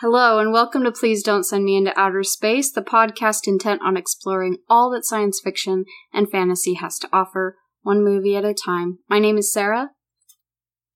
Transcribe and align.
Hello, 0.00 0.38
and 0.38 0.52
welcome 0.52 0.84
to 0.84 0.92
Please 0.92 1.22
Don't 1.22 1.42
Send 1.42 1.64
Me 1.64 1.74
Into 1.74 1.98
Outer 1.98 2.22
Space, 2.22 2.70
the 2.70 2.82
podcast 2.82 3.46
intent 3.46 3.80
on 3.82 3.96
exploring 3.96 4.58
all 4.68 4.90
that 4.90 5.06
science 5.06 5.40
fiction 5.42 5.86
and 6.12 6.30
fantasy 6.30 6.74
has 6.74 6.98
to 6.98 7.08
offer, 7.14 7.56
one 7.80 8.04
movie 8.04 8.36
at 8.36 8.44
a 8.44 8.52
time. 8.52 8.98
My 9.08 9.18
name 9.18 9.38
is 9.38 9.50
Sarah. 9.50 9.92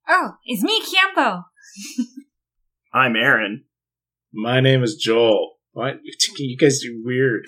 Oh, 0.06 0.32
it's 0.44 0.62
me, 0.62 0.82
Campo. 0.82 1.44
I'm 2.92 3.16
Aaron. 3.16 3.64
My 4.34 4.60
name 4.60 4.82
is 4.82 4.96
Joel. 4.96 5.54
What? 5.72 5.94
You 6.36 6.58
guys 6.58 6.84
are 6.84 7.02
weird. 7.02 7.46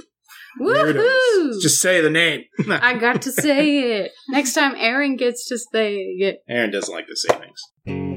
Woohoo! 0.59 0.95
Weirdos. 0.95 1.61
Just 1.61 1.82
say 1.82 2.00
the 2.00 2.09
name. 2.09 2.45
I 2.71 2.96
got 2.96 3.21
to 3.23 3.30
say 3.30 3.98
it. 3.98 4.12
Next 4.30 4.55
time, 4.55 4.73
Aaron 4.79 5.16
gets 5.16 5.46
to 5.48 5.59
say 5.59 5.96
it. 5.96 6.39
Aaron 6.48 6.71
doesn't 6.71 6.95
like 6.95 7.09
to 7.09 7.16
say 7.16 7.37
things. 7.37 8.11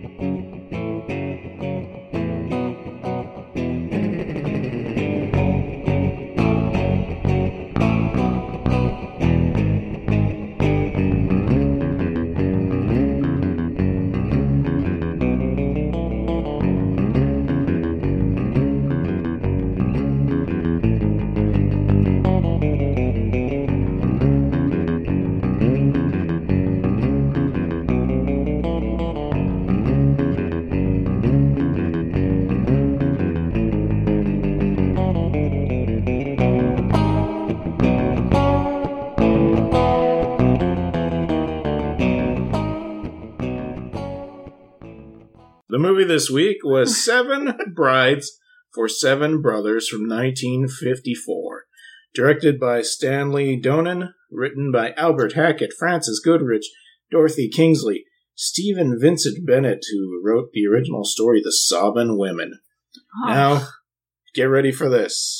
The 45.75 45.79
movie 45.79 46.05
this 46.05 46.29
week 46.29 46.59
was 46.63 47.03
Seven 47.03 47.53
Brides 47.75 48.39
for 48.73 48.87
Seven 48.87 49.41
Brothers 49.41 49.89
from 49.89 50.07
1954. 50.07 51.65
Directed 52.13 52.57
by 52.61 52.81
Stanley 52.81 53.59
Donen, 53.61 54.13
written 54.31 54.71
by 54.71 54.93
Albert 54.93 55.33
Hackett, 55.33 55.73
Frances 55.77 56.21
Goodrich, 56.23 56.63
Dorothy 57.11 57.49
Kingsley, 57.49 58.05
Stephen 58.35 58.97
Vincent 58.97 59.45
Bennett, 59.45 59.83
who 59.91 60.21
wrote 60.25 60.51
the 60.53 60.65
original 60.65 61.03
story, 61.03 61.41
The 61.43 61.51
Sobbin' 61.51 62.17
Women. 62.17 62.61
Oh, 63.25 63.27
Now, 63.27 63.67
get 64.33 64.45
ready 64.45 64.71
for 64.71 64.87
this. 64.87 65.37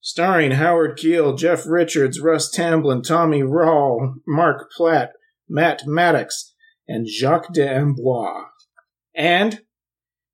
Starring 0.00 0.50
Howard 0.50 0.98
Keel, 0.98 1.36
Jeff 1.36 1.68
Richards, 1.68 2.18
Russ 2.18 2.50
Tamblyn, 2.50 3.02
Tommy 3.02 3.44
Rall, 3.44 4.16
Marc 4.26 4.72
Platt, 4.72 5.12
Matt 5.48 5.86
Mattox, 5.86 6.52
and 6.88 7.06
Jacques 7.06 7.52
d'Amboise. 7.52 8.57
And 9.18 9.60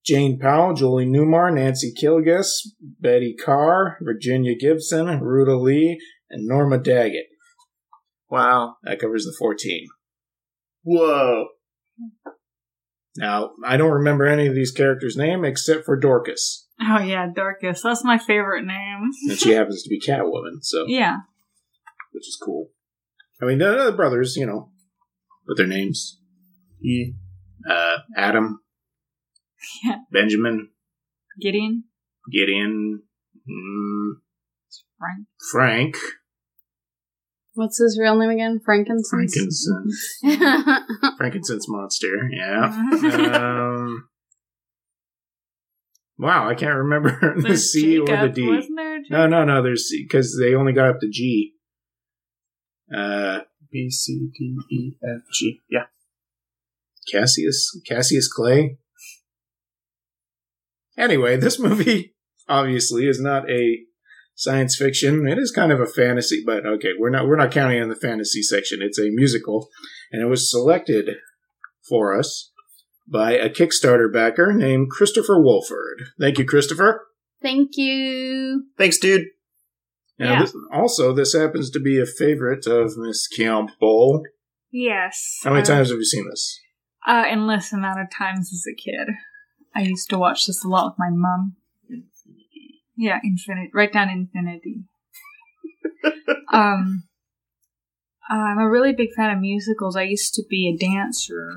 Jane 0.05 0.39
Powell, 0.39 0.75
Julie 0.75 1.07
Newmar, 1.07 1.53
Nancy 1.53 1.93
Kilgas, 2.01 2.51
Betty 3.01 3.35
Carr, 3.35 3.97
Virginia 4.03 4.55
Gibson, 4.55 5.07
Ruta 5.21 5.57
Lee, 5.57 5.99
and 6.29 6.47
Norma 6.47 6.79
Doggett. 6.79 7.29
Wow. 8.29 8.77
That 8.83 8.99
covers 9.01 9.25
the 9.25 9.35
14. 9.39 9.87
Whoa. 10.83 11.47
Now, 13.17 13.53
I 13.65 13.77
don't 13.77 13.93
remember 13.93 14.27
any 14.27 14.47
of 14.47 14.55
these 14.55 14.73
characters' 14.73 15.17
name 15.17 15.45
except 15.45 15.85
for 15.87 15.97
Dorcas. 15.99 16.67
oh 16.83 16.99
yeah, 16.99 17.29
Dorcas. 17.35 17.81
That's 17.83 18.05
my 18.05 18.19
favorite 18.19 18.65
name. 18.67 19.11
And 19.31 19.39
she 19.39 19.53
happens 19.53 19.83
to 19.85 19.89
be 19.89 20.01
Catwoman, 20.01 20.59
so 20.63 20.85
Yeah. 20.89 21.19
which 22.13 22.27
is 22.29 22.39
cool. 22.45 22.71
I 23.41 23.47
mean, 23.47 23.59
the 23.59 23.81
other 23.81 23.93
brothers, 23.97 24.37
you 24.37 24.47
know, 24.47 24.71
with 25.47 25.57
their 25.59 25.67
names. 25.67 26.19
Yeah. 26.81 27.13
Uh, 27.71 27.99
Adam, 28.17 28.61
Yeah. 29.85 29.97
Benjamin, 30.13 30.71
Gideon. 31.41 31.85
Gideon, 32.33 33.03
mm, 33.49 34.13
Frank. 34.99 35.27
Frank, 35.53 35.97
What's 37.55 37.79
his 37.79 37.99
real 38.01 38.19
name 38.19 38.31
again? 38.31 38.61
Frankincense? 38.65 39.09
Frankincense, 39.11 40.19
Frankincense 41.17 41.67
monster. 41.69 42.29
Yeah. 42.33 42.65
um, 43.33 44.09
wow, 46.19 46.49
I 46.49 46.57
can't 46.57 46.75
remember 46.75 47.35
the 47.37 47.43
There's 47.43 47.73
C 47.73 47.99
or 47.99 48.07
the 48.07 48.13
Jacob, 48.13 48.35
D. 48.35 48.49
Wasn't 48.49 48.77
there? 48.77 48.99
Jacob? 48.99 49.11
No, 49.11 49.27
no, 49.29 49.45
no. 49.45 49.63
There's 49.63 49.93
because 49.97 50.37
they 50.41 50.55
only 50.55 50.73
got 50.73 50.89
up 50.89 51.01
to 51.01 51.09
G. 51.09 51.53
Uh, 52.93 53.41
B, 53.71 53.89
C, 53.89 54.31
D, 54.37 54.57
E, 54.73 54.97
F, 55.03 55.23
G. 55.33 55.61
Yeah. 55.71 55.85
Cassius 57.13 57.71
Cassius 57.87 58.27
Clay. 58.27 58.79
Anyway, 60.97 61.37
this 61.39 61.59
movie 61.59 62.15
obviously 62.49 63.07
is 63.07 63.21
not 63.21 63.49
a 63.51 63.81
science 64.35 64.77
fiction. 64.77 65.27
It 65.29 65.39
is 65.39 65.51
kind 65.53 65.73
of 65.73 65.81
a 65.81 65.87
fantasy, 65.87 66.43
but 66.45 66.67
okay, 66.67 66.91
we're 66.99 67.11
not 67.11 67.27
we're 67.27 67.37
not 67.37 67.51
counting 67.53 67.81
on 67.83 67.89
the 67.89 67.97
fantasy 67.97 68.43
section. 68.43 68.81
It's 68.83 68.99
a 68.99 69.11
musical, 69.11 69.69
and 70.13 70.23
it 70.23 70.27
was 70.27 70.51
selected 70.51 71.11
for 71.89 72.19
us 72.19 72.51
by 73.11 73.33
a 73.33 73.51
Kickstarter 73.51 74.11
backer 74.13 74.53
named 74.53 74.91
Christopher 74.91 75.41
Wolford. 75.41 76.05
Thank 76.19 76.39
you, 76.39 76.45
Christopher. 76.47 77.07
Thank 77.43 77.77
you. 77.77 78.65
Thanks, 78.79 78.99
dude. 78.99 79.27
Now, 80.19 80.33
Yeah. 80.35 80.41
this, 80.41 80.57
also, 80.73 81.13
this 81.13 81.35
happens 81.35 81.71
to 81.71 81.81
be 81.81 82.01
a 82.01 82.07
favorite 82.07 82.67
of 82.67 82.97
Miss 82.97 83.27
Campbell. 83.29 84.23
Yes. 84.73 85.39
How 85.43 85.51
many 85.51 85.63
Uh, 85.63 85.67
times 85.67 85.91
have 85.91 85.99
you 85.99 86.05
seen 86.05 86.27
this? 86.31 86.59
Uh, 87.07 87.25
endless 87.29 87.73
amount 87.73 88.01
of 88.01 88.07
times 88.11 88.51
as 88.55 88.65
a 88.67 88.75
kid. 88.75 89.09
I 89.75 89.83
used 89.83 90.11
to 90.11 90.19
watch 90.19 90.47
this 90.47 90.65
a 90.65 90.69
lot 90.69 90.87
with 90.87 90.99
my 90.99 91.11
mom. 91.11 91.57
Yeah, 92.97 93.19
infinite. 93.25 93.71
Write 93.75 93.93
down 93.93 94.09
infinity. 94.09 94.85
um, 96.53 97.05
I'm 98.29 98.59
a 98.59 98.71
really 98.71 98.93
big 98.93 99.13
fan 99.15 99.31
of 99.31 99.41
musicals. 99.41 99.97
I 99.97 100.03
used 100.03 100.35
to 100.35 100.45
be 100.49 100.69
a 100.69 100.77
dancer, 100.77 101.51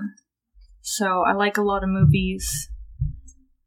so 0.81 1.23
I 1.25 1.33
like 1.33 1.57
a 1.57 1.61
lot 1.61 1.83
of 1.83 1.89
movies, 1.89 2.69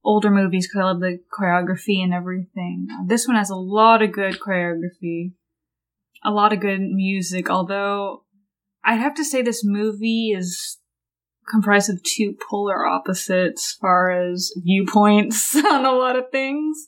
older 0.05 0.31
movies, 0.31 0.67
because 0.67 0.81
I 0.81 0.85
love 0.85 1.01
the 1.01 1.21
choreography 1.33 2.03
and 2.03 2.13
everything. 2.13 2.89
Uh, 2.93 3.05
this 3.07 3.27
one 3.27 3.37
has 3.37 3.51
a 3.51 3.57
lot 3.57 4.03
of 4.03 4.13
good 4.13 4.41
choreography, 4.41 5.33
a 6.25 6.31
lot 6.31 6.53
of 6.53 6.61
good 6.61 6.81
music. 6.81 7.49
Although 7.49 8.25
I'd 8.85 9.01
have 9.01 9.15
to 9.15 9.25
say 9.25 9.43
this 9.43 9.65
movie 9.65 10.33
is 10.37 10.80
comprised 11.49 11.91
of 11.91 12.03
two 12.03 12.37
polar 12.49 12.87
opposites 12.87 13.73
as 13.73 13.79
far 13.81 14.11
as 14.11 14.53
viewpoints 14.57 15.55
on 15.65 15.85
a 15.85 15.93
lot 15.93 16.17
of 16.17 16.31
things. 16.31 16.87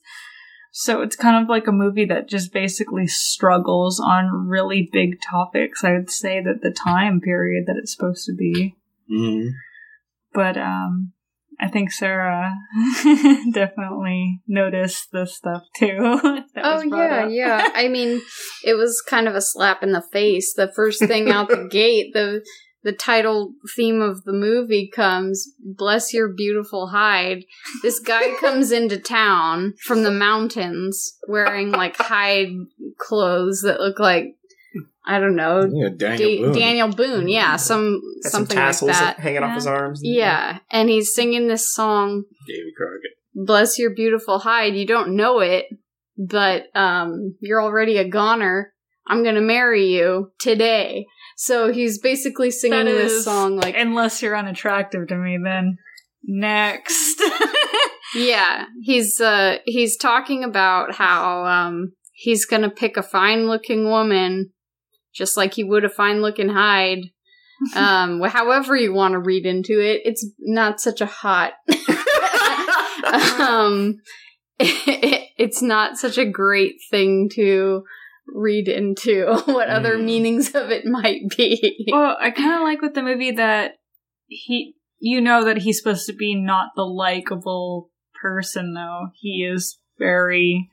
So 0.74 1.02
it's 1.02 1.16
kind 1.16 1.42
of 1.42 1.50
like 1.50 1.66
a 1.66 1.72
movie 1.72 2.06
that 2.06 2.28
just 2.28 2.52
basically 2.52 3.06
struggles 3.06 4.00
on 4.00 4.48
really 4.48 4.88
big 4.90 5.20
topics. 5.20 5.84
I 5.84 5.92
would 5.92 6.10
say 6.10 6.40
that 6.42 6.62
the 6.62 6.70
time 6.70 7.20
period 7.20 7.64
that 7.66 7.76
it's 7.76 7.94
supposed 7.94 8.24
to 8.26 8.34
be. 8.34 8.74
Mm-hmm. 9.10 9.48
But 10.32 10.56
um 10.56 11.12
I 11.60 11.68
think 11.68 11.92
Sarah 11.92 12.52
definitely 13.52 14.40
noticed 14.48 15.12
this 15.12 15.36
stuff 15.36 15.62
too. 15.76 15.96
that 16.54 16.64
Oh 16.64 16.76
was 16.76 16.86
yeah, 16.90 17.24
up. 17.24 17.30
yeah. 17.30 17.68
I 17.74 17.86
mean, 17.88 18.20
it 18.64 18.74
was 18.74 19.00
kind 19.00 19.28
of 19.28 19.36
a 19.36 19.40
slap 19.40 19.82
in 19.82 19.92
the 19.92 20.02
face. 20.12 20.54
The 20.54 20.72
first 20.74 20.98
thing 21.04 21.30
out 21.30 21.48
the 21.48 21.68
gate, 21.70 22.12
the 22.14 22.44
the 22.84 22.92
title 22.92 23.52
theme 23.76 24.00
of 24.00 24.24
the 24.24 24.32
movie 24.32 24.90
comes, 24.94 25.48
"Bless 25.64 26.12
your 26.12 26.28
beautiful 26.28 26.88
hide." 26.88 27.44
This 27.82 27.98
guy 27.98 28.34
comes 28.40 28.72
into 28.72 28.98
town 28.98 29.74
from 29.84 30.02
the 30.02 30.10
mountains 30.10 31.16
wearing 31.28 31.70
like 31.72 31.96
hide 31.96 32.50
clothes 32.98 33.62
that 33.62 33.80
look 33.80 33.98
like 33.98 34.34
I 35.04 35.18
don't 35.18 35.34
know, 35.34 35.68
Yeah, 35.72 35.88
Daniel 35.96 36.28
Da- 36.30 36.38
Boone. 36.42 36.52
Daniel 36.54 36.88
Boone. 36.88 37.28
Yeah, 37.28 37.56
some 37.56 38.00
Got 38.22 38.30
some 38.30 38.46
something 38.46 38.58
like 38.88 38.96
that. 38.98 39.18
hanging 39.20 39.42
off 39.42 39.54
his 39.56 39.66
arms. 39.66 40.00
Yeah, 40.02 40.58
and 40.70 40.88
he's 40.88 41.12
singing 41.14 41.48
this 41.48 41.72
song 41.72 42.22
Davy 42.46 42.72
Crockett. 42.76 43.46
bless 43.46 43.78
your 43.78 43.90
beautiful 43.94 44.38
hide 44.40 44.74
you 44.76 44.86
don't 44.86 45.16
know 45.16 45.40
it 45.40 45.66
but 46.18 46.64
um 46.74 47.34
you're 47.40 47.62
already 47.62 47.96
a 47.96 48.08
goner 48.08 48.72
i'm 49.06 49.22
gonna 49.24 49.40
marry 49.40 49.86
you 49.86 50.32
today 50.40 51.06
so 51.36 51.72
he's 51.72 51.98
basically 51.98 52.50
singing 52.50 52.84
That 52.84 52.92
this 52.92 53.12
is- 53.12 53.24
song 53.24 53.56
like 53.56 53.74
Unless 53.76 54.22
you're 54.22 54.36
unattractive 54.36 55.08
to 55.08 55.16
me, 55.16 55.38
then 55.42 55.76
next. 56.24 57.22
yeah 58.14 58.66
he's 58.82 59.20
uh 59.20 59.56
he's 59.64 59.96
talking 59.96 60.44
about 60.44 60.94
how 60.94 61.44
um 61.46 61.92
he's 62.12 62.44
gonna 62.44 62.70
pick 62.70 62.96
a 62.96 63.02
fine 63.02 63.46
looking 63.48 63.86
woman 63.86 64.50
just 65.14 65.36
like 65.36 65.54
he 65.54 65.64
would 65.64 65.84
a 65.84 65.88
fine 65.88 66.20
looking 66.20 66.50
hide 66.50 67.00
um, 67.76 68.20
however 68.22 68.76
you 68.76 68.92
want 68.92 69.12
to 69.12 69.18
read 69.20 69.46
into 69.46 69.78
it, 69.78 70.00
it's 70.04 70.26
not 70.40 70.80
such 70.80 71.00
a 71.00 71.06
hot. 71.06 71.52
um, 73.40 74.00
it 74.58 75.28
it's 75.38 75.62
not 75.62 75.96
such 75.96 76.18
a 76.18 76.28
great 76.28 76.74
thing 76.90 77.28
to 77.34 77.82
read 78.34 78.68
into 78.68 79.26
what 79.46 79.68
other 79.68 79.96
Mm. 79.96 80.04
meanings 80.04 80.54
of 80.54 80.70
it 80.70 80.84
might 80.86 81.20
be. 81.36 81.86
Well, 81.92 82.16
I 82.20 82.30
kind 82.30 82.54
of 82.54 82.62
like 82.62 82.80
with 82.82 82.94
the 82.94 83.02
movie 83.02 83.32
that 83.32 83.72
he, 84.26 84.74
you 84.98 85.20
know, 85.20 85.44
that 85.44 85.58
he's 85.58 85.78
supposed 85.78 86.06
to 86.06 86.12
be 86.14 86.34
not 86.34 86.70
the 86.76 86.84
likable 86.84 87.90
person, 88.20 88.74
though. 88.74 89.08
He 89.14 89.48
is 89.52 89.78
very. 89.98 90.68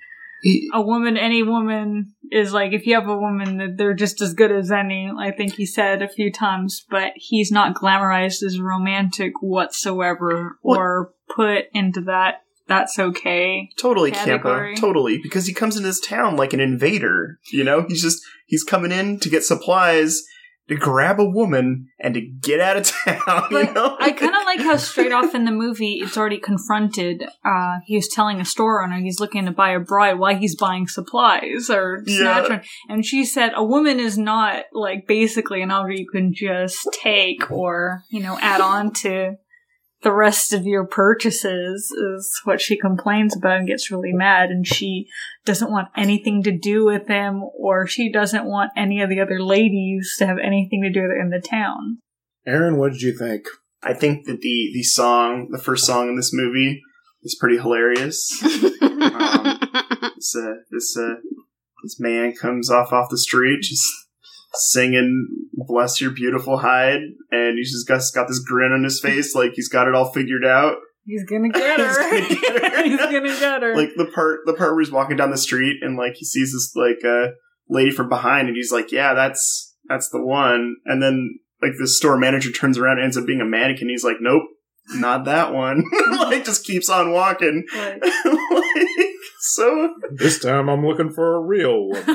A 0.73 0.81
woman, 0.81 1.17
any 1.17 1.43
woman 1.43 2.13
is 2.31 2.53
like, 2.53 2.71
if 2.71 2.87
you 2.87 2.95
have 2.95 3.09
a 3.09 3.17
woman, 3.17 3.75
they're 3.75 3.93
just 3.93 4.21
as 4.21 4.33
good 4.33 4.53
as 4.53 4.71
any. 4.71 5.11
I 5.19 5.31
think 5.31 5.55
he 5.55 5.65
said 5.65 6.01
a 6.01 6.07
few 6.07 6.31
times, 6.31 6.85
but 6.89 7.11
he's 7.15 7.51
not 7.51 7.75
glamorized 7.75 8.41
as 8.43 8.57
romantic 8.61 9.33
whatsoever 9.41 10.57
What- 10.61 10.77
or 10.77 11.13
put 11.35 11.65
into 11.73 11.99
that. 12.01 12.43
That's 12.69 12.99
okay. 12.99 13.67
Totally, 13.77 14.11
Category. 14.11 14.75
Campa. 14.75 14.79
Totally, 14.79 15.17
because 15.21 15.47
he 15.47 15.53
comes 15.53 15.75
into 15.75 15.87
this 15.87 15.99
town 15.99 16.37
like 16.37 16.53
an 16.53 16.59
invader. 16.59 17.39
You 17.51 17.63
know, 17.63 17.85
he's 17.87 18.03
just 18.03 18.21
he's 18.45 18.63
coming 18.63 18.91
in 18.91 19.19
to 19.21 19.29
get 19.29 19.43
supplies, 19.43 20.21
to 20.67 20.75
grab 20.75 21.19
a 21.19 21.25
woman, 21.25 21.87
and 21.99 22.13
to 22.13 22.21
get 22.21 22.59
out 22.59 22.77
of 22.77 22.83
town. 23.05 23.47
you 23.49 23.73
know, 23.73 23.97
I 23.99 24.11
kind 24.11 24.35
of 24.35 24.43
like 24.45 24.59
how 24.59 24.77
straight 24.77 25.11
off 25.11 25.33
in 25.33 25.45
the 25.45 25.51
movie 25.51 25.99
it's 26.03 26.15
already 26.15 26.37
confronted. 26.37 27.23
Uh, 27.43 27.77
he's 27.87 28.07
telling 28.07 28.39
a 28.39 28.45
store 28.45 28.83
owner 28.83 28.99
he's 28.99 29.19
looking 29.19 29.45
to 29.45 29.51
buy 29.51 29.71
a 29.71 29.79
bride 29.79 30.19
while 30.19 30.35
he's 30.35 30.55
buying 30.55 30.87
supplies 30.87 31.71
or 31.71 32.03
snatch 32.05 32.49
one. 32.49 32.61
And 32.87 33.03
she 33.03 33.25
said, 33.25 33.53
"A 33.55 33.63
woman 33.63 33.99
is 33.99 34.15
not 34.15 34.65
like 34.73 35.07
basically 35.07 35.63
an 35.63 35.71
object 35.71 35.99
you 35.99 36.07
can 36.07 36.33
just 36.35 36.87
take 36.93 37.49
or 37.49 38.03
you 38.11 38.19
know 38.19 38.37
add 38.39 38.61
on 38.61 38.93
to." 39.01 39.37
The 40.01 40.13
rest 40.13 40.53
of 40.53 40.65
your 40.65 40.85
purchases 40.85 41.91
is 41.91 42.39
what 42.45 42.61
she 42.61 42.77
complains 42.77 43.35
about 43.35 43.57
and 43.57 43.67
gets 43.67 43.91
really 43.91 44.13
mad, 44.13 44.49
and 44.49 44.65
she 44.65 45.07
doesn't 45.43 45.71
want 45.71 45.89
anything 45.97 46.41
to 46.43 46.51
do 46.51 46.85
with 46.85 47.07
him, 47.07 47.43
or 47.57 47.85
she 47.85 48.09
doesn't 48.09 48.45
want 48.45 48.71
any 48.77 49.01
of 49.01 49.09
the 49.09 49.19
other 49.19 49.43
ladies 49.43 50.15
to 50.19 50.25
have 50.25 50.37
anything 50.37 50.83
to 50.83 50.91
do 50.91 51.01
with 51.01 51.11
it 51.11 51.21
in 51.21 51.31
the 51.31 51.41
town. 51.41 51.99
Aaron, 52.47 52.77
what 52.77 52.93
did 52.93 53.01
you 53.01 53.17
think? 53.17 53.45
I 53.83 53.93
think 53.93 54.25
that 54.25 54.41
the 54.41 54.71
the 54.73 54.83
song, 54.83 55.49
the 55.51 55.57
first 55.57 55.85
song 55.85 56.07
in 56.07 56.15
this 56.15 56.33
movie, 56.33 56.81
is 57.23 57.37
pretty 57.39 57.57
hilarious. 57.57 58.39
this 58.41 58.81
uh, 60.35 60.53
this 60.71 60.97
uh, 60.97 61.15
this 61.83 61.99
man 61.99 62.33
comes 62.33 62.69
off 62.71 62.91
off 62.93 63.09
the 63.09 63.17
street 63.17 63.61
just 63.63 63.85
singing 64.53 65.27
"Bless 65.53 66.01
Your 66.01 66.11
Beautiful 66.11 66.57
Hide," 66.59 67.01
and 67.31 67.57
he's 67.57 67.71
just 67.71 67.87
got 67.87 68.01
got 68.13 68.27
this 68.27 68.39
grin 68.39 68.71
on 68.71 68.83
his 68.83 68.99
face, 68.99 69.35
like 69.35 69.51
he's 69.53 69.69
got 69.69 69.87
it 69.87 69.95
all 69.95 70.11
figured 70.11 70.45
out. 70.45 70.77
He's 71.05 71.23
gonna 71.23 71.49
get 71.49 71.79
He's 71.79 71.97
her. 71.97 72.09
gonna 72.11 72.29
get 72.29 72.61
her. 72.75 72.83
He's 72.83 72.97
gonna 72.97 73.39
get 73.39 73.61
her. 73.63 73.75
Like 73.75 73.89
the 73.95 74.05
part 74.05 74.41
the 74.45 74.53
part 74.53 74.73
where 74.73 74.81
he's 74.81 74.91
walking 74.91 75.17
down 75.17 75.31
the 75.31 75.37
street 75.37 75.77
and 75.81 75.97
like 75.97 76.13
he 76.15 76.25
sees 76.25 76.51
this 76.53 76.73
like 76.75 77.03
uh, 77.05 77.31
lady 77.67 77.91
from 77.91 78.09
behind, 78.09 78.47
and 78.47 78.55
he's 78.55 78.71
like, 78.71 78.91
"Yeah, 78.91 79.13
that's 79.13 79.75
that's 79.87 80.09
the 80.09 80.21
one," 80.21 80.75
and 80.85 81.01
then. 81.01 81.39
Like 81.61 81.73
the 81.77 81.89
store 81.89 82.17
manager 82.17 82.53
turns 82.53 82.77
around 82.77 82.99
and 82.99 83.03
ends 83.03 83.17
up 83.17 83.25
being 83.25 83.41
a 83.41 83.45
mannequin. 83.45 83.89
He's 83.89 84.05
like, 84.05 84.15
"Nope, 84.21 84.43
not 84.93 85.25
that 85.25 85.53
one." 85.53 85.83
like 86.11 86.45
just 86.45 86.65
keeps 86.65 86.87
on 86.87 87.11
walking. 87.11 87.65
Like, 87.75 88.01
like, 88.01 88.63
so 89.41 89.93
This 90.09 90.39
time 90.39 90.69
I'm 90.69 90.85
looking 90.85 91.11
for 91.11 91.35
a 91.35 91.41
real 91.41 91.87
woman. 91.89 92.05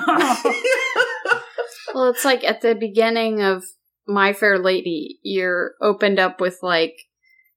Well, 1.94 2.10
it's 2.10 2.24
like 2.24 2.44
at 2.44 2.60
the 2.60 2.74
beginning 2.74 3.40
of 3.42 3.64
My 4.06 4.32
Fair 4.32 4.58
Lady, 4.58 5.18
you're 5.22 5.74
opened 5.80 6.18
up 6.18 6.40
with 6.40 6.58
like, 6.62 6.94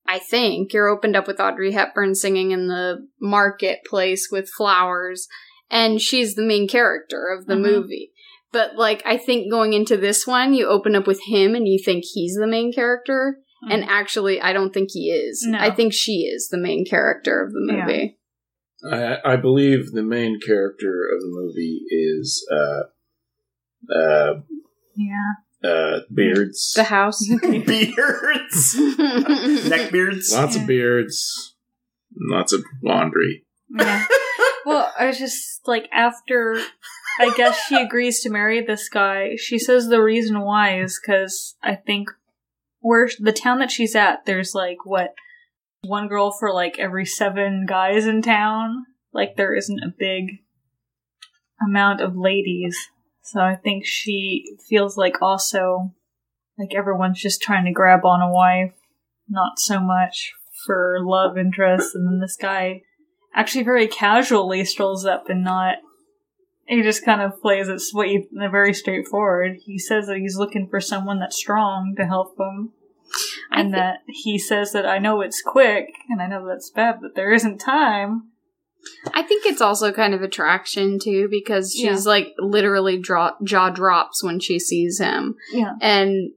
I 0.05 0.19
think 0.19 0.71
you're 0.73 0.87
opened 0.87 1.15
up 1.15 1.27
with 1.27 1.39
Audrey 1.39 1.73
Hepburn 1.73 2.15
singing 2.15 2.51
in 2.51 2.67
the 2.67 3.07
marketplace 3.19 4.29
with 4.31 4.49
flowers, 4.49 5.27
and 5.69 5.99
she's 5.99 6.35
the 6.35 6.45
main 6.45 6.67
character 6.67 7.27
of 7.27 7.45
the 7.45 7.55
Mhm. 7.55 7.61
movie. 7.61 8.13
But 8.53 8.75
like, 8.77 9.01
I 9.05 9.17
think 9.17 9.51
going 9.51 9.73
into 9.73 9.97
this 9.97 10.25
one, 10.25 10.53
you 10.53 10.67
open 10.67 10.95
up 10.95 11.05
with 11.07 11.21
him 11.27 11.53
and 11.55 11.67
you 11.67 11.77
think 11.83 12.05
he's 12.05 12.35
the 12.35 12.47
main 12.47 12.71
character. 12.71 13.39
And 13.69 13.83
actually, 13.85 14.39
I 14.39 14.53
don't 14.53 14.71
think 14.71 14.91
he 14.93 15.09
is. 15.09 15.43
No. 15.45 15.57
I 15.57 15.71
think 15.71 15.91
she 15.91 16.21
is 16.31 16.47
the 16.49 16.59
main 16.59 16.85
character 16.85 17.41
of 17.43 17.51
the 17.51 17.65
Yeah. 17.67 17.85
movie. 17.85 18.17
I, 18.89 19.33
I 19.33 19.35
believe 19.35 19.91
the 19.91 20.03
main 20.03 20.39
character 20.39 21.09
of 21.11 21.19
the 21.19 21.27
movie 21.27 21.81
is 21.89 22.47
uh, 22.51 22.83
uh, 23.93 24.41
yeah. 24.95 25.33
uh, 25.69 25.99
beards. 26.13 26.73
The 26.75 26.83
house. 26.83 27.27
beards, 27.41 28.75
neck 29.69 29.91
beards. 29.91 30.33
Lots 30.33 30.55
Yeah. 30.55 30.61
of 30.61 30.67
beards. 30.67 31.55
Lots 32.19 32.53
of 32.53 32.63
laundry. 32.83 33.45
Yeah. 33.69 34.05
well, 34.65 34.91
I 34.97 35.07
was 35.07 35.19
just 35.19 35.67
like, 35.67 35.87
after 35.91 36.59
I 37.19 37.33
guess 37.35 37.59
she 37.67 37.75
agrees 37.75 38.21
to 38.21 38.29
marry 38.29 38.61
this 38.65 38.89
guy, 38.89 39.35
she 39.37 39.59
says 39.59 39.87
the 39.87 40.01
reason 40.01 40.39
why 40.41 40.79
is 40.81 40.99
because 40.99 41.55
I 41.61 41.75
think 41.75 42.09
where 42.79 43.09
the 43.19 43.33
town 43.33 43.59
that 43.59 43.71
she's 43.71 43.95
at, 43.95 44.25
there's 44.25 44.55
like, 44.55 44.77
what, 44.85 45.13
one 45.83 46.07
girl 46.07 46.31
for 46.31 46.53
like 46.53 46.79
every 46.79 47.05
seven 47.05 47.65
guys 47.67 48.05
in 48.05 48.21
town? 48.21 48.85
Like, 49.13 49.35
there 49.35 49.53
isn't 49.55 49.79
a 49.83 49.93
big 49.97 50.39
amount 51.61 52.01
of 52.01 52.15
ladies. 52.15 52.77
So 53.31 53.41
I 53.41 53.55
think 53.55 53.85
she 53.85 54.55
feels 54.69 54.95
like 54.97 55.21
also, 55.21 55.93
like, 56.57 56.73
everyone's 56.73 57.21
just 57.21 57.41
trying 57.41 57.65
to 57.65 57.73
grab 57.73 58.05
on 58.05 58.21
a 58.21 58.31
wife, 58.31 58.73
not 59.27 59.59
so 59.59 59.81
much 59.81 60.31
for 60.65 60.99
love 61.01 61.37
interest, 61.37 61.93
and 61.93 62.07
then 62.07 62.19
this 62.19 62.37
guy 62.37 62.83
actually 63.35 63.65
very 63.65 63.87
casually 63.87 64.63
strolls 64.63 65.05
up 65.05 65.29
and 65.29 65.43
not 65.43 65.75
he 66.67 66.81
just 66.81 67.05
kind 67.05 67.21
of 67.21 67.41
plays 67.41 67.69
it 67.69 67.79
sweet 67.79 68.27
and 68.33 68.51
very 68.51 68.73
straightforward. 68.73 69.57
He 69.63 69.77
says 69.79 70.07
that 70.07 70.17
he's 70.17 70.37
looking 70.37 70.67
for 70.67 70.81
someone 70.81 71.19
that's 71.19 71.37
strong 71.37 71.95
to 71.97 72.05
help 72.05 72.37
him. 72.37 72.71
And 73.51 73.73
that 73.73 73.99
he 74.07 74.37
says 74.37 74.73
that 74.73 74.85
i 74.85 74.99
know 74.99 75.21
it's 75.21 75.41
quick 75.41 75.93
and 76.09 76.21
i 76.21 76.27
know 76.27 76.45
that's 76.45 76.69
bad 76.69 76.99
but 77.01 77.15
there 77.15 77.31
isn't 77.31 77.57
time 77.57 78.31
I 79.13 79.23
think 79.23 79.45
it's 79.45 79.61
also 79.61 79.91
kind 79.91 80.13
of 80.13 80.21
attraction 80.21 80.99
too 80.99 81.27
because 81.29 81.73
she's 81.73 82.05
like 82.05 82.33
literally 82.39 82.97
draw- 82.97 83.35
jaw 83.43 83.69
drops 83.69 84.23
when 84.23 84.39
she 84.39 84.59
sees 84.59 84.99
him. 84.99 85.35
yeah 85.51 85.73
And 85.81 86.31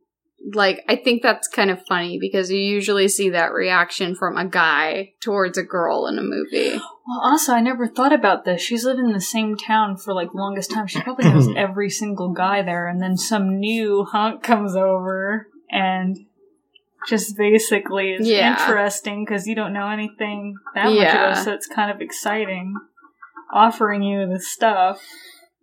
like 0.54 0.82
I 0.88 0.96
think 0.96 1.22
that's 1.22 1.46
kind 1.48 1.70
of 1.70 1.84
funny 1.86 2.18
because 2.18 2.50
you 2.50 2.58
usually 2.58 3.08
see 3.08 3.28
that 3.30 3.52
reaction 3.52 4.14
from 4.14 4.36
a 4.38 4.46
guy 4.46 5.12
towards 5.20 5.58
a 5.58 5.62
girl 5.62 6.06
in 6.06 6.18
a 6.18 6.22
movie. 6.22 6.70
well 7.06 7.20
also 7.22 7.52
i 7.52 7.60
never 7.60 7.86
thought 7.86 8.12
about 8.14 8.44
this 8.46 8.62
she's 8.62 8.84
lived 8.84 8.98
in 9.00 9.12
the 9.12 9.20
same 9.20 9.54
town 9.56 9.96
for 9.98 10.14
like 10.14 10.32
longest 10.34 10.70
time 10.70 10.86
she 10.86 11.00
probably 11.02 11.30
knows 11.30 11.48
every 11.56 11.90
single 11.90 12.32
guy 12.32 12.62
there 12.62 12.88
and 12.88 13.02
then 13.02 13.16
some 13.18 13.58
new 13.58 14.04
hunk 14.04 14.42
comes 14.42 14.74
over 14.74 15.46
and 15.70 16.16
just 17.08 17.36
basically 17.36 18.12
is 18.12 18.28
Yeah. 18.28 18.60
interesting 18.60 19.24
because 19.24 19.46
you 19.46 19.54
don't 19.54 19.72
know 19.72 19.88
anything 19.88 20.54
that 20.74 20.84
much 20.86 20.94
Yeah. 20.94 21.30
about 21.32 21.44
so 21.44 21.52
it's 21.52 21.66
kind 21.66 21.90
of 21.90 22.00
exciting 22.00 22.74
offering 23.52 24.02
you 24.02 24.28
the 24.28 24.38
stuff. 24.40 25.02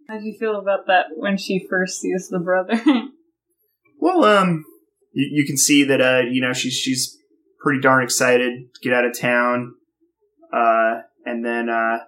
How 0.08 0.18
do 0.20 0.26
you 0.26 0.38
feel 0.38 0.58
about 0.58 0.88
that 0.88 1.06
when 1.16 1.38
she 1.38 1.66
first 1.70 2.00
sees 2.00 2.30
the 2.30 2.40
brother? 2.40 2.82
Well, 4.00 4.24
um, 4.26 4.64
you, 5.12 5.28
you 5.42 5.46
can 5.48 5.58
see 5.58 5.84
that 5.86 6.00
uh, 6.00 6.22
you 6.30 6.40
know 6.40 6.54
she's 6.54 6.74
she's 6.74 7.18
pretty 7.60 7.82
darn 7.82 8.04
excited 8.04 8.72
to 8.76 8.80
get 8.80 8.94
out 8.94 9.06
of 9.06 9.18
town, 9.18 9.74
uh, 10.54 11.02
and 11.26 11.44
then 11.44 11.68
uh, 11.68 12.02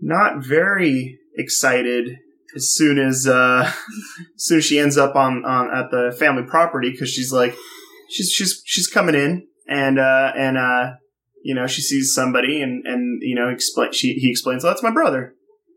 not 0.00 0.44
very 0.44 1.18
excited 1.36 2.18
as 2.54 2.72
soon 2.72 2.98
as 2.98 3.26
uh, 3.26 3.64
as 3.66 4.26
soon 4.36 4.58
as 4.58 4.64
she 4.64 4.78
ends 4.78 4.96
up 4.96 5.14
on 5.16 5.44
on 5.44 5.74
at 5.74 5.90
the 5.90 6.14
family 6.18 6.44
property 6.44 6.90
because 6.90 7.10
she's 7.10 7.32
like 7.32 7.54
she's 8.10 8.30
she's 8.30 8.62
she's 8.64 8.86
coming 8.86 9.14
in 9.14 9.46
and 9.68 9.98
uh 9.98 10.32
and 10.36 10.58
uh 10.58 10.92
you 11.42 11.54
know 11.54 11.66
she 11.66 11.82
sees 11.82 12.14
somebody 12.14 12.60
and 12.60 12.86
and 12.86 13.20
you 13.22 13.34
know 13.34 13.48
explain 13.48 13.92
she 13.92 14.14
he 14.14 14.30
explains 14.30 14.64
oh, 14.64 14.68
that's 14.68 14.82
my 14.82 14.92
brother. 14.92 15.34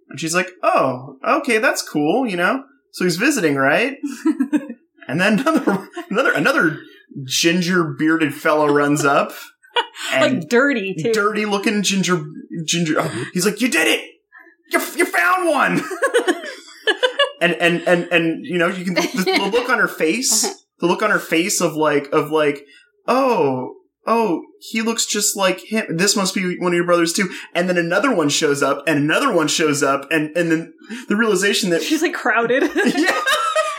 And 0.09 0.19
she's 0.19 0.35
like 0.35 0.49
oh 0.63 1.17
okay 1.27 1.57
that's 1.57 1.81
cool 1.81 2.27
you 2.27 2.37
know? 2.37 2.63
So 2.91 3.03
he's 3.03 3.17
visiting 3.17 3.55
right? 3.55 3.97
And 5.07 5.21
then 5.21 5.39
another 5.39 5.89
another 6.09 6.33
another 6.33 6.79
ginger 7.23 7.83
bearded 7.97 8.33
fellow 8.33 8.67
runs 8.67 9.05
up 9.05 9.31
like 10.11 10.49
dirty 10.49 10.95
too. 10.95 11.13
dirty 11.13 11.45
looking 11.45 11.81
ginger 11.81 12.25
ginger 12.65 12.95
oh, 12.99 13.25
he's 13.33 13.45
like 13.45 13.61
you 13.61 13.69
did 13.69 13.87
it! 13.87 14.05
You, 14.71 14.79
you 14.97 15.05
found 15.05 15.47
one 15.47 15.81
and 17.41 17.53
and 17.53 17.81
and 17.87 18.03
and 18.11 18.45
you 18.45 18.57
know 18.57 18.67
you 18.67 18.85
can 18.85 18.93
the, 18.93 19.01
the 19.01 19.49
look 19.53 19.69
on 19.69 19.79
her 19.79 19.87
face 19.87 20.41
the 20.79 20.87
look 20.87 21.01
on 21.01 21.09
her 21.11 21.19
face 21.19 21.61
of 21.61 21.75
like 21.75 22.07
of 22.11 22.31
like 22.31 22.65
oh 23.07 23.75
oh 24.05 24.41
he 24.59 24.81
looks 24.81 25.05
just 25.05 25.35
like 25.35 25.59
him 25.61 25.97
this 25.97 26.15
must 26.15 26.33
be 26.33 26.57
one 26.59 26.71
of 26.71 26.75
your 26.75 26.85
brothers 26.85 27.13
too 27.13 27.29
and 27.53 27.67
then 27.69 27.77
another 27.77 28.13
one 28.13 28.29
shows 28.29 28.63
up 28.63 28.83
and 28.87 28.97
another 28.99 29.33
one 29.33 29.47
shows 29.47 29.83
up 29.83 30.07
and 30.11 30.35
and 30.35 30.51
then 30.51 30.73
the 31.09 31.15
realization 31.15 31.69
that 31.69 31.81
She's 31.83 32.01
like 32.01 32.13
crowded, 32.13 32.63
yeah 32.85 33.21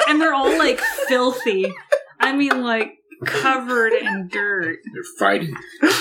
and 0.09 0.21
they're 0.21 0.35
all 0.35 0.57
like 0.59 0.81
filthy. 1.07 1.73
I 2.19 2.35
mean, 2.35 2.63
like 2.63 2.95
covered 3.25 3.93
in 3.93 4.29
dirt 4.29 4.79
They're 4.93 5.03
fighting. 5.19 5.55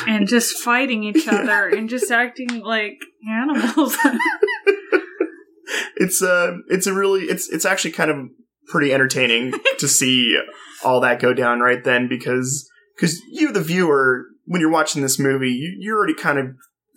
and 0.07 0.27
just 0.27 0.57
fighting 0.57 1.03
each 1.03 1.27
other 1.27 1.67
and 1.67 1.89
just 1.89 2.11
acting 2.11 2.61
like 2.61 2.99
animals. 3.29 3.97
It's 5.99 6.21
uh 6.21 6.57
it's 6.67 6.87
a 6.87 6.93
really 6.93 7.21
it's 7.21 7.49
it's 7.49 7.65
actually 7.65 7.91
kind 7.91 8.11
of 8.11 8.17
pretty 8.67 8.93
entertaining 8.93 9.53
to 9.79 9.87
see 9.87 10.39
all 10.83 11.01
that 11.01 11.19
go 11.19 11.33
down 11.33 11.59
right 11.59 11.83
then 11.83 12.07
because 12.07 12.69
because 12.95 13.21
you 13.31 13.51
the 13.51 13.61
viewer 13.61 14.25
when 14.45 14.61
you're 14.61 14.71
watching 14.71 15.01
this 15.01 15.19
movie 15.19 15.51
you, 15.51 15.75
you're 15.79 15.97
already 15.97 16.13
kind 16.13 16.39
of 16.39 16.47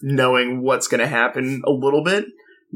knowing 0.03 0.63
what's 0.63 0.89
going 0.89 1.01
to 1.01 1.07
happen 1.07 1.63
a 1.67 1.71
little 1.71 2.03
bit 2.03 2.25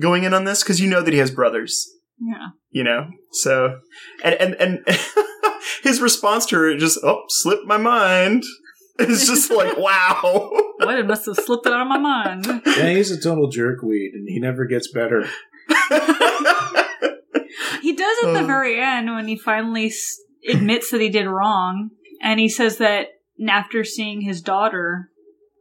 going 0.00 0.24
in 0.24 0.34
on 0.34 0.44
this 0.44 0.62
because 0.62 0.80
you 0.80 0.88
know 0.88 1.02
that 1.02 1.12
he 1.12 1.18
has 1.18 1.30
brothers 1.30 1.90
yeah. 2.20 2.48
you 2.70 2.84
know 2.84 3.08
so 3.32 3.80
and 4.22 4.34
and 4.34 4.54
and 4.60 4.84
his 5.82 6.00
response 6.00 6.46
to 6.46 6.56
her 6.56 6.70
is 6.70 6.80
just 6.82 6.98
oh 7.02 7.22
slipped 7.28 7.66
my 7.66 7.76
mind 7.76 8.42
it's 8.98 9.26
just 9.26 9.50
like 9.50 9.76
wow 9.76 10.50
What? 10.78 10.98
It 10.98 11.06
must 11.06 11.26
have 11.26 11.36
slipped 11.36 11.66
out 11.66 11.80
of 11.80 11.86
my 11.86 11.98
mind. 11.98 12.46
Yeah, 12.66 12.90
he's 12.90 13.10
a 13.10 13.20
total 13.20 13.48
jerkweed, 13.48 14.10
and 14.12 14.28
he 14.28 14.40
never 14.40 14.66
gets 14.66 14.90
better. 14.90 15.26
He 17.82 17.92
does 17.94 18.16
at 18.24 18.32
the 18.32 18.42
Uh. 18.42 18.46
very 18.46 18.80
end 18.80 19.10
when 19.14 19.28
he 19.28 19.36
finally 19.36 19.86
s- 19.86 20.20
admits 20.48 20.90
that 20.90 21.00
he 21.00 21.08
did 21.10 21.26
wrong, 21.26 21.90
and 22.20 22.40
he 22.40 22.48
says 22.48 22.78
that 22.78 23.08
after 23.48 23.84
seeing 23.84 24.22
his 24.22 24.40
daughter, 24.40 25.10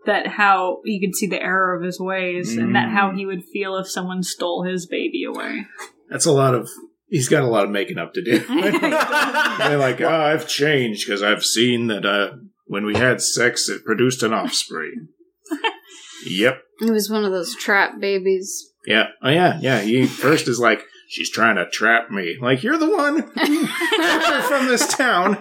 that 0.05 0.27
how 0.27 0.79
he 0.86 1.00
could 1.00 1.15
see 1.15 1.27
the 1.27 1.41
error 1.41 1.75
of 1.75 1.84
his 1.84 2.00
ways, 2.00 2.55
and 2.58 2.75
that 2.75 2.89
how 2.89 3.12
he 3.12 3.25
would 3.25 3.43
feel 3.46 3.75
if 3.77 3.88
someone 3.89 4.24
stole 4.24 4.63
his 4.63 4.86
baby 4.86 5.24
away. 5.24 5.65
That's 6.10 6.25
a 6.25 6.32
lot 6.32 6.55
of. 6.55 6.70
He's 7.08 7.29
got 7.29 7.43
a 7.43 7.48
lot 7.48 7.65
of 7.65 7.70
making 7.72 7.98
up 8.00 8.13
to 8.13 8.24
do. 8.24 8.39
They're 8.48 9.77
like, 9.77 10.01
oh, 10.01 10.08
I've 10.10 10.48
changed 10.48 11.05
because 11.05 11.22
I've 11.22 11.46
seen 11.46 11.88
that 11.88 12.05
uh, 12.05 12.38
when 12.65 12.86
we 12.86 12.96
had 12.96 13.22
sex, 13.22 13.70
it 13.70 13.86
produced 13.86 14.24
an 14.24 14.34
offspring. 14.34 15.10
yep. 16.25 16.63
It 16.82 16.91
was 16.91 17.10
one 17.12 17.24
of 17.24 17.32
those 17.32 17.55
trap 17.55 18.00
babies. 18.00 18.72
Yeah. 18.86 19.08
Oh, 19.22 19.30
yeah. 19.30 19.60
Yeah. 19.62 19.82
He 19.82 20.06
first 20.06 20.48
is 20.48 20.60
like, 20.60 20.84
she's 21.08 21.30
trying 21.30 21.56
to 21.56 21.70
trap 21.70 22.10
me. 22.12 22.38
Like, 22.42 22.63
you're 22.63 22.78
the 22.78 22.90
one 22.90 23.22
from 24.48 24.68
this 24.68 24.88
town 24.88 25.38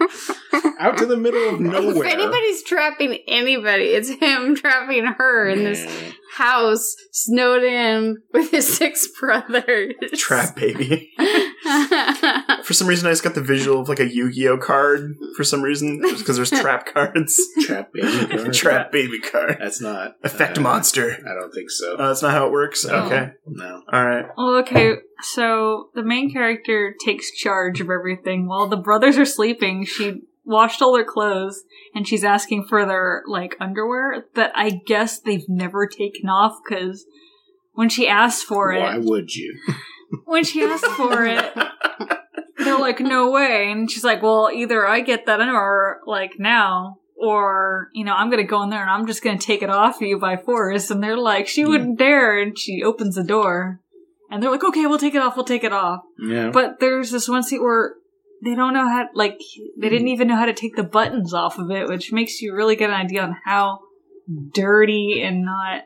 out 0.79 0.99
to 0.99 1.07
the 1.07 1.17
middle 1.17 1.55
of 1.55 1.61
nowhere. 1.61 2.07
If 2.07 2.13
anybody's 2.13 2.63
trapping 2.63 3.19
anybody, 3.27 3.87
it's 3.87 4.09
him 4.09 4.55
trapping 4.55 5.07
her 5.07 5.49
in 5.49 5.65
this 5.65 6.13
house, 6.35 6.97
snowed 7.11 7.63
in 7.63 8.19
with 8.33 8.51
his 8.51 8.77
six 8.77 9.09
brothers. 9.19 9.95
trap 10.15 10.57
baby 10.57 11.13
for 12.65 12.73
some 12.75 12.87
reason 12.87 13.07
i 13.07 13.11
just 13.11 13.23
got 13.25 13.35
the 13.35 13.41
visual 13.41 13.81
of 13.81 13.89
like 13.89 14.01
a 14.01 14.09
yu-gi-oh 14.13 14.59
card 14.59 15.15
for 15.37 15.45
some 15.45 15.63
reason 15.63 16.01
because 16.01 16.37
there's 16.37 16.51
trap 16.63 16.87
cards 16.93 17.41
Trap 17.67 17.93
baby. 17.93 18.27
card. 18.37 18.53
trap 18.55 18.93
baby 18.93 19.21
card 19.21 19.57
That's 19.61 19.81
not. 19.81 20.17
effect 20.25 20.59
uh, 20.59 20.61
monster 20.63 21.17
I 21.29 21.35
don't 21.35 21.53
think 21.53 21.71
so. 21.71 21.97
oh 21.99 22.09
that's 22.09 22.23
not 22.23 22.33
how 22.33 22.47
it 22.47 22.53
works 22.53 22.85
No. 22.85 22.95
okay 23.07 23.31
no. 23.47 23.83
all 23.93 24.05
right 24.07 24.27
Well, 24.37 24.57
okay, 24.61 24.97
so 25.23 25.89
the 25.95 26.03
main 26.03 26.33
character 26.33 26.95
takes 27.05 27.31
charge 27.33 27.81
of 27.81 27.89
everything 27.91 28.47
while 28.47 28.67
the 28.69 28.77
brothers 28.77 29.17
are 29.19 29.25
sleeping. 29.25 29.85
She 29.85 30.23
washed 30.45 30.83
all 30.83 30.93
their 30.95 31.05
clothes 31.05 31.63
and 31.95 32.07
she's 32.09 32.25
asking 32.25 32.67
for 32.69 32.85
their 32.85 33.23
like 33.29 33.57
underwear 33.61 34.25
that 34.35 34.51
I 34.57 34.71
guess 34.87 35.21
they've 35.21 35.49
never 35.49 35.87
taken 35.87 36.29
off 36.29 36.57
because 36.69 37.05
when 37.75 37.89
she 37.89 38.09
asked 38.09 38.45
for 38.45 38.69
Why 38.73 38.79
it, 38.79 38.83
Why 38.83 38.99
would 38.99 39.35
you? 39.35 39.57
When 40.25 40.45
she 40.45 40.63
asked 40.63 40.87
for 40.87 41.25
it, 41.25 41.53
they're 42.59 42.79
like, 42.79 43.01
"No 43.01 43.31
way!" 43.31 43.71
And 43.71 43.91
she's 43.91 44.05
like, 44.05 44.23
"Well, 44.23 44.51
either 44.53 44.87
I 44.87 45.01
get 45.01 45.27
that 45.27 45.41
or 45.41 46.01
like 46.07 46.33
now." 46.39 46.99
Or, 47.25 47.89
you 47.95 48.03
know, 48.03 48.15
I'm 48.15 48.31
gonna 48.31 48.43
go 48.43 48.65
in 48.65 48.71
there 48.71 48.81
and 48.81 48.91
I'm 48.91 49.07
just 49.07 49.23
gonna 49.23 49.39
take 49.39 49.63
it 49.63 49.71
off 49.71 50.01
you 50.01 50.19
by 50.19 50.37
force. 50.37 50.91
And 50.91 51.01
they're 51.01 51.17
like, 51.17 51.47
she 51.47 51.65
wouldn't 51.65 51.97
dare. 51.97 52.37
And 52.37 52.59
she 52.59 52.83
opens 52.83 53.15
the 53.15 53.23
door. 53.23 53.81
And 54.29 54.43
they're 54.43 54.51
like, 54.51 54.65
okay, 54.65 54.87
we'll 54.87 54.99
take 54.99 55.15
it 55.15 55.23
off, 55.23 55.37
we'll 55.37 55.45
take 55.45 55.63
it 55.63 55.73
off. 55.73 56.01
Yeah. 56.19 56.51
But 56.51 56.81
there's 56.81 57.13
this 57.13 57.29
one 57.29 57.45
scene 57.45 57.63
where 57.63 57.95
they 58.43 58.57
don't 58.57 58.75
know 58.75 58.89
how, 58.89 59.07
like, 59.15 59.39
they 59.79 59.89
didn't 59.89 60.09
even 60.09 60.27
know 60.27 60.37
how 60.37 60.47
to 60.47 60.53
take 60.53 60.75
the 60.75 60.83
buttons 60.83 61.33
off 61.33 61.61
of 61.61 61.71
it, 61.71 61.87
which 61.87 62.13
makes 62.13 62.43
you 62.43 62.57
really 62.57 62.75
get 62.75 62.91
an 62.91 62.97
idea 62.97 63.23
on 63.23 63.37
how 63.45 63.81
dirty 64.53 65.23
and 65.23 65.45
not 65.45 65.83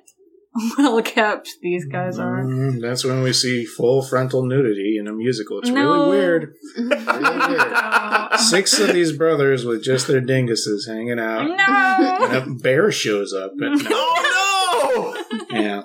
well 0.79 1.03
kept 1.03 1.49
these 1.63 1.85
guys 1.87 2.19
are. 2.19 2.43
Mm, 2.45 2.81
that's 2.81 3.05
when 3.05 3.23
we 3.23 3.33
see 3.33 3.65
full 3.65 4.03
frontal 4.03 4.45
nudity 4.47 4.97
in 4.99 5.07
a 5.09 5.13
musical. 5.13 5.59
It's 5.61 5.69
No. 5.71 5.93
really 6.09 6.09
weird. 6.19 6.55
Really 6.77 7.49
weird. 7.57 8.41
Six 8.41 8.79
of 8.79 8.93
these 8.93 9.13
brothers 9.17 9.65
with 9.65 9.83
just 9.83 10.07
their 10.07 10.21
dinguses 10.21 10.87
hanging 10.89 11.19
out. 11.19 11.47
no! 11.49 12.27
And 12.27 12.37
a 12.37 12.47
bear 12.63 12.91
shows 12.93 13.33
up. 13.33 13.53
And, 13.59 13.81
oh 13.91 15.25
no! 15.51 15.59
yeah. 15.59 15.83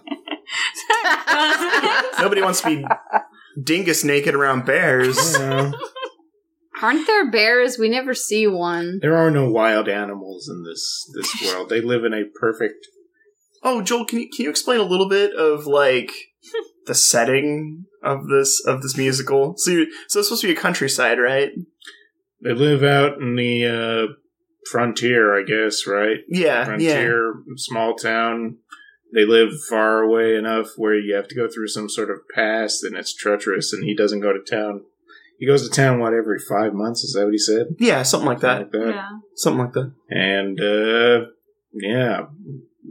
nobody 2.20 2.42
wants 2.42 2.62
to 2.62 2.68
be 2.68 2.86
dingus 3.62 4.04
naked 4.04 4.36
around 4.36 4.66
bears 4.66 5.38
Yeah. 5.38 5.72
Aren't 6.82 7.06
there 7.06 7.30
bears? 7.30 7.78
We 7.78 7.90
never 7.90 8.16
see 8.16 8.48
one. 8.48 9.00
There 9.04 9.16
are 9.16 9.30
no 9.30 9.48
wild 9.50 9.88
animals 9.88 10.50
in 10.50 10.64
this 10.64 11.08
this 11.14 11.32
world. 11.46 11.70
They 11.70 11.80
live 11.80 12.04
in 12.06 12.14
a 12.14 12.24
perfect. 12.40 12.88
Oh 13.64 13.82
joel 13.82 14.06
can 14.06 14.20
you, 14.22 14.30
can 14.30 14.44
you 14.46 14.50
explain 14.50 14.80
a 14.80 14.84
little 14.84 15.10
bit 15.10 15.34
of 15.36 15.66
like 15.66 16.12
the 16.88 16.96
setting 16.96 17.86
of 18.04 18.28
this 18.28 18.62
of 18.66 18.82
this 18.82 18.98
musical 18.98 19.54
so 19.58 19.72
you 19.72 19.92
so 20.08 20.20
it's 20.20 20.28
supposed 20.30 20.42
to 20.42 20.48
be 20.48 20.54
a 20.54 20.60
countryside 20.62 21.20
right 21.20 21.52
They 22.44 22.54
live 22.54 22.84
out 22.84 23.20
in 23.22 23.36
the 23.36 23.66
uh, 23.66 24.14
frontier, 24.72 25.38
I 25.40 25.44
guess. 25.44 25.86
Right? 25.86 26.18
yeah 26.28 26.60
yeah 26.60 26.66
Frontier, 26.66 27.34
small 27.56 27.96
town. 27.96 28.58
They 29.14 29.26
live 29.26 29.50
far 29.70 30.02
away 30.02 30.36
enough 30.36 30.70
where 30.78 30.96
you 30.98 31.14
have 31.16 31.28
to 31.28 31.36
go 31.36 31.48
through 31.48 31.68
some 31.68 31.90
sort 31.90 32.10
of 32.10 32.20
pass, 32.34 32.82
and 32.82 32.96
it's 32.96 33.14
treacherous. 33.14 33.74
And 33.74 33.84
he 33.84 33.94
doesn't 33.96 34.22
go 34.22 34.34
to 34.34 34.40
town. 34.40 34.86
He 35.38 35.46
goes 35.46 35.68
to 35.68 35.76
town 35.76 36.00
what 36.00 36.14
every 36.14 36.40
five 36.40 36.74
months? 36.74 37.04
Is 37.04 37.14
that 37.14 37.26
what 37.26 37.34
he 37.34 37.38
said? 37.38 37.76
yeah 37.80 38.02
something 38.04 38.28
like 38.28 38.40
that 38.40 38.58
Like 38.60 38.72
that. 38.72 38.88
yeah. 38.96 39.10
something 39.36 39.60
like 39.66 39.74
that 39.74 39.92
And 40.10 40.60
uh, 40.60 41.28
yeah, 41.74 42.26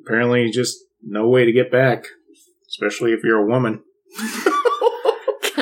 apparently 0.03 0.51
just 0.51 0.79
no 1.03 1.29
way 1.29 1.45
to 1.45 1.53
get 1.53 1.71
back, 1.71 2.07
especially 2.69 3.13
if 3.13 3.23
you're 3.23 3.39
a 3.39 3.47
woman. 3.47 3.83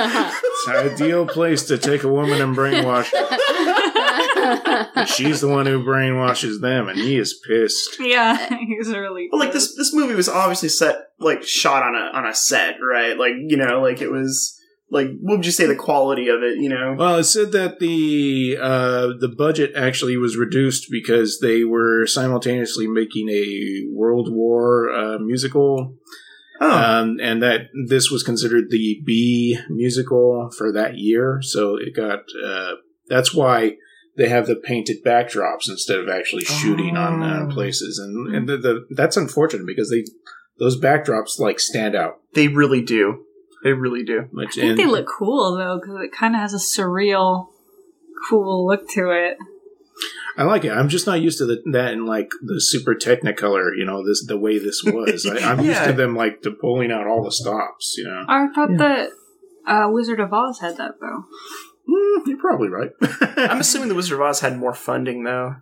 It's 0.01 0.69
an 0.69 0.93
ideal 0.93 1.27
place 1.27 1.65
to 1.65 1.79
take 1.79 2.05
a 2.05 2.09
woman 2.09 2.41
and 2.41 2.57
brainwash 2.57 3.11
her. 3.13 5.07
She's 5.07 5.41
the 5.41 5.49
one 5.49 5.67
who 5.67 5.85
brainwashes 5.85 6.61
them, 6.61 6.89
and 6.89 6.99
he 6.99 7.19
is 7.19 7.35
pissed. 7.47 7.99
Yeah, 8.01 8.59
he's 8.67 8.89
really. 8.89 9.29
But 9.31 9.39
like 9.39 9.53
this 9.53 9.75
this 9.77 9.95
movie 9.95 10.15
was 10.15 10.29
obviously 10.29 10.69
set 10.69 11.11
like 11.19 11.43
shot 11.43 11.83
on 11.83 11.95
a 11.95 12.17
on 12.17 12.27
a 12.27 12.35
set, 12.35 12.77
right? 12.81 13.19
Like, 13.19 13.35
you 13.37 13.57
know, 13.57 13.81
like 13.81 14.01
it 14.01 14.11
was 14.11 14.58
like 14.91 15.09
what 15.21 15.37
would 15.39 15.47
you 15.47 15.53
say 15.53 15.67
the 15.67 15.75
quality 15.77 16.29
of 16.29 16.43
it, 16.43 16.59
you 16.59 16.69
know? 16.69 16.95
Well, 16.99 17.17
it 17.17 17.25
said 17.25 17.53
that 17.53 17.79
the 17.79 18.57
uh, 18.61 19.09
the 19.21 19.29
budget 19.29 19.73
actually 19.77 20.17
was 20.17 20.37
reduced 20.37 20.89
because 20.91 21.41
they 21.41 21.65
were 21.65 22.07
simultaneously 22.07 22.87
making 22.87 23.29
a 23.29 23.83
World 23.93 24.29
War 24.33 24.91
uh, 24.91 25.19
musical, 25.19 25.95
Oh. 26.61 26.71
um, 26.71 27.19
and 27.23 27.43
that 27.43 27.69
this 27.87 28.11
was 28.11 28.23
considered 28.23 28.71
the 28.71 29.01
B 29.05 29.59
musical 29.69 30.51
for 30.57 30.73
that 30.73 30.97
year. 30.99 31.39
So 31.43 31.77
it 31.77 31.95
got 31.95 32.21
uh, 32.45 32.73
that's 33.09 33.33
why 33.35 33.77
they 34.17 34.29
have 34.29 34.47
the 34.49 34.57
painted 34.57 35.05
backdrops 35.05 35.69
instead 35.69 35.99
of 36.01 36.09
actually 36.09 36.45
shooting 36.45 36.97
on 36.97 37.23
uh, 37.23 37.47
Oh. 37.49 37.55
places, 37.55 37.99
and 37.99 38.35
and 38.35 38.49
the, 38.49 38.57
the, 38.57 38.87
that's 38.91 39.17
unfortunate 39.17 39.67
because 39.67 39.91
they 39.91 40.05
those 40.59 40.81
backdrops 40.81 41.39
like 41.39 41.61
stand 41.61 41.95
out. 41.95 42.21
they 42.35 42.49
really 42.49 42.83
do. 42.83 43.25
They 43.65 43.73
really 43.73 44.05
do. 44.05 44.29
Which, 44.33 44.51
I 44.59 44.61
think 44.61 44.71
and- 44.71 44.79
they 44.79 44.87
look 44.87 45.07
cool 45.19 45.57
though, 45.57 45.79
because 45.81 45.97
it 46.05 46.13
kind 46.13 46.35
of 46.35 46.41
has 46.41 46.55
a 46.55 46.59
surreal, 46.59 47.49
cool 48.29 48.67
look 48.67 48.89
to 48.91 49.11
it. 49.11 49.37
I 50.37 50.45
like 50.45 50.65
it. 50.65 50.71
I'm 50.71 50.89
just 50.89 51.07
not 51.09 51.21
used 51.21 51.39
to 51.39 51.47
the, 51.47 51.61
that 51.73 51.93
in 51.93 52.07
like 52.07 52.31
the 52.43 52.61
super 52.61 52.95
Technicolor. 52.95 53.71
You 53.77 53.85
know, 53.85 54.07
this 54.07 54.25
the 54.25 54.39
way 54.39 54.59
this 54.59 54.83
was. 54.87 55.27
I, 55.27 55.39
I'm 55.51 55.65
used 55.65 55.83
to 55.85 55.93
them 55.93 56.15
like 56.15 56.43
to 56.43 56.53
pulling 56.53 56.93
out 56.93 57.09
all 57.09 57.25
the 57.25 57.33
stops. 57.33 57.97
You 57.99 58.05
know, 58.05 58.25
I 58.29 58.47
thought 58.55 58.71
that 58.79 59.11
uh, 59.67 59.89
Wizard 59.91 60.21
of 60.21 60.33
Oz 60.33 60.61
had 60.61 60.77
that 60.77 60.93
though. 61.01 61.25
Mm, 61.91 62.27
you're 62.27 62.39
probably 62.39 62.69
right. 62.69 62.91
I'm 63.37 63.61
assuming 63.61 63.89
the 63.89 63.95
Wizard 63.97 64.15
of 64.21 64.21
Oz 64.23 64.41
had 64.41 64.57
more 64.57 64.75
funding 64.75 65.25
though. 65.25 65.57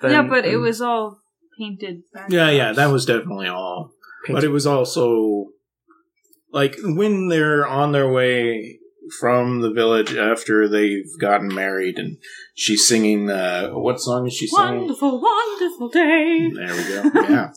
than- 0.00 0.10
yeah, 0.10 0.22
but 0.22 0.44
it 0.44 0.56
was 0.56 0.80
all 0.80 1.20
painted. 1.56 2.02
yeah, 2.28 2.50
yeah, 2.50 2.72
that 2.72 2.86
was 2.90 3.06
definitely 3.06 3.46
all. 3.46 3.92
painted. 4.26 4.38
But 4.40 4.44
it 4.44 4.48
was 4.50 4.66
also 4.66 5.50
like 6.52 6.76
when 6.82 7.28
they're 7.28 7.66
on 7.66 7.92
their 7.92 8.10
way 8.10 8.78
from 9.20 9.60
the 9.60 9.70
village 9.72 10.14
after 10.14 10.68
they've 10.68 11.10
gotten 11.20 11.54
married, 11.54 11.98
and 11.98 12.18
she's 12.54 12.86
singing. 12.86 13.30
Uh, 13.30 13.70
what 13.70 14.00
song 14.00 14.26
is 14.26 14.34
she 14.34 14.46
singing? 14.46 14.80
wonderful, 14.80 15.20
wonderful 15.20 15.88
day. 15.88 16.50
There 16.54 16.74
we 16.74 16.82
go. 16.84 17.28
Yeah. 17.28 17.50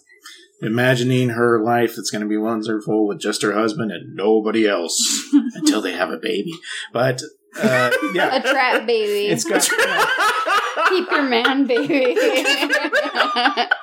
Imagining 0.64 1.30
her 1.30 1.60
life 1.60 1.96
that's 1.96 2.12
going 2.12 2.22
to 2.22 2.28
be 2.28 2.38
wonderful 2.38 3.08
with 3.08 3.20
just 3.20 3.42
her 3.42 3.54
husband 3.54 3.92
and 3.92 4.16
nobody 4.16 4.68
else 4.68 5.28
until 5.56 5.82
they 5.82 5.94
have 5.94 6.12
a 6.12 6.18
baby. 6.18 6.54
But 6.94 7.24
uh, 7.60 7.89
a 7.91 8.41
trap 8.41 8.86
baby. 8.88 9.27
it's 9.27 9.43
got 9.43 9.62
Keep 10.89 11.10
your 11.12 11.24
man, 11.24 11.67
baby. 11.67 12.15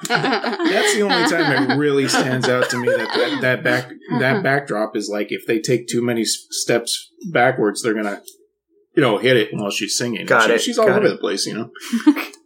That's 0.09 0.95
the 0.95 1.03
only 1.03 1.29
time 1.29 1.71
it 1.71 1.77
really 1.77 2.09
stands 2.09 2.49
out 2.49 2.69
to 2.71 2.79
me 2.79 2.89
that 2.89 3.09
that, 3.15 3.41
that 3.43 3.65
back 3.65 3.85
Uh-huh. 3.87 4.19
that 4.21 4.43
backdrop 4.43 4.97
is 4.97 5.09
like 5.13 5.29
if 5.31 5.47
they 5.47 5.61
take 5.61 5.87
too 5.87 6.03
many 6.03 6.25
steps 6.25 7.11
backwards, 7.31 7.83
they're 7.83 7.95
gonna 7.95 8.23
you 8.97 9.03
know 9.03 9.19
hit 9.19 9.37
it 9.37 9.51
while 9.53 9.71
she's 9.71 9.97
singing. 9.97 10.27
Got 10.27 10.47
She- 10.49 10.53
it, 10.53 10.61
She's 10.61 10.79
all 10.79 10.87
got 10.87 10.99
over 10.99 11.07
it. 11.07 11.11
the 11.11 11.17
place, 11.19 11.47
you 11.47 11.55
know. 11.55 11.71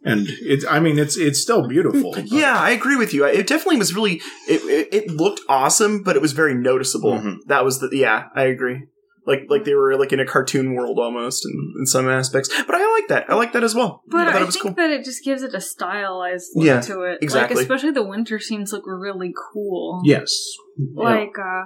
and 0.03 0.27
it's 0.29 0.65
I 0.65 0.79
mean 0.79 0.99
it's 0.99 1.17
it's 1.17 1.41
still 1.41 1.67
beautiful. 1.67 2.11
but- 2.13 2.27
Yeah, 2.31 2.57
I 2.57 2.71
agree 2.71 2.95
with 2.97 3.13
you. 3.13 3.25
It 3.25 3.47
definitely 3.47 3.77
was 3.77 3.93
really. 3.95 4.21
It, 4.47 4.61
it, 4.63 4.93
it 4.93 5.11
looked 5.11 5.41
awesome, 5.49 6.03
but 6.03 6.15
it 6.15 6.21
was 6.21 6.33
very 6.33 6.53
noticeable. 6.53 7.13
Mhm. 7.13 7.37
That 7.47 7.63
was 7.65 7.79
the. 7.79 7.89
Yeah, 7.93 8.25
I 8.35 8.43
agree. 8.43 8.83
Like 9.25 9.45
like 9.49 9.63
they 9.63 9.73
were 9.73 9.95
like 9.97 10.11
in 10.11 10.19
a 10.19 10.25
cartoon 10.25 10.73
world 10.75 10.99
almost 10.99 11.45
in, 11.45 11.73
in 11.79 11.85
some 11.85 12.09
aspects. 12.09 12.49
But 12.65 12.75
I 12.75 12.91
like 12.93 13.07
that. 13.07 13.29
I 13.29 13.35
like 13.35 13.53
that 13.53 13.63
as 13.63 13.73
well. 13.73 14.03
But 14.07 14.27
I 14.27 14.31
thought 14.31 14.35
I, 14.35 14.43
it 14.43 14.45
was 14.45 14.55
think 14.55 14.63
cool. 14.63 14.73
that 14.75 14.89
it 14.91 15.05
just 15.05 15.23
gives 15.23 15.43
it 15.43 15.53
a 15.53 15.61
stylized 15.61 16.51
look 16.55 16.65
Yeah, 16.65 16.81
to 16.81 17.01
it. 17.03 17.19
exactly. 17.21 17.55
Like 17.55 17.63
especially 17.63 17.91
the 17.91 18.03
winter 18.03 18.37
scenes 18.39 18.73
look 18.73 18.83
really 18.85 19.33
cool. 19.53 20.01
Yes. 20.03 20.33
Yeah. 20.77 21.03
Like 21.03 21.37
uh 21.39 21.63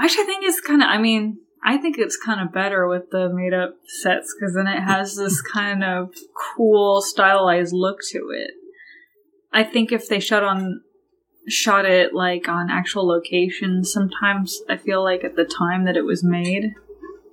actually 0.00 0.24
I 0.24 0.26
think 0.26 0.44
it's 0.44 0.60
kind 0.60 0.82
of 0.82 0.88
I 0.88 0.98
mean 0.98 1.38
I 1.64 1.76
think 1.76 1.98
it's 1.98 2.16
kind 2.16 2.40
of 2.40 2.52
better 2.52 2.88
with 2.88 3.10
the 3.10 3.28
made 3.28 3.54
up 3.54 3.74
sets 4.02 4.34
because 4.34 4.54
then 4.54 4.66
it 4.66 4.80
has 4.80 5.16
this 5.16 5.40
kind 5.52 5.84
of 5.84 6.14
cool 6.56 7.00
stylized 7.00 7.72
look 7.72 7.98
to 8.10 8.30
it. 8.34 8.50
I 9.52 9.64
think 9.64 9.92
if 9.92 10.08
they 10.08 10.20
shot 10.20 10.42
on 10.42 10.82
shot 11.48 11.86
it 11.86 12.12
like 12.12 12.48
on 12.48 12.70
actual 12.70 13.06
locations, 13.06 13.92
sometimes 13.92 14.60
I 14.68 14.76
feel 14.76 15.02
like 15.02 15.24
at 15.24 15.36
the 15.36 15.44
time 15.44 15.84
that 15.86 15.96
it 15.96 16.04
was 16.04 16.22
made, 16.22 16.74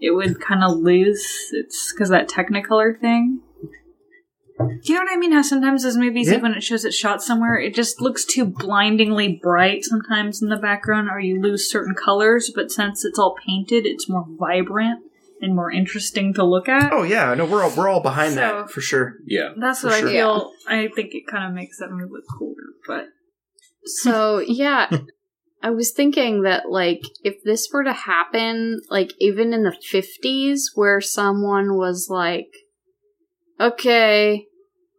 it 0.02 0.12
would 0.12 0.40
kind 0.42 0.64
of 0.64 0.78
lose 0.78 1.50
its 1.52 1.92
because 1.94 2.10
that 2.10 2.30
Technicolor 2.30 3.00
thing. 3.00 3.42
You 4.84 4.94
know 4.96 5.02
what 5.02 5.12
I 5.12 5.18
mean? 5.18 5.34
How 5.34 5.42
sometimes 5.42 5.84
those 5.84 5.98
movies, 5.98 6.32
Yeah. 6.32 6.38
when 6.42 6.54
it 6.54 6.64
shows 6.64 6.86
it 6.86 6.94
shot 6.94 7.22
somewhere, 7.22 7.58
it 7.60 7.74
just 7.74 8.00
looks 8.00 8.24
too 8.24 8.46
blindingly 8.46 9.38
bright 9.42 9.84
sometimes 9.84 10.42
in 10.42 10.48
the 10.48 10.56
background, 10.56 11.10
or 11.12 11.20
you 11.20 11.42
lose 11.42 11.70
certain 11.70 11.94
colors. 11.94 12.52
But 12.56 12.72
since 12.72 13.04
it's 13.04 13.20
all 13.20 13.36
painted, 13.46 13.86
it's 13.86 14.08
more 14.10 14.25
vibrant 14.40 15.02
and 15.42 15.54
more 15.56 15.70
interesting 15.70 16.34
to 16.36 16.46
look 16.46 16.70
at. 16.70 16.94
Oh 16.94 17.04
yeah, 17.04 17.34
no, 17.34 17.44
we're 17.46 17.64
all 17.64 17.74
we're 17.75 17.90
all 17.90 18.00
behind 18.02 18.36
So- 18.36 18.40
that 18.40 18.72
for 18.72 18.80
sure. 18.80 19.16
Yeah. 19.25 19.50
That's 19.58 19.84
what 19.84 19.94
sure. 20.00 20.08
I 20.08 20.12
feel. 20.12 20.52
I 20.68 20.88
think 20.96 21.14
it 21.14 21.28
kind 21.30 21.46
of 21.46 21.54
makes 21.54 21.78
that 21.80 21.92
movie 21.92 22.10
look 22.10 22.24
cooler. 22.40 22.56
But 22.88 23.08
So 23.84 24.40
yeah, 24.40 24.90
I 25.65 25.72
was 25.72 25.91
thinking 25.91 26.43
that 26.43 26.69
like 26.69 27.01
if 27.24 27.43
this 27.43 27.69
were 27.74 27.84
to 27.84 27.91
happen, 27.91 28.81
like 28.91 29.13
even 29.19 29.51
in 29.51 29.63
the 29.63 29.75
fifties, 29.89 30.69
where 30.75 31.01
someone 31.01 31.75
was 31.75 32.05
like, 32.07 32.51
"Okay, 33.60 34.45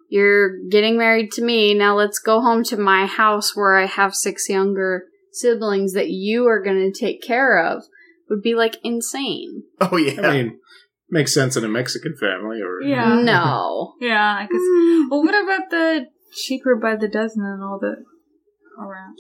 you're 0.09 0.59
getting 0.69 0.99
married 0.99 1.31
to 1.35 1.45
me. 1.45 1.73
Now 1.73 1.95
let's 1.95 2.19
go 2.19 2.41
home 2.41 2.65
to 2.65 2.77
my 2.77 3.07
house 3.07 3.55
where 3.55 3.77
I 3.77 3.87
have 3.87 4.17
six 4.17 4.49
younger 4.49 5.05
siblings 5.31 5.93
that 5.93 6.09
you 6.09 6.49
are 6.49 6.61
going 6.61 6.93
to 6.93 7.01
take 7.01 7.23
care 7.23 7.65
of," 7.65 7.85
would 8.29 8.43
be 8.43 8.57
like 8.57 8.79
insane. 8.83 9.63
Oh 9.81 9.97
yeah. 9.97 10.21
I 10.21 10.33
mean, 10.33 10.59
makes 11.09 11.33
sense 11.33 11.57
in 11.57 11.63
a 11.63 11.69
Mexican 11.69 12.17
family 12.19 12.61
or 12.61 12.83
Yeah. 12.83 13.21
No. 13.23 13.95
yeah, 14.01 14.45
because 14.45 14.63
well, 15.13 15.23
what 15.23 15.41
about 15.41 15.71
the 15.71 16.09
cheaper 16.35 16.75
by 16.75 16.97
the 16.97 17.07
dozen 17.07 17.45
and 17.45 17.63
all 17.63 17.79
that 17.79 18.03
around? 18.83 19.17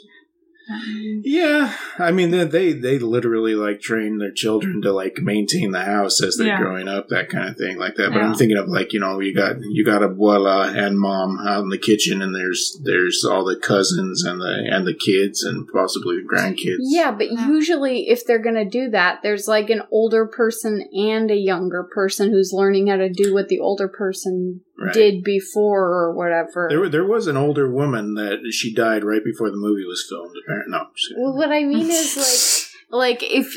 Yeah, 0.68 1.74
I 1.98 2.10
mean 2.12 2.30
they, 2.30 2.44
they 2.44 2.72
they 2.72 2.98
literally 2.98 3.54
like 3.54 3.80
train 3.80 4.18
their 4.18 4.32
children 4.32 4.82
to 4.82 4.92
like 4.92 5.18
maintain 5.18 5.70
the 5.70 5.84
house 5.84 6.20
as 6.22 6.36
they're 6.36 6.48
Yeah. 6.48 6.58
growing 6.60 6.88
up, 6.88 7.08
that 7.08 7.28
kind 7.28 7.48
of 7.48 7.56
thing, 7.56 7.78
like 7.78 7.94
that. 7.96 8.10
But 8.12 8.18
Yeah. 8.18 8.26
I'm 8.28 8.34
thinking 8.34 8.56
of 8.58 8.68
like 8.68 8.92
you 8.92 9.00
know 9.00 9.20
you 9.20 9.34
got 9.34 9.56
you 9.62 9.84
got 9.84 10.02
abuela 10.02 10.74
and 10.76 10.98
mom 10.98 11.38
out 11.46 11.62
in 11.62 11.68
the 11.68 11.78
kitchen, 11.78 12.20
and 12.22 12.34
there's 12.34 12.80
there's 12.82 13.24
all 13.24 13.44
the 13.44 13.56
cousins 13.56 14.24
and 14.24 14.40
the 14.40 14.68
and 14.70 14.86
the 14.86 14.94
kids 14.94 15.42
and 15.44 15.68
possibly 15.68 16.16
the 16.16 16.28
grandkids. 16.28 16.78
Yeah, 16.80 17.12
but 17.12 17.30
Yeah. 17.30 17.48
usually 17.48 18.08
if 18.08 18.24
they're 18.26 18.42
going 18.42 18.56
to 18.56 18.64
do 18.68 18.90
that, 18.90 19.20
there's 19.22 19.46
like 19.46 19.70
an 19.70 19.82
older 19.90 20.26
person 20.26 20.82
and 20.92 21.30
a 21.30 21.36
younger 21.36 21.84
person 21.84 22.30
who's 22.30 22.52
learning 22.52 22.88
how 22.88 22.96
to 22.96 23.08
do 23.08 23.32
what 23.32 23.48
the 23.48 23.60
older 23.60 23.88
person 23.88 24.62
Right. 24.78 24.92
did 24.92 25.24
before 25.24 25.84
or 25.88 26.14
whatever. 26.14 26.66
There, 26.68 26.88
there 26.88 27.06
was 27.06 27.26
an 27.26 27.36
older 27.36 27.70
woman 27.70 28.14
that 28.14 28.50
she 28.52 28.74
died 28.74 29.04
right 29.04 29.24
before 29.24 29.50
the 29.50 29.56
movie 29.56 29.86
was 29.86 30.04
filmed. 30.06 30.34
Apparently, 30.44 30.70
no. 30.72 30.78
I'm 30.78 30.86
just 30.94 31.14
well, 31.16 31.34
what 31.34 31.50
I 31.50 31.64
mean 31.64 31.90
is 31.90 32.70
like, 32.90 33.20
like 33.22 33.22
if 33.22 33.54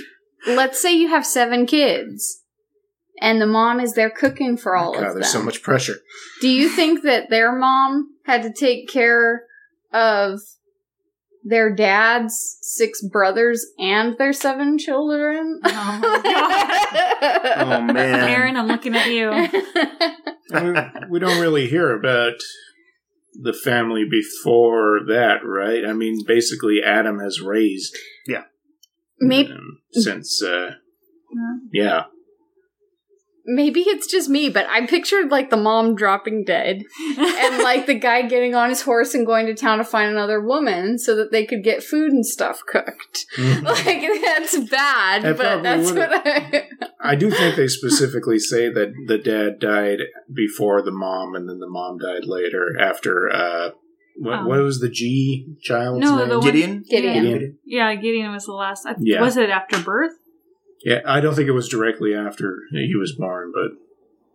let's 0.48 0.82
say 0.82 0.94
you 0.96 1.10
have 1.10 1.26
seven 1.26 1.66
kids, 1.66 2.42
and 3.22 3.42
the 3.42 3.48
mom 3.48 3.82
is 3.82 3.94
there 3.94 4.10
cooking 4.10 4.56
for 4.56 4.78
all 4.78 4.94
God, 4.94 5.00
of 5.04 5.08
them. 5.10 5.22
there's 5.22 5.32
so 5.34 5.44
much 5.44 5.62
pressure. 5.62 5.98
Do 6.40 6.48
you 6.48 6.70
think 6.70 7.04
that 7.04 7.30
their 7.30 7.52
mom 7.52 8.16
had 8.26 8.44
to 8.44 8.54
take 8.54 8.88
care 8.88 9.44
of 9.92 10.40
their 11.44 11.74
dad's 11.74 12.58
six 12.62 13.02
brothers 13.02 13.66
and 13.78 14.18
their 14.18 14.32
seven 14.34 14.78
children? 14.78 15.60
Oh 15.66 16.00
my 16.02 16.22
God. 16.24 16.76
Oh 17.58 17.82
man. 17.82 18.30
Aaron, 18.30 18.56
I'm 18.56 18.68
looking 18.68 18.96
at 18.96 19.08
you. 19.08 19.30
I 20.52 20.92
we 21.10 21.20
don't 21.20 21.40
really 21.42 21.68
hear 21.68 21.96
about 21.96 22.34
the 23.34 23.54
family 23.54 24.06
before 24.10 25.02
that, 25.08 25.40
right? 25.44 25.86
I 25.86 25.94
mean, 25.94 26.24
basically, 26.26 26.82
Adam 26.84 27.20
has 27.20 27.42
raised 27.42 27.98
Yeah. 28.28 28.44
Maybe 29.20 29.50
them 29.50 29.82
since, 29.92 30.42
uh, 30.42 30.76
yeah. 31.74 32.04
Maybe 33.46 33.82
it's 33.82 34.08
just 34.08 34.30
me, 34.30 34.50
but 34.50 34.66
I 34.68 34.86
pictured 34.86 35.32
like 35.32 35.50
the 35.50 35.58
mom 35.58 35.96
dropping 35.96 36.44
dead 36.46 36.84
and 37.18 37.58
like 37.64 37.86
the 37.86 37.96
guy 37.96 38.22
getting 38.24 38.56
on 38.56 38.70
his 38.70 38.82
horse 38.82 39.14
and 39.14 39.26
going 39.26 39.46
to 39.48 39.54
town 39.56 39.78
to 39.80 39.84
find 39.84 40.12
another 40.12 40.40
woman 40.42 40.98
so 41.00 41.16
that 41.16 41.32
they 41.32 41.46
could 41.46 41.64
get 41.64 41.84
food 41.84 42.12
and 42.12 42.26
stuff 42.26 42.62
cooked. 42.68 43.26
Like 43.38 44.02
that's 44.24 44.58
bad, 44.70 45.24
That 45.24 45.38
but 45.38 45.64
that's 45.64 45.92
would've- 45.92 46.10
what 46.10 46.28
I 46.28 46.68
I 47.12 47.16
do 47.16 47.32
think 47.32 47.56
they 47.56 47.68
specifically 47.68 48.40
say 48.40 48.70
that 48.70 48.94
the 49.08 49.18
dad 49.18 49.60
died 49.60 50.00
before 50.34 50.82
the 50.82 50.92
mom, 50.92 51.34
and 51.36 51.48
then 51.48 51.60
the 51.60 51.68
mom 51.70 51.98
died 51.98 52.26
later 52.26 52.76
after. 52.80 53.30
Uh, 53.30 53.70
what, 54.18 54.40
Um, 54.40 54.48
what 54.48 54.60
was 54.60 54.82
the 54.82 54.90
G 54.90 55.56
child's 55.62 56.02
no, 56.04 56.18
name? 56.18 56.28
the 56.30 56.40
one- 56.40 56.46
Gideon. 56.46 56.84
Gideon. 56.90 57.24
Gideon. 57.24 57.58
Yeah, 57.66 57.96
Gideon 57.96 58.32
was 58.34 58.46
the 58.46 58.52
last. 58.54 58.86
I, 58.86 58.96
Yeah. 59.00 59.22
Was 59.22 59.38
it 59.38 59.50
after 59.50 59.80
birth? 59.82 60.12
Yeah, 60.84 61.00
I 61.06 61.20
don't 61.20 61.36
think 61.36 61.48
it 61.48 61.54
was 61.54 61.68
directly 61.70 62.14
after 62.16 62.60
he 62.72 62.96
was 62.96 63.14
born, 63.14 63.52
but 63.54 63.72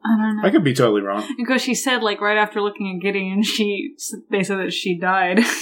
I 0.07 0.17
don't 0.19 0.37
know. 0.37 0.49
I 0.49 0.51
could 0.51 0.65
be 0.65 0.75
totally 0.75 1.01
wrong. 1.03 1.27
Because 1.39 1.63
she 1.63 1.75
said, 1.75 2.03
like, 2.03 2.21
right 2.21 2.37
after 2.37 2.61
looking 2.61 2.95
at 2.97 3.03
Gideon, 3.03 3.43
she 3.43 3.95
they 4.31 4.43
said 4.43 4.59
that 4.59 4.73
she 4.73 4.99
died. 4.99 5.41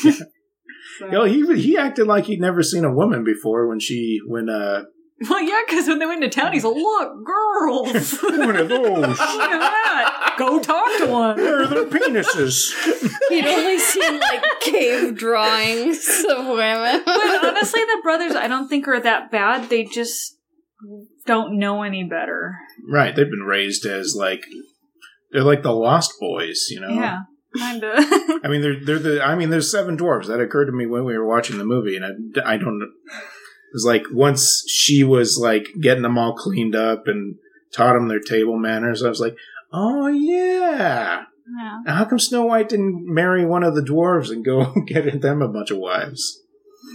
So- 0.98 1.06
You 1.06 1.12
know, 1.12 1.24
he 1.24 1.60
he 1.62 1.76
acted 1.78 2.06
like 2.06 2.24
he'd 2.26 2.40
never 2.40 2.62
seen 2.62 2.84
a 2.84 2.92
woman 2.92 3.24
before 3.24 3.66
when 3.66 3.78
she 3.80 4.20
when 4.26 4.48
uh 4.50 4.82
well, 5.30 5.40
yeah, 5.40 5.60
because 5.66 5.86
when 5.86 6.00
they 6.00 6.06
went 6.06 6.20
to 6.22 6.28
town, 6.28 6.52
he's 6.52 6.64
like, 6.64 6.74
"Look, 6.74 7.24
girls, 7.24 8.18
one 8.20 8.56
of 8.56 8.68
those 8.68 8.90
look 8.90 9.20
at 9.20 9.60
that. 9.60 10.34
Go 10.36 10.58
talk 10.60 10.88
to 10.98 11.06
one." 11.06 11.36
where 11.36 11.62
are 11.62 11.66
their 11.68 11.84
penises? 11.84 12.72
He'd 13.28 13.46
only 13.46 13.78
seen 13.78 14.18
like 14.18 14.42
cave 14.60 15.16
drawings 15.16 16.24
of 16.28 16.46
women. 16.48 17.02
But 17.04 17.44
honestly, 17.44 17.80
the 17.84 18.00
brothers, 18.02 18.34
I 18.34 18.48
don't 18.48 18.68
think 18.68 18.88
are 18.88 18.98
that 19.00 19.30
bad. 19.30 19.70
They 19.70 19.84
just 19.84 20.38
don't 21.26 21.58
know 21.58 21.82
any 21.82 22.04
better. 22.04 22.56
Right, 22.88 23.14
they've 23.14 23.30
been 23.30 23.44
raised 23.44 23.86
as 23.86 24.14
like 24.16 24.44
they're 25.32 25.44
like 25.44 25.62
the 25.62 25.72
Lost 25.72 26.12
Boys, 26.20 26.66
you 26.70 26.80
know. 26.80 26.90
Yeah, 26.90 27.20
kind 27.56 27.82
of. 27.82 27.98
I 28.44 28.48
mean, 28.48 28.60
they're 28.60 28.84
they're 28.84 28.98
the. 28.98 29.24
I 29.24 29.34
mean, 29.34 29.50
there's 29.50 29.70
seven 29.70 29.96
dwarves. 29.96 30.26
That 30.26 30.40
occurred 30.40 30.66
to 30.66 30.72
me 30.72 30.86
when 30.86 31.04
we 31.04 31.16
were 31.16 31.26
watching 31.26 31.58
the 31.58 31.64
movie, 31.64 31.96
and 31.96 32.04
I, 32.04 32.54
I 32.54 32.56
don't. 32.56 32.78
know. 32.78 32.86
It 32.86 33.74
was 33.74 33.86
like 33.86 34.02
once 34.12 34.64
she 34.68 35.02
was 35.02 35.38
like 35.40 35.66
getting 35.80 36.02
them 36.02 36.18
all 36.18 36.34
cleaned 36.34 36.76
up 36.76 37.04
and 37.06 37.36
taught 37.72 37.94
them 37.94 38.08
their 38.08 38.20
table 38.20 38.58
manners. 38.58 39.02
I 39.02 39.08
was 39.08 39.20
like, 39.20 39.36
oh 39.72 40.08
yeah. 40.08 41.24
yeah. 41.58 41.82
Now, 41.84 41.94
how 41.94 42.04
come 42.04 42.18
Snow 42.18 42.44
White 42.44 42.68
didn't 42.68 43.06
marry 43.06 43.46
one 43.46 43.62
of 43.64 43.74
the 43.74 43.80
dwarves 43.80 44.30
and 44.30 44.44
go 44.44 44.74
get 44.86 45.22
them 45.22 45.40
a 45.40 45.48
bunch 45.48 45.70
of 45.70 45.78
wives? 45.78 46.40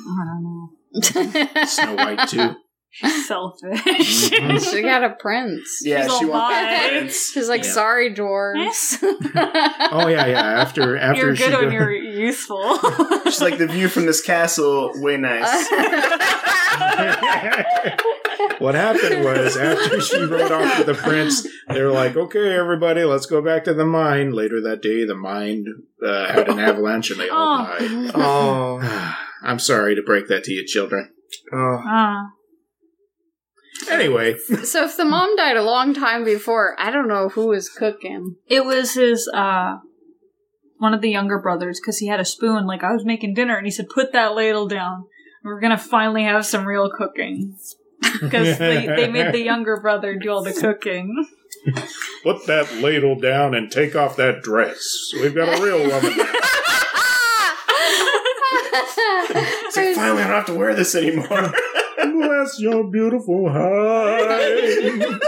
I 0.07 0.25
don't 0.25 0.43
know. 0.43 1.65
Snow 1.65 1.95
White 1.95 2.27
too. 2.29 2.55
She's 2.97 3.27
selfish. 3.27 4.29
She 4.63 4.81
got 4.81 5.03
a 5.03 5.15
prince. 5.19 5.81
Yeah, 5.83 6.03
She's 6.07 6.17
she 6.17 6.25
all 6.25 6.31
wants 6.31 6.55
bi. 6.55 6.87
friends. 6.89 7.31
She's 7.33 7.49
like, 7.49 7.63
Yeah. 7.63 7.71
sorry, 7.71 8.13
dwarves. 8.13 8.97
Oh 9.91 10.07
yeah, 10.07 10.25
yeah. 10.25 10.41
After 10.61 10.97
after 10.97 11.21
you're 11.27 11.35
she 11.35 11.43
good 11.43 11.51
go- 11.51 11.61
when 11.65 11.71
you're 11.73 11.91
useful. 11.91 12.77
She's 13.25 13.41
like 13.41 13.57
the 13.57 13.67
view 13.67 13.87
from 13.87 14.05
this 14.05 14.21
castle, 14.21 14.91
way 14.95 15.17
nice. 15.17 15.67
what 18.59 18.75
happened 18.75 19.23
was 19.23 19.55
after 19.57 20.01
she 20.01 20.17
rode 20.23 20.51
off 20.51 20.77
with 20.79 20.87
the 20.87 20.93
prince, 20.93 21.47
they 21.69 21.81
were 21.81 21.91
like, 21.91 22.15
"Okay, 22.15 22.53
everybody, 22.55 23.03
let's 23.03 23.25
go 23.25 23.41
back 23.41 23.63
to 23.65 23.73
the 23.73 23.85
mine." 23.85 24.31
Later 24.31 24.61
that 24.61 24.81
day, 24.81 25.05
the 25.05 25.15
mine 25.15 25.65
uh, 26.05 26.31
had 26.31 26.49
an 26.49 26.59
avalanche 26.59 27.11
and 27.11 27.19
they 27.19 27.29
all 27.29 27.59
Oh. 27.61 27.77
died. 27.79 28.11
oh, 28.15 29.15
I'm 29.43 29.59
sorry 29.59 29.95
to 29.95 30.01
break 30.01 30.27
that 30.27 30.43
to 30.45 30.53
you, 30.53 30.65
children. 30.65 31.11
oh. 31.53 31.81
Ah. 31.85 32.31
Anyway, 33.89 34.37
so 34.63 34.85
if 34.85 34.97
the 34.97 35.05
mom 35.05 35.35
died 35.35 35.57
a 35.57 35.63
long 35.63 35.93
time 35.93 36.23
before, 36.23 36.75
I 36.79 36.91
don't 36.91 37.07
know 37.07 37.29
who 37.29 37.47
was 37.47 37.69
cooking. 37.69 38.35
It 38.47 38.65
was 38.65 38.93
his 38.93 39.29
uh 39.33 39.77
one 40.77 40.93
of 40.93 41.01
the 41.01 41.09
younger 41.09 41.39
brothers 41.39 41.79
because 41.79 41.97
he 41.97 42.07
had 42.07 42.19
a 42.19 42.25
spoon. 42.25 42.65
Like 42.65 42.83
I 42.83 42.91
was 42.91 43.05
making 43.05 43.33
dinner, 43.33 43.57
and 43.57 43.65
he 43.65 43.71
said, 43.71 43.87
"Put 43.93 44.13
that 44.13 44.35
ladle 44.35 44.67
down. 44.67 45.05
We're 45.43 45.59
gonna 45.59 45.77
finally 45.77 46.23
have 46.23 46.45
some 46.45 46.65
real 46.65 46.89
cooking." 46.89 47.57
Because 48.21 48.59
they, 48.59 48.85
they 48.85 49.09
made 49.09 49.33
the 49.33 49.41
younger 49.41 49.81
brother 49.81 50.15
do 50.15 50.29
all 50.29 50.43
the 50.43 50.53
cooking. 50.53 51.25
Put 52.23 52.45
that 52.45 52.71
ladle 52.75 53.15
down 53.19 53.55
and 53.55 53.71
take 53.71 53.95
off 53.95 54.15
that 54.17 54.43
dress. 54.43 55.11
We've 55.13 55.33
got 55.33 55.59
a 55.59 55.61
real 55.61 55.79
woman 55.79 56.17
now. 56.17 56.33
It's 59.29 59.77
like, 59.77 59.95
finally, 59.95 60.21
I 60.23 60.27
don't 60.27 60.35
have 60.35 60.45
to 60.45 60.53
wear 60.53 60.73
this 60.73 60.95
anymore. 60.95 61.51
Bless 62.47 62.59
your 62.61 62.89
beautiful 62.89 63.49
hide. 63.49 65.19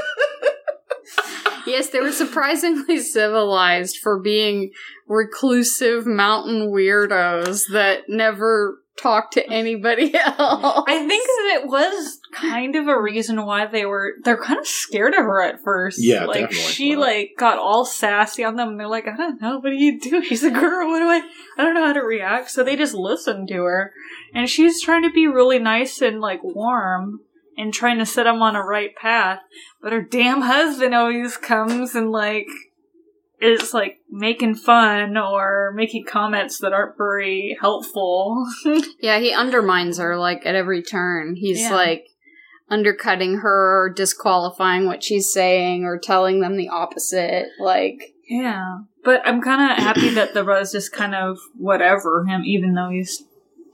yes, 1.67 1.89
they 1.89 1.99
were 1.99 2.13
surprisingly 2.13 2.99
civilized 2.99 3.97
for 3.97 4.21
being 4.21 4.71
reclusive 5.05 6.05
mountain 6.05 6.71
weirdos 6.71 7.63
that 7.73 8.03
never 8.07 8.81
talk 9.01 9.31
to 9.31 9.41
mm. 9.41 9.51
anybody 9.51 10.13
else. 10.15 10.83
I 10.87 11.05
think 11.07 11.25
that 11.25 11.61
it 11.61 11.67
was 11.67 12.19
kind 12.33 12.75
of 12.75 12.87
a 12.87 13.01
reason 13.01 13.45
why 13.45 13.65
they 13.65 13.85
were 13.85 14.15
they're 14.23 14.41
kind 14.41 14.59
of 14.59 14.67
scared 14.67 15.13
of 15.13 15.19
her 15.19 15.41
at 15.43 15.63
first. 15.63 15.99
Yeah, 16.01 16.25
like 16.25 16.49
definitely. 16.49 16.71
she 16.71 16.95
like 16.95 17.31
got 17.37 17.57
all 17.57 17.85
sassy 17.85 18.43
on 18.43 18.55
them 18.55 18.69
and 18.69 18.79
they're 18.79 18.87
like, 18.87 19.07
I 19.07 19.15
don't 19.15 19.41
know, 19.41 19.59
what 19.59 19.69
do 19.69 19.75
you 19.75 19.99
do? 19.99 20.23
She's 20.29 20.43
a 20.43 20.51
girl, 20.51 20.89
what 20.89 20.99
do 20.99 21.07
I 21.07 21.21
I 21.57 21.63
don't 21.63 21.73
know 21.73 21.85
how 21.85 21.93
to 21.93 22.01
react. 22.01 22.51
So 22.51 22.63
they 22.63 22.75
just 22.75 22.93
listened 22.93 23.47
to 23.49 23.63
her. 23.63 23.93
And 24.33 24.49
she's 24.49 24.81
trying 24.81 25.03
to 25.03 25.11
be 25.11 25.27
really 25.27 25.59
nice 25.59 26.01
and 26.01 26.21
like 26.21 26.43
warm 26.43 27.21
and 27.57 27.73
trying 27.73 27.97
to 27.97 28.05
set 28.05 28.23
them 28.23 28.41
on 28.41 28.55
a 28.55 28.63
right 28.63 28.95
path. 28.95 29.39
But 29.81 29.91
her 29.91 30.01
damn 30.01 30.41
husband 30.41 30.95
always 30.95 31.35
comes 31.35 31.95
and 31.95 32.11
like 32.11 32.47
is 33.41 33.73
like 33.73 33.99
making 34.09 34.55
fun 34.55 35.17
or 35.17 35.71
making 35.75 36.05
comments 36.05 36.59
that 36.59 36.73
aren't 36.73 36.97
very 36.97 37.57
helpful. 37.59 38.45
yeah, 38.99 39.19
he 39.19 39.33
undermines 39.33 39.97
her 39.97 40.17
like 40.17 40.45
at 40.45 40.55
every 40.55 40.83
turn. 40.83 41.35
He's 41.35 41.61
Yeah. 41.61 41.73
like 41.73 42.05
undercutting 42.69 43.37
her 43.37 43.83
or 43.85 43.89
disqualifying 43.89 44.85
what 44.85 45.03
she's 45.03 45.31
saying 45.31 45.85
or 45.85 45.97
telling 45.97 46.39
them 46.39 46.55
the 46.57 46.69
opposite. 46.69 47.47
Like 47.59 48.13
Yeah, 48.29 48.79
but 49.03 49.21
I'm 49.25 49.41
kind 49.41 49.71
of 49.71 49.83
happy 49.83 50.09
that 50.09 50.33
the 50.33 50.43
Rose 50.43 50.71
just 50.71 50.91
kind 50.93 51.15
of 51.15 51.37
whatever 51.57 52.25
him, 52.25 52.43
even 52.45 52.73
though 52.73 52.89
he's 52.89 53.23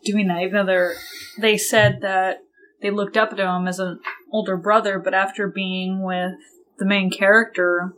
doing 0.03 0.27
that. 0.27 0.41
Even 0.41 0.53
though 0.53 0.65
they're, 0.65 0.95
they 1.39 1.57
said 1.57 1.99
that 2.01 2.37
they 2.81 2.91
looked 2.91 3.17
up 3.17 3.35
to 3.35 3.43
him 3.47 3.67
as 3.67 3.79
an 3.79 3.99
older 4.31 4.55
brother, 4.55 4.99
but 4.99 5.13
after 5.13 5.47
being 5.47 6.03
with 6.03 6.33
the 6.77 6.85
main 6.85 7.09
character, 7.09 7.93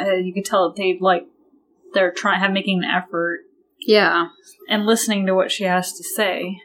uh, 0.00 0.14
you 0.14 0.32
could 0.32 0.44
tell 0.44 0.68
that 0.68 0.76
they 0.76 0.98
like 1.00 1.26
they're 1.94 2.12
trying 2.12 2.40
have 2.40 2.52
making 2.52 2.82
an 2.82 2.90
effort 2.90 3.40
yeah. 3.80 4.28
and 4.68 4.86
listening 4.86 5.26
to 5.26 5.34
what 5.34 5.50
she 5.50 5.64
has 5.64 5.92
to 5.94 6.04
say. 6.04 6.58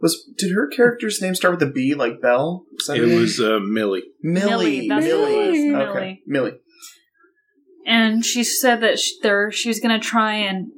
Was 0.00 0.24
did 0.36 0.52
her 0.52 0.68
character's 0.68 1.20
name 1.20 1.34
start 1.34 1.54
with 1.54 1.68
a 1.68 1.72
B, 1.72 1.94
like 1.94 2.20
Belle? 2.20 2.64
Was 2.72 2.86
that 2.86 2.98
It 2.98 3.06
name? 3.06 3.20
was 3.20 3.40
uh, 3.40 3.58
Millie. 3.60 4.04
Millie. 4.22 4.86
Millie, 4.86 4.88
that's 4.88 5.06
what 5.06 5.30
it 5.30 5.50
was, 5.50 5.88
Okay, 5.88 6.22
Millie. 6.26 6.50
Millie. 6.50 6.58
And 7.86 8.24
she 8.24 8.44
said 8.44 8.80
that 8.82 8.98
she, 8.98 9.18
they're, 9.22 9.50
she 9.50 9.68
was 9.68 9.80
going 9.80 9.98
to 9.98 10.06
try 10.06 10.34
and 10.34 10.70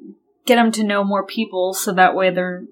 get 0.46 0.56
them 0.56 0.70
to 0.72 0.84
know 0.84 1.02
more 1.02 1.26
people 1.26 1.74
so 1.74 1.92
that 1.92 2.14
way 2.14 2.30
they're. 2.30 2.64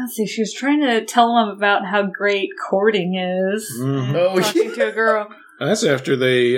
Let's 0.00 0.14
see, 0.14 0.26
she 0.26 0.42
was 0.42 0.52
trying 0.52 0.80
to 0.80 1.04
tell 1.04 1.36
them 1.36 1.48
about 1.50 1.86
how 1.86 2.02
great 2.06 2.50
courting 2.68 3.14
is. 3.14 3.70
Mhm. 3.80 4.14
Oh, 4.16 4.40
Talking 4.40 4.74
to 4.74 4.88
a 4.88 4.92
girl. 4.92 5.28
That's 5.60 5.84
after 5.84 6.16
they, 6.16 6.56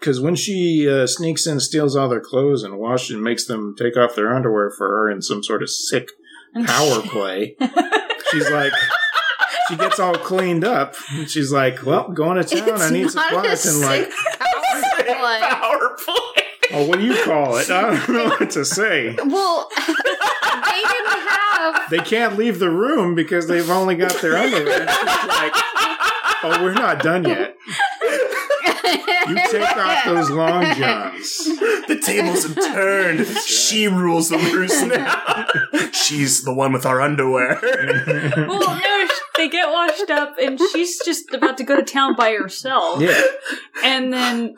because 0.00 0.20
when 0.20 0.34
she 0.34 0.88
uh, 0.88 1.06
sneaks 1.06 1.46
in, 1.46 1.60
steals 1.60 1.94
all 1.94 2.08
their 2.08 2.20
clothes, 2.20 2.62
and 2.62 2.78
washes 2.78 3.14
and 3.14 3.22
makes 3.22 3.44
them 3.44 3.76
take 3.78 3.96
off 3.96 4.14
their 4.16 4.34
underwear 4.34 4.70
for 4.70 4.88
her 4.88 5.10
in 5.10 5.20
some 5.20 5.44
sort 5.44 5.62
of 5.62 5.70
sick 5.70 6.10
power 6.64 7.02
play, 7.02 7.54
she's 8.32 8.50
like, 8.50 8.72
she 9.68 9.76
gets 9.76 10.00
all 10.00 10.14
cleaned 10.14 10.64
up, 10.64 10.94
and 11.12 11.30
she's 11.30 11.52
like, 11.52 11.84
"Well, 11.84 12.10
going 12.10 12.42
to 12.42 12.56
town. 12.56 12.80
I 12.80 12.90
need 12.90 13.10
supplies." 13.10 13.66
And 13.66 13.80
like, 13.82 14.10
power 14.10 15.96
play. 16.04 16.44
Oh, 16.72 16.86
what 16.86 16.98
do 16.98 17.04
you 17.04 17.22
call 17.24 17.56
it? 17.58 17.70
I 17.70 17.96
don't 17.96 18.08
know 18.08 18.28
what 18.28 18.50
to 18.50 18.64
say. 18.64 19.16
Well, 19.24 19.68
they 19.76 20.82
didn't 20.82 21.28
have. 21.28 21.90
They 21.90 21.98
can't 21.98 22.36
leave 22.36 22.58
the 22.58 22.70
room 22.70 23.14
because 23.14 23.48
they've 23.48 23.68
only 23.68 23.96
got 23.96 24.14
their 24.20 24.36
underwear. 24.36 24.88
She's 24.88 25.26
like, 25.28 25.52
"Oh, 26.42 26.60
we're 26.62 26.72
not 26.72 27.02
done 27.02 27.24
yet. 27.24 27.56
You 29.28 29.34
take 29.50 29.76
off 29.76 30.04
those 30.04 30.30
long 30.30 30.74
johns." 30.74 31.44
The 31.88 32.00
tables 32.02 32.44
have 32.44 32.54
turned. 32.54 33.26
She 33.38 33.88
rules 33.88 34.28
the 34.28 34.38
roost 34.38 34.86
now. 34.86 35.46
She's 35.92 36.44
the 36.44 36.54
one 36.54 36.72
with 36.72 36.86
our 36.86 37.00
underwear. 37.00 37.58
Well, 37.62 38.60
no, 38.60 39.08
they 39.36 39.48
get 39.48 39.70
washed 39.70 40.10
up, 40.10 40.36
and 40.40 40.60
she's 40.72 41.00
just 41.04 41.32
about 41.32 41.56
to 41.58 41.64
go 41.64 41.76
to 41.76 41.82
town 41.82 42.14
by 42.16 42.32
herself. 42.32 43.00
Yeah. 43.00 43.20
And 43.82 44.12
then 44.12 44.54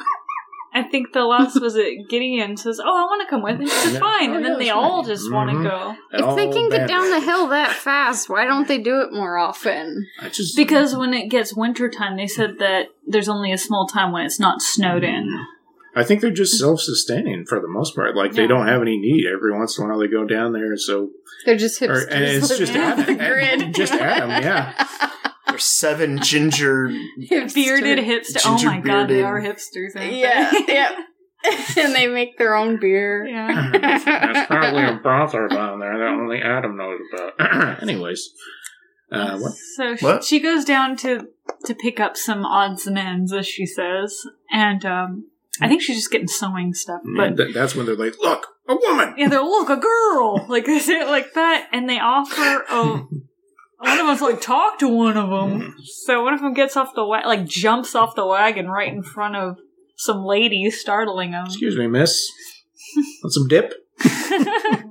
I 0.74 0.82
think 0.82 1.12
the 1.12 1.24
last 1.24 1.60
was 1.60 1.76
it 1.76 2.08
Gideon 2.08 2.56
says, 2.56 2.80
"Oh, 2.82 2.96
I 2.96 3.04
want 3.04 3.22
to 3.22 3.28
come 3.28 3.42
with," 3.42 3.60
and 3.60 3.68
she 3.68 3.74
says, 3.74 3.98
"Fine." 3.98 4.30
Oh, 4.30 4.34
and 4.36 4.42
yeah, 4.42 4.50
then 4.50 4.58
they 4.58 4.64
that's 4.66 4.76
all 4.76 4.98
right. 4.98 5.06
just 5.06 5.32
want 5.32 5.50
to 5.50 5.56
mm-hmm. 5.56 5.68
go 5.68 5.96
If 6.12 6.36
they 6.36 6.46
All 6.46 6.52
can 6.52 6.70
get 6.70 6.88
down 6.88 7.10
the 7.10 7.20
hill 7.20 7.48
that 7.48 7.72
fast, 7.72 8.30
why 8.30 8.46
don't 8.46 8.66
they 8.66 8.78
do 8.78 9.00
it 9.00 9.12
more 9.12 9.36
often? 9.36 10.06
I 10.20 10.30
just 10.30 10.56
because 10.56 10.96
when 10.96 11.12
it 11.12 11.28
gets 11.28 11.54
wintertime, 11.54 12.16
they 12.16 12.26
said 12.26 12.58
that 12.58 12.86
there's 13.06 13.28
only 13.28 13.52
a 13.52 13.58
small 13.58 13.86
time 13.86 14.12
when 14.12 14.24
it's 14.24 14.40
not 14.40 14.62
snowed 14.62 15.04
in. 15.04 15.24
Mm-hmm. 15.26 15.42
I 15.94 16.04
think 16.04 16.22
they're 16.22 16.30
just 16.30 16.58
self-sustaining 16.58 17.44
for 17.44 17.60
the 17.60 17.68
most 17.68 17.94
part. 17.94 18.16
Like 18.16 18.32
they 18.32 18.46
don't 18.46 18.66
have 18.66 18.80
any 18.80 18.96
need. 18.96 19.26
Every 19.26 19.52
once 19.52 19.76
in 19.76 19.84
a 19.84 19.88
while 19.88 19.98
they 19.98 20.08
go 20.08 20.24
down 20.24 20.52
there. 20.52 20.76
So 20.78 21.10
They're 21.44 21.56
just 21.56 21.82
or, 21.82 22.08
and 22.08 22.24
it's 22.24 22.48
just 22.48 22.72
living 22.72 22.80
off 22.80 22.98
Adam, 23.00 23.18
the 23.18 23.24
grid. 23.24 23.74
just 23.74 23.92
Adam. 23.92 24.30
Yeah. 24.30 24.88
There's 25.46 25.64
seven 25.64 26.20
ginger. 26.22 26.88
Hipster. 27.20 27.54
Bearded 27.54 27.98
hipster. 27.98 28.40
Oh 28.46 28.62
my 28.64 28.80
god, 28.80 29.08
they 29.08 29.22
are 29.22 29.40
hipsters. 29.40 29.96
Aren't 29.96 30.12
Yeah, 30.14 30.50
they? 30.66 30.72
yeah. 30.74 30.92
and 31.76 31.92
they 31.92 32.06
make 32.06 32.38
their 32.38 32.54
own 32.54 32.78
beer. 32.78 33.26
yeah. 33.26 33.70
That's 33.72 34.46
probably 34.46 34.84
a 34.84 35.00
brothel 35.02 35.48
down 35.48 35.80
there 35.80 35.98
that 35.98 36.06
only 36.06 36.40
Adam 36.40 36.76
knows 36.76 37.00
about. 37.12 37.82
Anyways, 37.82 38.30
uh, 39.10 39.38
what? 39.40 39.52
So 39.76 39.96
she, 39.96 40.04
What? 40.04 40.24
she 40.24 40.38
goes 40.40 40.64
down 40.64 40.96
to 40.98 41.26
to 41.64 41.74
pick 41.74 41.98
up 41.98 42.16
some 42.16 42.44
odds 42.44 42.86
and 42.86 42.96
ends, 42.96 43.32
as 43.32 43.48
she 43.48 43.66
says, 43.66 44.24
and 44.52 44.84
um, 44.86 45.26
I 45.60 45.66
think 45.66 45.82
she's 45.82 45.96
just 45.96 46.12
getting 46.12 46.28
sewing 46.28 46.74
stuff. 46.74 47.00
But 47.16 47.36
Th- 47.36 47.52
that's 47.52 47.74
when 47.74 47.86
they're 47.86 47.96
like, 47.96 48.14
"Look, 48.20 48.46
a 48.68 48.76
woman." 48.76 49.14
yeah, 49.18 49.28
they're 49.28 49.42
look 49.42 49.68
a 49.68 49.76
girl, 49.76 50.46
like 50.48 50.64
they 50.66 50.78
say 50.78 51.00
it 51.00 51.08
like 51.08 51.32
that, 51.34 51.68
and 51.72 51.88
they 51.88 51.98
offer 51.98 52.64
a. 52.70 53.02
One 53.82 53.98
of 54.00 54.06
them's 54.06 54.20
like 54.20 54.40
talk 54.40 54.78
to 54.80 54.88
one 54.88 55.16
of 55.16 55.28
them. 55.30 55.60
Mm-hmm. 55.60 55.70
So 56.06 56.22
one 56.22 56.34
of 56.34 56.40
them 56.40 56.54
gets 56.54 56.76
off 56.76 56.94
the 56.94 57.04
wa- 57.04 57.22
like 57.26 57.44
jumps 57.46 57.94
off 57.94 58.14
the 58.14 58.26
wagon 58.26 58.68
right 58.68 58.92
in 58.92 59.02
front 59.02 59.36
of 59.36 59.56
some 59.96 60.24
ladies, 60.24 60.80
startling 60.80 61.32
them. 61.32 61.46
Excuse 61.46 61.76
me, 61.76 61.86
miss. 61.86 62.30
Want 63.22 63.32
some 63.32 63.48
dip? 63.48 63.74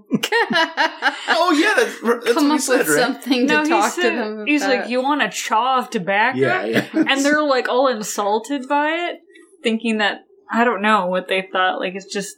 Oh 1.33 1.51
yeah, 1.53 1.73
that's, 1.83 2.01
that's 2.25 2.33
Come 2.37 2.49
what 2.49 2.51
he 2.51 2.55
up 2.55 2.61
said, 2.61 2.77
with 2.79 2.87
right? 2.89 2.97
something 2.99 3.47
to 3.47 3.53
no, 3.53 3.63
he 3.63 3.69
talk 3.69 3.95
to 3.95 4.01
said- 4.01 4.15
them. 4.17 4.45
he's 4.45 4.61
about. 4.63 4.75
like, 4.81 4.89
"You 4.89 5.01
want 5.01 5.21
a 5.21 5.29
chaw 5.29 5.79
of 5.79 5.89
tobacco?" 5.89 6.37
Yeah, 6.37 6.65
yeah. 6.65 6.85
and 6.93 7.23
they're 7.25 7.41
like 7.43 7.67
all 7.69 7.87
insulted 7.87 8.67
by 8.67 8.89
it, 8.89 9.19
thinking 9.63 9.97
that 9.99 10.25
I 10.51 10.63
don't 10.63 10.81
know 10.81 11.07
what 11.07 11.27
they 11.27 11.47
thought. 11.51 11.79
Like 11.79 11.95
it's 11.95 12.11
just 12.11 12.37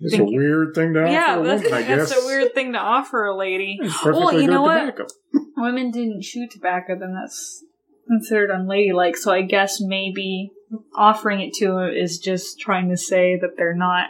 It's 0.00 0.14
a 0.14 0.18
you. 0.18 0.24
weird 0.36 0.74
thing 0.74 0.94
to 0.94 1.02
offer 1.02 1.12
yeah, 1.12 1.36
a 1.38 1.42
that's, 1.42 1.62
woman, 1.62 1.78
I 1.78 1.82
guess. 1.86 2.08
that's 2.10 2.22
a 2.22 2.26
weird 2.26 2.54
thing 2.54 2.72
to 2.72 2.78
offer 2.78 3.24
a 3.26 3.36
lady. 3.36 3.78
Perfectly 3.82 4.12
Well, 4.12 4.32
you 4.32 4.40
good 4.40 4.50
know 4.50 4.62
what? 4.62 4.80
tobacco. 4.96 5.06
Women 5.56 5.90
didn't 5.90 6.22
chew 6.22 6.48
tobacco, 6.48 6.98
then 6.98 7.14
that's 7.14 7.64
considered 8.08 8.50
unladylike. 8.50 9.16
So 9.16 9.30
I 9.32 9.42
guess 9.42 9.80
maybe 9.80 10.52
offering 10.94 11.40
it 11.40 11.52
to 11.54 11.66
her 11.76 11.88
is 11.90 12.18
just 12.18 12.58
trying 12.58 12.88
to 12.90 12.96
say 12.96 13.38
that 13.40 13.56
they're 13.56 13.74
not 13.74 14.08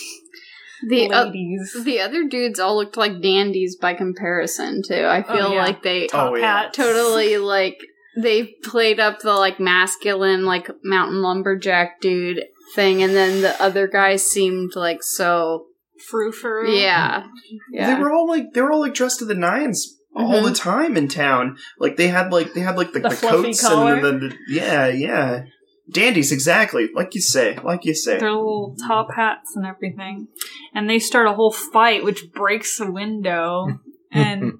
the 0.88 1.10
uh, 1.10 1.24
ladies. 1.26 1.76
the 1.84 2.00
other 2.00 2.24
dudes 2.24 2.60
all 2.60 2.76
looked 2.76 2.96
like 2.96 3.20
dandies 3.22 3.76
by 3.76 3.94
comparison 3.94 4.82
too. 4.86 5.04
I 5.06 5.22
feel 5.22 5.46
Oh, 5.46 5.52
yeah. 5.54 5.62
like 5.64 5.82
they 5.82 6.06
Top 6.08 6.32
Oh, 6.32 6.34
yeah. 6.36 6.62
hats. 6.64 6.76
totally 6.76 7.38
like 7.38 7.80
they 8.16 8.44
played 8.64 9.00
up 9.00 9.20
the 9.20 9.32
like 9.32 9.58
masculine 9.60 10.44
like 10.44 10.68
mountain 10.84 11.22
lumberjack 11.22 12.00
dude 12.00 12.44
thing, 12.74 13.02
and 13.02 13.14
then 13.14 13.42
the 13.42 13.60
other 13.62 13.86
guys 13.86 14.26
seemed 14.26 14.72
like 14.74 15.02
so 15.02 15.66
frou 16.08 16.32
frou. 16.32 16.70
yeah 16.70 17.26
yeah. 17.70 17.94
They 17.94 18.02
were 18.02 18.12
all 18.12 18.28
like 18.28 18.52
they 18.52 18.60
were 18.60 18.72
all 18.72 18.80
like 18.80 18.94
dressed 18.94 19.20
to 19.20 19.24
the 19.24 19.34
nines 19.34 19.96
all 20.14 20.42
the 20.42 20.50
mhm. 20.50 20.56
time 20.56 20.96
in 20.96 21.08
town. 21.08 21.58
Like 21.78 21.96
they 21.96 22.08
had 22.08 22.32
like 22.32 22.54
they 22.54 22.60
had 22.60 22.76
like 22.76 22.92
the, 22.92 23.00
The 23.00 23.10
the, 23.10 23.16
coats 23.16 23.60
collar? 23.60 23.94
and 23.94 24.04
the, 24.04 24.12
the, 24.12 24.28
the 24.28 24.36
yeah 24.48 24.86
yeah 24.88 25.44
dandies 25.92 26.32
exactly 26.32 26.88
like 26.94 27.14
you 27.14 27.20
say 27.20 27.58
like 27.62 27.84
you 27.84 27.94
say. 27.94 28.18
Their 28.18 28.32
little 28.32 28.76
top 28.86 29.08
hats 29.14 29.54
and 29.54 29.66
everything. 29.66 30.28
And 30.74 30.88
they 30.88 30.98
start 30.98 31.28
a 31.28 31.34
whole 31.34 31.52
fight, 31.52 32.04
which 32.04 32.32
breaks 32.32 32.78
the 32.78 32.90
window. 32.90 33.66
And 34.12 34.54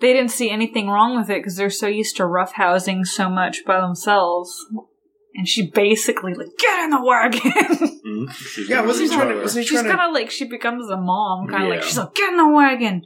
they 0.00 0.12
didn't 0.12 0.32
see 0.32 0.50
anything 0.50 0.88
wrong 0.88 1.16
with 1.16 1.30
it 1.30 1.38
because 1.38 1.56
they're 1.56 1.70
so 1.70 1.86
used 1.86 2.16
to 2.16 2.24
roughhousing 2.24 3.06
so 3.06 3.30
much 3.30 3.64
by 3.64 3.80
themselves. 3.80 4.54
And 5.38 5.48
she 5.48 5.70
basically 5.70 6.34
like 6.34 6.48
get 6.58 6.84
in 6.84 6.90
the 6.90 7.02
wagon. 7.02 7.40
Mhm. 8.08 8.30
She's 8.32 8.68
Yeah, 8.70 8.82
wasn't 8.86 9.10
he 9.10 9.16
be 9.16 9.20
trying 9.22 9.34
to? 9.36 9.40
Wasn't 9.42 9.62
he 9.64 9.68
she's 9.68 9.82
kind 9.82 10.00
of 10.00 10.12
like 10.14 10.30
she 10.30 10.46
becomes 10.46 10.88
a 10.90 10.96
mom, 10.96 11.46
kind 11.48 11.64
of 11.64 11.68
like 11.70 11.82
she's 11.82 11.98
like 11.98 12.14
get 12.14 12.30
in 12.30 12.36
the 12.38 12.48
wagon. 12.48 13.04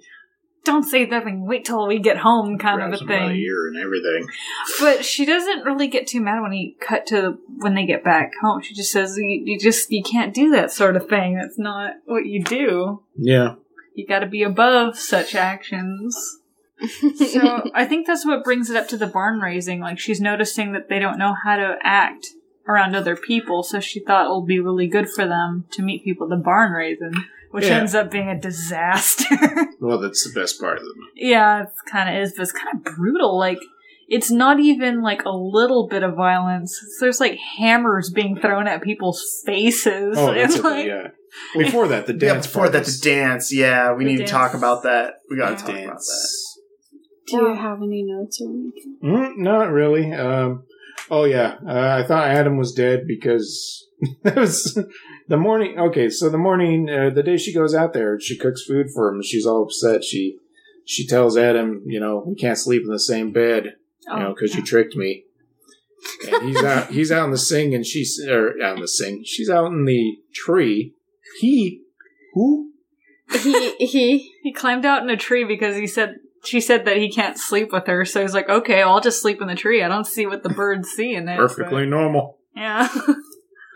Don't 0.64 0.85
say 0.85 1.07
nothing. 1.07 1.45
Wait 1.45 1.64
till 1.64 1.88
we 1.88 1.99
get 1.99 2.18
home, 2.18 2.57
kind 2.57 2.77
Grabs 2.79 3.01
of 3.03 3.11
a 3.11 3.12
him 3.12 3.18
by 3.21 3.27
the 3.27 3.33
thing. 3.35 3.40
ear 3.40 3.66
and 3.66 3.79
everything. 3.83 4.29
But 4.81 5.05
she 5.05 5.25
doesn't 5.27 5.64
really 5.64 5.88
get 5.88 6.07
too 6.07 6.21
mad 6.21 6.40
when 6.40 6.53
he 6.53 6.77
cut 6.81 7.07
to 7.09 7.37
when 7.57 7.75
they 7.75 7.85
get 7.85 8.05
back 8.05 8.31
home. 8.40 8.62
She 8.62 8.75
just 8.75 8.92
says, 8.92 9.16
"You, 9.18 9.42
you 9.45 9.59
just 9.59 9.90
you 9.90 10.05
can't 10.05 10.33
do 10.33 10.51
that 10.53 10.71
sort 10.71 10.95
of 10.95 11.09
thing. 11.09 11.35
That's 11.35 11.59
not 11.59 11.95
what 12.05 12.27
you 12.27 12.45
do. 12.45 13.03
Yeah. 13.16 13.57
You 13.97 14.07
got 14.07 14.21
to 14.21 14.27
be 14.27 14.45
above 14.45 14.97
such 14.97 15.35
actions." 15.35 16.38
So 17.16 17.71
I 17.75 17.85
think 17.85 18.07
that's 18.07 18.27
what 18.27 18.45
brings 18.45 18.71
it 18.71 18.77
up 18.77 18.88
to 18.88 18.97
the 18.97 19.07
barn 19.07 19.40
raising. 19.40 19.81
Like 19.81 19.99
she's 19.99 20.21
noticing 20.21 20.73
that 20.73 20.88
they 20.88 20.99
don't 20.99 21.18
know 21.18 21.35
how 21.45 21.57
to 21.57 21.77
act 21.83 22.29
around 22.68 22.95
other 22.95 23.16
people, 23.16 23.62
so 23.62 23.81
she 23.81 24.01
thought 24.01 24.27
it 24.27 24.35
would 24.35 24.47
be 24.47 24.61
really 24.61 24.87
good 24.87 25.09
for 25.11 25.27
them 25.27 25.64
to 25.73 25.83
meet 25.83 26.05
people 26.05 26.27
at 26.27 26.31
the 26.37 26.42
barn 26.42 26.73
raising, 26.73 27.12
which 27.51 27.64
Yeah. 27.66 27.79
ends 27.79 27.95
up 27.95 28.11
being 28.11 28.29
a 28.29 28.38
disaster. 28.38 29.27
Well, 29.83 29.99
that's 29.99 30.23
the 30.33 30.40
best 30.40 30.61
part 30.61 30.77
of 30.79 30.85
the 30.85 30.95
movie. 30.97 31.11
yeah, 31.29 31.62
it 31.64 31.68
kind 31.90 32.09
of 32.09 32.23
is, 32.23 32.35
but 32.37 32.42
it's 32.42 32.53
kind 32.53 32.68
of 32.77 32.85
brutal. 32.95 33.37
Like 33.37 33.59
it's 34.07 34.31
not 34.31 34.61
even 34.61 35.03
like 35.03 35.25
a 35.25 35.31
little 35.37 35.88
bit 35.88 36.05
of 36.05 36.14
violence. 36.14 36.79
There's 37.01 37.18
like 37.18 37.37
hammers 37.59 38.09
being 38.11 38.38
thrown 38.38 38.68
at 38.68 38.81
people's 38.83 39.42
faces. 39.45 40.16
Oh, 40.16 40.33
that's 40.33 40.55
and, 40.57 40.64
it. 40.66 40.68
like, 40.68 40.87
yeah. 40.87 41.09
Before 41.57 41.88
that, 41.88 42.07
the 42.07 42.12
Yeah, 42.12 42.35
dance. 42.35 42.47
before 42.47 42.62
part 42.62 42.73
that, 42.75 42.83
is- 42.87 43.01
the 43.01 43.11
dance. 43.11 43.53
Yeah, 43.53 43.92
we 43.95 44.05
The 44.05 44.11
need 44.12 44.18
dance. 44.18 44.31
to 44.31 44.37
talk 44.37 44.55
about 44.55 44.85
that. 44.85 45.14
We 45.29 45.37
got 45.37 45.59
to 45.59 45.73
Yeah. 45.73 45.79
talk 45.81 45.85
about 45.85 45.99
that. 45.99 46.41
Do 47.33 47.49
you 47.49 47.55
have 47.55 47.83
any 47.83 48.03
notes 48.03 48.40
or 48.40 48.51
anything? 48.51 48.99
Mm, 49.03 49.37
not 49.38 49.71
really. 49.71 50.12
Um, 50.12 50.64
oh 51.11 51.25
yeah, 51.25 51.57
uh, 51.66 52.03
I 52.03 52.07
thought 52.07 52.29
Adam 52.29 52.57
was 52.57 52.73
dead 52.73 53.07
because 53.07 53.87
that 54.23 54.37
was 54.37 54.79
the 55.29 55.37
morning. 55.37 55.79
Okay, 55.79 56.09
so 56.09 56.29
the 56.29 56.38
morning, 56.38 56.88
uh, 56.88 57.11
the 57.11 57.23
day 57.23 57.37
she 57.37 57.55
goes 57.55 57.75
out 57.75 57.92
there, 57.92 58.18
she 58.21 58.37
cooks 58.37 58.64
food 58.64 58.88
for 58.95 59.09
him. 59.09 59.23
She's 59.23 59.47
all 59.47 59.62
upset. 59.62 60.05
She 60.05 60.38
she 60.85 61.07
tells 61.07 61.37
Adam, 61.37 61.83
you 61.87 62.01
know, 62.01 62.25
we 62.27 62.35
can't 62.35 62.59
sleep 62.59 62.83
in 62.83 62.90
the 62.90 62.99
same 62.99 63.33
bed, 63.33 63.77
you 64.07 64.16
know, 64.18 64.29
oh, 64.29 64.35
because 64.35 64.55
you 64.55 64.62
tricked 64.62 64.97
me. 64.97 65.25
And 66.27 66.49
he's 66.49 66.62
out. 66.64 66.90
He's 66.90 67.12
out 67.12 67.25
in 67.27 67.31
the 67.31 67.38
sing, 67.38 67.75
and 67.75 67.87
she's 67.87 68.21
or 68.29 68.61
out 68.61 68.77
in 68.77 68.81
the 68.81 68.88
sing. 68.88 69.23
She's 69.25 69.49
out 69.49 69.66
in 69.66 69.85
the 69.85 70.18
tree. 70.35 70.95
He 71.38 71.83
who? 72.35 72.73
He 73.31 73.75
he 73.77 74.33
he 74.42 74.53
climbed 74.53 74.85
out 74.85 75.03
in 75.03 75.11
a 75.11 75.16
tree 75.16 75.45
because 75.45 75.77
he 75.77 75.87
said 75.87 76.16
she 76.44 76.61
said 76.61 76.85
that 76.85 76.96
he 76.96 77.11
can't 77.11 77.38
sleep 77.38 77.72
with 77.72 77.87
her. 77.87 78.05
So 78.05 78.22
he's 78.22 78.35
like, 78.35 78.48
okay, 78.48 78.78
well, 78.85 78.94
I'll 78.94 79.00
just 79.00 79.22
sleep 79.22 79.40
in 79.40 79.48
the 79.48 79.55
tree. 79.55 79.83
I 79.83 79.88
don't 79.88 80.07
see 80.07 80.26
what 80.26 80.42
the 80.42 80.48
birds 80.48 80.90
see 80.90 81.14
in 81.14 81.28
it. 81.28 81.37
Perfectly 81.37 81.87
normal. 81.87 82.38
yeah. 82.55 82.88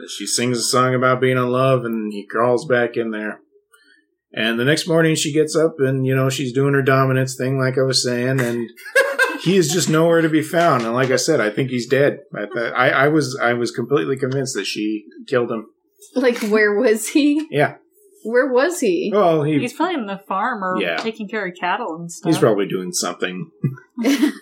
She 0.08 0.26
sings 0.26 0.58
a 0.58 0.62
song 0.62 0.94
about 0.94 1.22
being 1.22 1.38
in 1.38 1.48
love, 1.48 1.86
and 1.86 2.12
he 2.12 2.26
crawls 2.26 2.66
back 2.66 2.98
in 2.98 3.12
there. 3.12 3.40
And 4.32 4.60
the 4.60 4.64
next 4.64 4.86
morning, 4.86 5.14
she 5.14 5.32
gets 5.32 5.56
up, 5.56 5.76
and 5.78 6.06
you 6.06 6.14
know 6.14 6.28
she's 6.28 6.52
doing 6.52 6.74
her 6.74 6.82
dominance 6.82 7.34
thing, 7.34 7.58
like 7.58 7.78
I 7.78 7.82
was 7.82 8.04
saying, 8.04 8.38
and 8.38 8.68
he 9.42 9.56
is 9.56 9.72
just 9.72 9.88
nowhere 9.88 10.20
to 10.20 10.28
be 10.28 10.42
found. 10.42 10.84
And 10.84 10.92
like 10.92 11.10
I 11.10 11.16
said, 11.16 11.40
I 11.40 11.48
think 11.48 11.70
he's 11.70 11.86
dead. 11.86 12.20
I, 12.34 12.44
I, 12.68 12.88
I 12.88 13.08
was, 13.08 13.38
I 13.40 13.54
was 13.54 13.70
completely 13.70 14.18
convinced 14.18 14.54
that 14.54 14.66
she 14.66 15.06
killed 15.26 15.50
him. 15.50 15.70
like 16.14 16.38
where 16.42 16.74
was 16.74 17.08
he? 17.08 17.46
Yeah. 17.50 17.76
Where 18.26 18.52
was 18.52 18.80
he? 18.80 19.10
Well, 19.14 19.42
he, 19.44 19.58
he's 19.58 19.72
probably 19.72 19.94
in 19.94 20.06
the 20.06 20.18
farm 20.26 20.62
or 20.64 20.76
Yeah. 20.80 20.96
taking 20.96 21.28
care 21.28 21.46
of 21.46 21.54
cattle 21.58 21.94
and 21.96 22.10
stuff. 22.10 22.28
he's 22.30 22.38
probably 22.38 22.66
doing 22.66 22.92
something. 22.92 23.50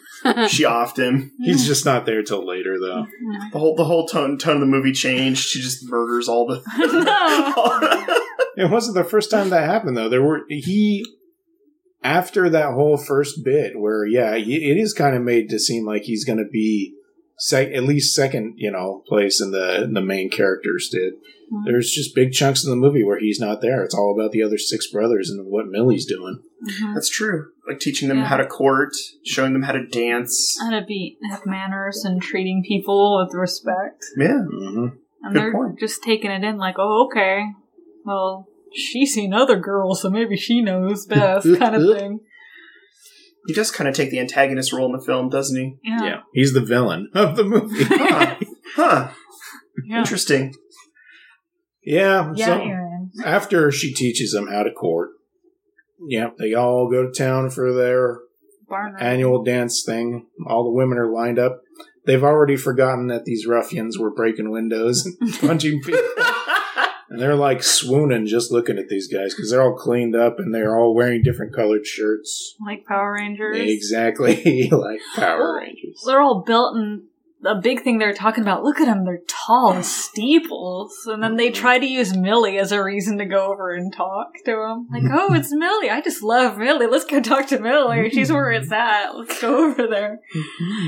She 0.48 0.64
offed 0.64 0.96
him. 0.96 1.32
He's 1.38 1.66
just 1.66 1.84
not 1.84 2.06
there 2.06 2.22
till 2.22 2.46
later, 2.46 2.78
though. 2.80 3.02
Mm-hmm. 3.02 3.50
The 3.52 3.58
whole 3.58 3.76
the 3.76 3.84
whole 3.84 4.06
tone 4.06 4.38
tone 4.38 4.54
of 4.54 4.60
the 4.60 4.66
movie 4.66 4.92
changed. 4.92 5.46
She 5.46 5.60
just 5.60 5.84
murders 5.86 6.28
all 6.28 6.46
the. 6.46 6.62
no. 6.78 8.20
It 8.64 8.70
wasn't 8.70 8.94
the 8.94 9.04
first 9.04 9.30
time 9.32 9.50
that 9.50 9.68
happened, 9.68 9.96
though. 9.98 10.08
There 10.08 10.22
were 10.22 10.42
he 10.48 11.04
after 12.02 12.48
that 12.50 12.72
whole 12.72 12.96
first 12.96 13.44
bit 13.44 13.72
where, 13.78 14.06
yeah, 14.06 14.36
he- 14.36 14.70
it 14.70 14.76
is 14.78 14.94
kind 14.94 15.14
of 15.16 15.22
made 15.22 15.48
to 15.50 15.58
seem 15.58 15.84
like 15.84 16.04
he's 16.04 16.24
going 16.24 16.38
to 16.38 16.48
be 16.50 16.94
sec- 17.38 17.72
at 17.72 17.84
least 17.84 18.14
second, 18.14 18.54
you 18.56 18.70
know, 18.70 19.02
place 19.08 19.40
in 19.40 19.50
the 19.50 19.88
the 19.92 20.00
main 20.02 20.30
characters 20.30 20.88
did. 20.90 21.14
Mhm. 21.52 21.64
There's 21.66 21.90
just 21.90 22.14
big 22.14 22.32
chunks 22.32 22.64
in 22.64 22.70
the 22.70 22.76
movie 22.76 23.04
where 23.04 23.18
he's 23.18 23.38
not 23.38 23.60
there. 23.60 23.84
It's 23.84 23.94
all 23.94 24.14
about 24.18 24.32
the 24.32 24.42
other 24.42 24.56
six 24.58 24.90
brothers 24.90 25.30
and 25.30 25.46
what 25.50 25.66
Millie's 25.68 26.06
doing. 26.06 26.40
Mhm. 26.66 26.94
That's 26.94 27.10
true. 27.10 27.46
Like 27.68 27.78
teaching 27.80 28.08
them 28.08 28.18
Yeah. 28.18 28.24
how 28.26 28.36
to 28.38 28.46
court, 28.46 28.92
showing 29.24 29.52
them 29.52 29.62
how 29.62 29.72
to 29.72 29.86
dance. 29.86 30.56
How 30.60 30.70
to 30.70 30.84
be 30.86 31.18
have 31.30 31.44
manners 31.46 32.02
and 32.04 32.20
treating 32.22 32.62
people 32.66 33.18
with 33.24 33.34
respect. 33.34 34.04
Yeah. 34.18 34.42
hmm 34.42 34.86
And 35.22 35.32
Good 35.32 35.42
they're 35.42 35.52
point. 35.52 35.78
just 35.78 36.02
taking 36.02 36.30
it 36.30 36.44
in 36.44 36.56
like, 36.58 36.76
oh, 36.78 37.06
okay. 37.06 37.44
Well, 38.04 38.48
she's 38.74 39.14
seen 39.14 39.32
other 39.32 39.58
girls, 39.58 40.02
so 40.02 40.10
maybe 40.10 40.36
she 40.36 40.60
knows 40.62 41.06
best, 41.06 41.46
kind 41.58 41.74
of 41.76 41.98
thing. 41.98 42.20
He 43.46 43.52
does 43.52 43.70
kind 43.70 43.88
of 43.88 43.94
take 43.94 44.10
the 44.10 44.18
antagonist 44.20 44.72
role 44.72 44.86
in 44.86 44.92
the 44.98 45.04
film, 45.04 45.28
doesn't 45.28 45.56
he? 45.60 45.76
Yeah. 45.84 46.02
Yeah, 46.04 46.20
he's 46.32 46.52
the 46.54 46.60
villain 46.64 47.10
of 47.14 47.36
the 47.36 47.44
movie. 47.44 47.84
Huh. 47.94 48.36
Huh. 48.76 49.08
Yeah. 49.86 49.98
Interesting. 49.98 50.54
yeah. 51.84 52.32
Yeah, 52.34 52.46
so 52.46 52.52
Aaron. 52.62 53.10
after 53.24 53.70
she 53.70 53.92
teaches 53.92 54.32
them 54.32 54.46
how 54.48 54.62
to 54.62 54.70
court, 54.72 55.10
yeah, 56.08 56.30
they 56.38 56.54
all 56.54 56.90
go 56.90 57.06
to 57.06 57.12
town 57.12 57.50
for 57.50 57.72
their 57.72 58.20
Barn 58.68 58.94
raising. 58.94 59.06
annual 59.06 59.44
dance 59.44 59.82
thing. 59.84 60.26
All 60.46 60.64
the 60.64 60.70
women 60.70 60.98
are 60.98 61.10
lined 61.12 61.38
up. 61.38 61.60
They've 62.06 62.22
already 62.24 62.56
forgotten 62.56 63.06
that 63.08 63.24
these 63.24 63.46
ruffians 63.46 63.98
were 63.98 64.10
breaking 64.14 64.50
windows 64.50 65.06
and 65.06 65.32
punching 65.40 65.80
people. 65.82 66.00
And 67.14 67.22
they're 67.22 67.36
like 67.36 67.62
swooning 67.62 68.26
just 68.26 68.50
looking 68.50 68.76
at 68.76 68.88
these 68.88 69.06
guys 69.06 69.34
because 69.34 69.52
they're 69.52 69.62
all 69.62 69.76
cleaned 69.76 70.16
up 70.16 70.40
and 70.40 70.52
they're 70.52 70.76
all 70.76 70.96
wearing 70.96 71.22
different 71.22 71.54
colored 71.54 71.86
shirts. 71.86 72.56
like 72.60 72.84
Power 72.86 73.12
Rangers. 73.12 73.56
Exactly 73.56 74.68
like 74.72 74.98
Power 75.14 75.58
Rangers. 75.60 76.02
They're 76.04 76.20
all 76.20 76.42
built 76.44 76.76
and 76.76 77.04
a 77.44 77.54
big 77.54 77.82
thing 77.82 77.98
they're 77.98 78.14
talking 78.14 78.42
about. 78.42 78.64
Look 78.64 78.80
at 78.80 78.86
them; 78.86 79.04
they're 79.04 79.20
tall 79.28 79.74
as 79.74 79.86
steeples. 79.86 81.06
And 81.06 81.22
then 81.22 81.36
they 81.36 81.50
try 81.50 81.78
to 81.78 81.86
use 81.86 82.16
Millie 82.16 82.58
as 82.58 82.72
a 82.72 82.82
reason 82.82 83.18
to 83.18 83.26
go 83.26 83.52
over 83.52 83.72
and 83.74 83.92
talk 83.92 84.32
to 84.44 84.50
him. 84.50 84.88
Like, 84.90 85.04
oh, 85.12 85.34
it's 85.34 85.54
Millie. 85.54 85.90
I 85.90 86.00
just 86.00 86.22
love 86.22 86.58
Millie. 86.58 86.88
Let's 86.88 87.04
go 87.04 87.20
talk 87.20 87.46
to 87.48 87.60
Millie. 87.60 88.10
She's 88.12 88.32
where 88.32 88.50
it's 88.50 88.72
at. 88.72 89.10
Let's 89.14 89.40
go 89.40 89.70
over 89.70 89.86
there. 89.86 90.20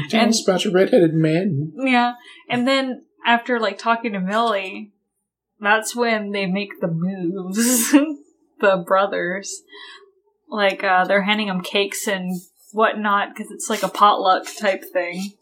Tell 0.09 0.29
us 0.29 0.43
about 0.43 0.65
your 0.65 0.73
redheaded 0.73 1.15
man. 1.15 1.73
Yeah. 1.77 2.15
And 2.49 2.67
then 2.67 3.05
after 3.25 3.61
like 3.61 3.79
talking 3.79 4.13
to 4.15 4.21
Millie, 4.21 4.93
that's 5.61 5.97
when 5.97 6.33
they 6.33 6.47
make 6.47 6.81
the 6.81 6.89
moves. 6.89 7.91
the 8.61 8.85
brothers. 8.87 9.63
Like 10.49 10.85
uh 10.85 11.05
they're 11.05 11.23
handing 11.23 11.49
them 11.49 11.63
cakes 11.63 12.07
and 12.07 12.41
whatnot 12.73 13.35
because 13.35 13.51
it's 13.51 13.71
like 13.71 13.83
a 13.83 13.89
potluck 13.89 14.47
type 14.59 14.85
thing. 14.93 15.33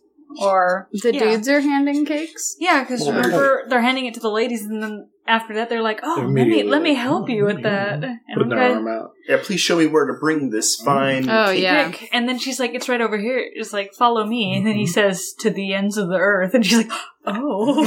Or 0.40 0.88
The 0.92 1.12
Yeah. 1.14 1.20
dudes 1.30 1.48
are 1.48 1.60
handing 1.60 2.04
cakes. 2.06 2.56
yeah, 2.58 2.80
because 2.82 3.02
Well, 3.02 3.12
remember 3.14 3.64
they're 3.68 3.82
handing 3.82 4.06
it 4.06 4.14
to 4.14 4.20
the 4.20 4.30
ladies, 4.30 4.64
and 4.64 4.82
then 4.82 5.08
after 5.26 5.54
that 5.54 5.68
they're 5.70 5.80
like, 5.82 6.00
"Oh, 6.02 6.22
let 6.26 6.46
me 6.46 6.62
let 6.64 6.82
me 6.82 6.94
help 6.94 7.24
"Oh, 7.24 7.28
you 7.32 7.44
with 7.46 7.62
that." 7.62 8.04
And 8.04 8.18
Putting 8.34 8.48
one 8.50 8.58
their 8.58 8.74
arm 8.76 8.88
out. 8.88 9.12
Yeah, 9.28 9.38
please 9.42 9.60
show 9.60 9.76
me 9.76 9.86
where 9.86 10.06
to 10.06 10.14
bring 10.20 10.50
this 10.50 10.76
fine. 10.76 11.28
Oh, 11.30 11.46
cake. 11.46 11.62
yeah. 11.62 11.92
And 12.12 12.28
then 12.28 12.38
she's 12.38 12.60
like, 12.60 12.74
"It's 12.74 12.88
right 12.88 13.00
over 13.00 13.16
here." 13.16 13.42
It's 13.54 13.72
like, 13.72 13.94
"Follow 13.94 14.26
me." 14.26 14.54
And 14.56 14.66
then 14.66 14.74
he 14.76 14.86
says, 14.86 15.32
"To 15.40 15.50
the 15.50 15.72
ends 15.74 15.96
of 15.96 16.08
the 16.08 16.18
earth." 16.18 16.52
And 16.54 16.64
she's 16.66 16.78
like, 16.78 16.90
"Oh." 17.26 17.86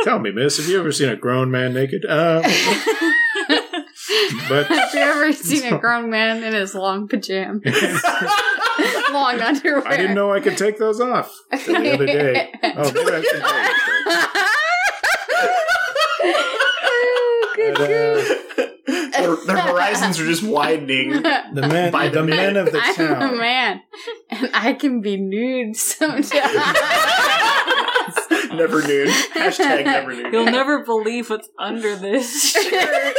Tell 0.04 0.18
me, 0.18 0.32
miss, 0.32 0.56
have 0.56 0.66
you 0.68 0.78
ever 0.80 0.92
seen 0.92 1.10
a 1.10 1.16
grown 1.16 1.50
man 1.50 1.74
naked? 1.74 2.04
Uh, 2.08 2.40
but 4.48 4.66
Have 4.66 4.94
you 4.94 5.00
ever 5.00 5.32
seen 5.32 5.72
a 5.72 5.78
grown 5.78 6.10
man 6.10 6.42
in 6.42 6.54
his 6.54 6.74
long 6.74 7.08
pajamas? 7.08 7.62
long 9.12 9.40
underwear. 9.40 9.86
I 9.86 9.96
didn't 9.96 10.14
know 10.14 10.32
I 10.32 10.40
could 10.40 10.56
take 10.58 10.78
those 10.78 11.00
off 11.00 11.32
till 11.64 11.80
the 11.80 11.92
other 11.94 12.06
day. 12.06 12.52
Oh, 12.62 12.92
maybe 12.92 13.12
I 13.12 13.22
should 13.22 13.42
Oh, 16.22 17.52
good, 17.56 17.74
But, 17.74 17.86
good. 17.88 18.38
uh, 18.58 18.66
their, 19.20 19.36
their 19.46 19.58
horizons 19.60 20.18
are 20.20 20.26
just 20.26 20.42
widening. 20.42 21.10
the 21.22 21.66
men, 21.68 21.92
By 21.92 22.08
the 22.08 22.20
the 22.22 22.26
men 22.26 22.56
of 22.56 22.72
the 22.72 22.80
I'm 22.82 22.94
town. 22.94 23.22
a 23.22 23.32
man, 23.36 23.82
and 24.30 24.50
I 24.54 24.72
can 24.74 25.00
be 25.00 25.16
nude 25.16 25.76
sometimes. 25.76 26.32
never 28.52 28.82
nude. 28.86 29.08
Hashtag 29.34 29.84
never 29.84 30.12
nude. 30.14 30.32
You'll 30.32 30.44
never 30.46 30.84
believe 30.84 31.30
what's 31.30 31.48
under 31.58 31.94
this 31.96 32.52
shirt. 32.52 33.14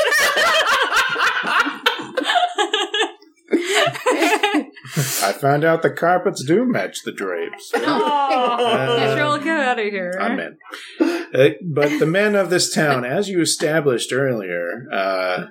I 5.24 5.32
found 5.34 5.64
out 5.64 5.82
the 5.82 5.90
carpets 5.90 6.44
do 6.44 6.66
match 6.66 7.04
the 7.04 7.12
drapes. 7.12 7.72
oh, 7.76 8.98
get 8.98 9.18
your 9.18 9.38
get 9.40 9.60
out 9.60 9.80
of 9.80 9.86
here. 9.86 10.18
I 10.20 10.36
meant. 10.36 10.58
Uh, 11.34 11.50
but 11.64 12.00
the 12.00 12.06
men 12.06 12.36
of 12.36 12.50
this 12.50 12.74
town, 12.74 13.06
as 13.06 13.30
you 13.30 13.42
established 13.42 14.12
earlier, 14.12 14.86
uh, 14.92 15.46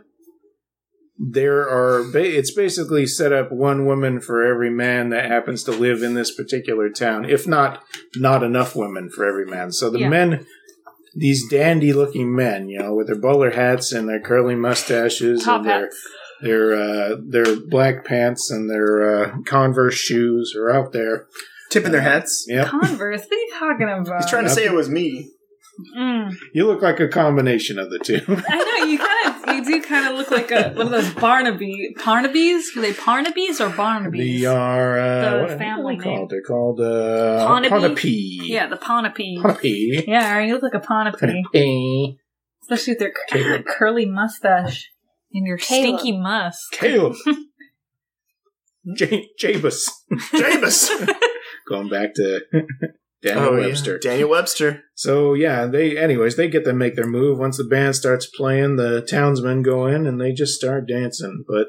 there 1.18 1.68
are 1.68 2.02
ba- 2.04 2.38
it's 2.38 2.52
basically 2.54 3.06
set 3.06 3.32
up 3.32 3.52
one 3.52 3.84
woman 3.86 4.20
for 4.20 4.42
every 4.42 4.70
man 4.70 5.10
that 5.10 5.26
happens 5.30 5.62
to 5.64 5.70
live 5.70 6.02
in 6.02 6.14
this 6.14 6.34
particular 6.34 6.88
town 6.88 7.26
if 7.26 7.46
not 7.46 7.82
not 8.16 8.42
enough 8.42 8.74
women 8.74 9.10
for 9.10 9.26
every 9.26 9.44
man 9.44 9.70
so 9.70 9.90
the 9.90 9.98
Yeah. 10.00 10.08
men 10.08 10.46
these 11.14 11.46
dandy 11.50 11.92
looking 11.92 12.34
men 12.34 12.70
you 12.70 12.78
know 12.78 12.94
with 12.94 13.08
their 13.08 13.20
bowler 13.20 13.50
hats 13.50 13.92
and 13.92 14.08
their 14.08 14.20
curly 14.20 14.54
mustaches 14.54 15.44
Top 15.44 15.58
and 15.60 15.68
their 15.68 15.80
hats. 15.82 16.08
Their 16.42 16.74
uh, 16.74 17.16
their 17.28 17.56
black 17.68 18.04
pants 18.04 18.50
and 18.50 18.68
their 18.70 19.24
uh, 19.24 19.36
converse 19.46 19.94
shoes 19.94 20.54
are 20.56 20.70
out 20.70 20.92
there 20.92 21.26
Tipping 21.70 21.92
their 21.92 22.00
hats. 22.00 22.44
yep 22.48 22.66
Converse. 22.66 23.22
What 23.22 23.32
are 23.32 23.36
you 23.36 23.50
talking 23.58 23.88
about? 24.06 24.22
He's 24.22 24.30
trying 24.30 24.44
to 24.44 24.50
say 24.50 24.64
it 24.64 24.72
was 24.72 24.88
me. 24.88 25.30
Mm. 25.96 26.34
you 26.52 26.66
look 26.66 26.82
like 26.82 27.00
a 27.00 27.08
combination 27.08 27.78
of 27.78 27.88
the 27.90 27.98
two 27.98 28.20
I 28.28 28.80
know 28.80 28.86
you 28.86 28.98
kind 28.98 29.48
of 29.48 29.54
you 29.56 29.64
do 29.80 29.82
kind 29.82 30.08
of 30.08 30.18
look 30.18 30.30
like 30.30 30.50
a 30.50 30.74
one 30.74 30.86
of 30.86 30.90
those 30.90 31.10
Barnaby 31.14 31.94
Parnabys. 31.98 32.76
Are 32.76 32.82
they 32.82 32.92
Parnabys 32.92 33.60
or 33.60 33.70
Barnabys? 33.70 34.40
they 34.40 34.44
are 34.44 34.98
uh, 34.98 35.30
The 35.30 35.40
what, 35.42 35.58
family 35.58 35.96
are 35.96 35.98
they 36.02 36.04
name. 36.04 36.16
called 36.18 36.30
they're 36.30 36.42
called 36.42 36.80
uh, 36.80 37.48
Ponape? 37.48 37.70
Ponape. 37.70 38.40
yeah, 38.46 38.66
the 38.66 38.76
Ponapy. 38.76 39.38
Ponape. 39.40 40.04
Yeah, 40.06 40.40
you 40.40 40.52
look 40.52 40.62
like 40.64 40.74
a 40.74 40.80
Ponapy, 40.80 41.42
Ponape. 41.54 42.16
especially 42.62 42.92
with 42.92 42.98
their 42.98 43.12
cur- 43.30 43.62
curly 43.62 44.04
mustache 44.04 44.90
and 45.32 45.46
your 45.46 45.58
Caleb. 45.58 45.98
stinky 46.00 46.18
musk. 46.18 46.72
Caleb. 46.72 47.16
J- 48.96 49.28
Jabus. 49.40 49.88
Jabus. 50.32 50.88
Going 51.68 51.88
back 51.88 52.14
to 52.14 52.40
Daniel 53.22 53.54
Webster. 53.54 53.96
Oh, 53.96 53.98
Daniel 53.98 54.30
Webster. 54.30 54.82
So 54.94 55.34
yeah, 55.34 55.66
they 55.66 55.96
anyways 55.98 56.36
they 56.36 56.48
get 56.48 56.64
to 56.64 56.72
make 56.72 56.96
their 56.96 57.06
move. 57.06 57.38
Once 57.38 57.58
the 57.58 57.64
band 57.64 57.94
starts 57.96 58.26
playing, 58.26 58.76
the 58.76 59.02
townsmen 59.02 59.62
go 59.62 59.86
in 59.86 60.06
and 60.06 60.20
they 60.20 60.32
just 60.32 60.54
start 60.54 60.88
dancing. 60.88 61.44
But 61.46 61.66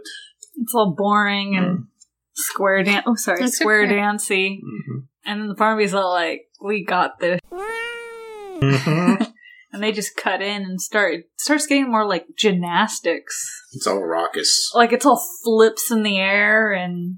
It's 0.56 0.74
all 0.74 0.96
boring 0.98 1.56
and 1.58 1.86
square 2.34 2.82
dance. 2.84 3.04
Oh, 3.06 3.16
sorry, 3.16 3.44
It's 3.44 3.58
square 3.58 3.84
okay. 3.84 3.96
dancey. 3.96 4.62
Mhm. 4.64 5.04
And 5.26 5.42
then 5.42 5.48
the 5.50 5.56
Barnaby's 5.56 5.94
all 5.94 6.12
like, 6.12 6.44
"We 6.64 6.84
got 6.86 7.20
this," 7.20 7.40
Mhm. 7.52 9.31
And 9.74 9.82
they 9.82 9.92
just 9.92 10.16
cut 10.18 10.42
in 10.42 10.64
and 10.64 10.82
start 10.82 11.14
it 11.14 11.26
starts 11.38 11.66
getting 11.68 11.90
more 11.92 12.08
like 12.08 12.26
gymnastics. 12.38 13.36
it's 13.74 13.88
all 13.88 14.04
raucous. 14.04 14.72
Like 14.76 14.92
it's 14.94 15.06
all 15.06 15.24
flips 15.44 15.92
in 15.92 16.04
the 16.04 16.18
air 16.18 16.72
and 16.72 17.18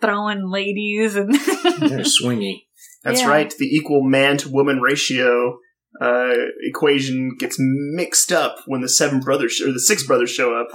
throwing 0.00 0.50
ladies 0.50 1.16
and 1.16 1.34
They're 1.80 2.00
swingy. 2.22 2.66
That's 3.02 3.20
Yeah. 3.22 3.28
right. 3.28 3.54
The 3.58 3.66
equal 3.66 4.02
man 4.02 4.36
to 4.38 4.48
woman 4.50 4.80
ratio 4.80 5.58
uh, 6.00 6.32
equation 6.62 7.32
gets 7.38 7.56
mixed 7.58 8.30
up 8.32 8.58
when 8.66 8.80
the 8.80 8.88
seven 8.88 9.20
brothers 9.20 9.52
sh- 9.52 9.62
or 9.62 9.72
the 9.72 9.80
six 9.80 10.06
brothers 10.06 10.30
show 10.30 10.54
up. 10.54 10.68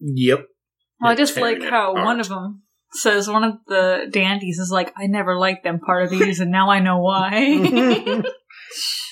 Yep. 0.00 0.46
Well, 1.00 1.12
I 1.12 1.14
just 1.14 1.36
like 1.36 1.62
how 1.62 1.92
apart. 1.92 2.04
one 2.04 2.20
of 2.20 2.28
them 2.28 2.62
says 2.92 3.28
one 3.28 3.44
of 3.44 3.54
the 3.68 4.06
dandies 4.10 4.58
is 4.58 4.70
like, 4.70 4.92
"I 4.98 5.06
never 5.06 5.38
liked 5.38 5.62
them 5.64 5.78
part 5.78 6.02
of 6.04 6.10
these, 6.10 6.40
and 6.40 6.50
now 6.50 6.68
I 6.70 6.80
know 6.80 6.98
why." 7.00 8.22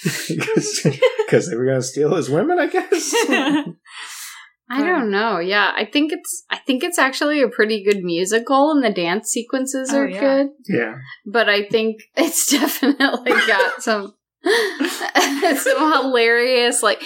Because 1.28 1.50
they 1.50 1.56
were 1.56 1.66
going 1.66 1.80
to 1.80 1.82
steal 1.86 2.14
his 2.14 2.30
women, 2.30 2.58
I 2.58 2.66
guess. 2.68 3.14
I 4.70 4.82
don't 4.84 5.10
know. 5.10 5.38
Yeah, 5.38 5.72
I 5.74 5.84
think 5.86 6.12
it's 6.12 6.44
I 6.50 6.58
think 6.58 6.84
it's 6.84 6.98
actually 6.98 7.40
a 7.42 7.48
pretty 7.48 7.82
good 7.82 8.02
musical 8.04 8.70
and 8.70 8.84
the 8.84 8.90
dance 8.90 9.28
sequences 9.30 9.90
Oh, 9.92 10.00
are 10.00 10.08
yeah. 10.08 10.20
good. 10.20 10.46
Yeah. 10.68 10.94
But 11.26 11.48
I 11.48 11.64
think 11.64 12.00
it's 12.16 12.50
definitely 12.50 13.32
got 13.46 13.82
some 13.82 14.14
some 15.56 15.92
hilarious 15.92 16.82
like 16.82 17.02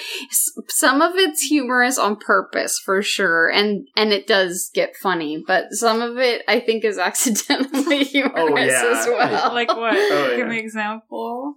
some 0.68 1.00
of 1.02 1.12
it's 1.16 1.42
humorous 1.42 1.98
on 1.98 2.16
purpose 2.16 2.78
for 2.84 3.00
sure 3.00 3.48
and 3.48 3.86
and 3.96 4.12
it 4.12 4.26
does 4.26 4.70
get 4.74 4.96
funny, 4.96 5.42
but 5.46 5.66
some 5.72 6.02
of 6.02 6.18
it 6.18 6.42
I 6.48 6.58
think 6.60 6.84
is 6.84 6.98
accidentally 6.98 8.00
oh, 8.00 8.04
humorous 8.04 8.34
Oh, 8.36 8.56
yeah. 8.56 8.98
as 9.00 9.06
well. 9.06 9.52
like 9.54 9.68
what? 9.68 9.94
Oh, 9.96 10.30
Give 10.30 10.40
yeah. 10.40 10.44
me 10.46 10.58
an 10.58 10.64
example. 10.64 11.54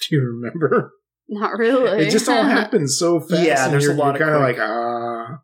Do 0.08 0.16
you 0.16 0.22
remember? 0.22 0.92
Not 1.28 1.58
really. 1.58 2.06
It 2.06 2.10
just 2.10 2.28
all 2.28 2.42
happens 2.58 2.98
so 2.98 3.20
fast. 3.20 3.42
Yeah, 3.42 3.64
and 3.64 3.72
there's 3.72 3.84
you're, 3.84 3.94
a 3.94 3.96
lot 3.96 4.18
you're 4.18 4.28
of 4.28 4.32
kind 4.32 4.34
of 4.34 4.42
like 4.42 4.58
ah. 4.58 5.42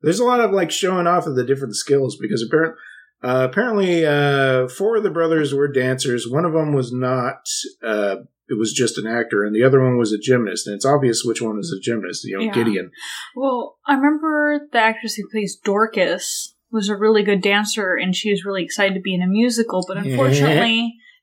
There's 0.00 0.20
a 0.20 0.24
lot 0.24 0.40
of 0.40 0.52
like 0.52 0.70
showing 0.70 1.08
off 1.08 1.26
of 1.26 1.34
the 1.34 1.44
different 1.44 1.74
skills 1.74 2.16
because 2.20 2.42
apparently, 2.42 2.78
uh, 3.24 3.44
apparently, 3.50 4.06
uh, 4.06 4.68
four 4.68 4.96
of 4.96 5.02
the 5.02 5.10
brothers 5.10 5.52
were 5.52 5.66
dancers. 5.66 6.28
One 6.28 6.44
of 6.44 6.52
them 6.52 6.72
was 6.72 6.92
not. 6.92 7.48
Uh, 7.82 8.16
it 8.48 8.56
was 8.56 8.72
just 8.72 8.96
an 8.96 9.06
actor, 9.06 9.44
and 9.44 9.54
the 9.54 9.64
other 9.64 9.82
one 9.82 9.98
was 9.98 10.12
a 10.12 10.18
gymnast. 10.18 10.66
And 10.66 10.76
it's 10.76 10.86
obvious 10.86 11.22
which 11.24 11.42
one 11.42 11.58
is 11.58 11.76
a 11.76 11.82
gymnast. 11.82 12.24
You 12.24 12.38
know, 12.38 12.44
Yeah. 12.44 12.52
Gideon. 12.52 12.90
Well, 13.34 13.78
I 13.86 13.94
remember 13.94 14.60
the 14.72 14.78
actress 14.78 15.16
who 15.16 15.28
plays 15.28 15.58
Dorcas 15.62 16.54
was 16.70 16.88
a 16.88 16.96
really 16.96 17.24
good 17.24 17.42
dancer, 17.42 17.94
and 17.94 18.14
she 18.14 18.30
was 18.30 18.44
really 18.44 18.62
excited 18.62 18.94
to 18.94 19.00
be 19.00 19.14
in 19.14 19.22
a 19.22 19.26
musical. 19.26 19.84
But 19.86 20.04
Yeah. 20.06 20.16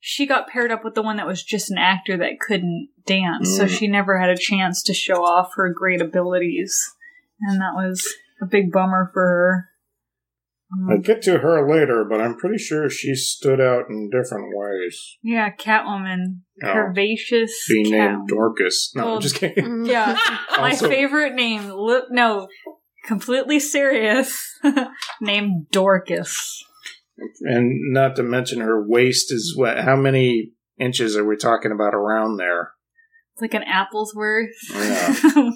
Unfortunately, 0.06 0.12
she 0.14 0.26
got 0.26 0.48
paired 0.48 0.72
up 0.72 0.84
with 0.84 0.94
the 0.96 1.02
one 1.02 1.18
that 1.18 1.28
was 1.28 1.44
just 1.44 1.72
an 1.72 1.78
actor 1.78 2.18
that 2.18 2.40
couldn't 2.40 2.90
dance, 3.06 3.56
so 3.56 3.66
Mm. 3.66 3.70
she 3.70 3.88
never 3.88 4.20
had 4.20 4.30
a 4.30 4.38
chance 4.38 4.84
to 4.84 4.94
show 4.94 5.24
off 5.24 5.52
her 5.56 5.72
great 5.74 6.02
abilities, 6.02 6.80
and 7.42 7.60
that 7.62 7.74
was 7.76 8.08
a 8.42 8.46
big 8.46 8.72
bummer 8.72 9.10
for 9.14 9.22
her. 9.22 9.70
Um, 10.74 10.90
I'll 10.90 10.98
get 10.98 11.22
to 11.24 11.38
her 11.40 11.70
later, 11.70 12.04
but 12.10 12.20
I'm 12.20 12.36
pretty 12.36 12.58
sure 12.58 12.90
she 12.90 13.14
stood 13.14 13.62
out 13.62 13.86
in 13.90 14.10
different 14.10 14.48
ways. 14.56 15.18
yeah, 15.22 15.52
Catwoman, 15.52 16.40
Oh. 16.64 16.68
curvaceous. 16.68 17.52
Being 17.70 17.92
Cat- 17.92 18.12
named 18.14 18.28
Dorcas. 18.28 18.92
No, 18.96 19.06
Well, 19.06 19.16
I'm 19.16 19.22
just 19.22 19.36
kidding. 19.36 19.64
Mm. 19.66 19.88
Yeah, 19.88 20.18
my 20.58 20.72
Also- 20.72 20.90
favorite 20.90 21.34
name. 21.36 21.70
Li- 21.70 22.08
no, 22.10 22.48
completely 23.06 23.60
serious. 23.60 24.42
named 25.22 25.68
Dorcas. 25.72 26.64
And 27.42 27.94
not 27.94 28.16
to 28.18 28.24
mention 28.24 28.60
her 28.60 28.86
waist 28.86 29.32
is 29.32 29.54
what? 29.58 29.78
How 29.80 29.96
many 29.96 30.52
inches 30.80 31.16
are 31.16 31.26
we 31.26 31.38
talking 31.38 31.72
about 31.72 31.94
around 31.94 32.38
there? 32.38 32.74
It's 33.34 33.42
like 33.42 33.54
an 33.54 33.64
apple's 33.64 34.14
worth. 34.16 34.50
Yeah. 34.74 35.16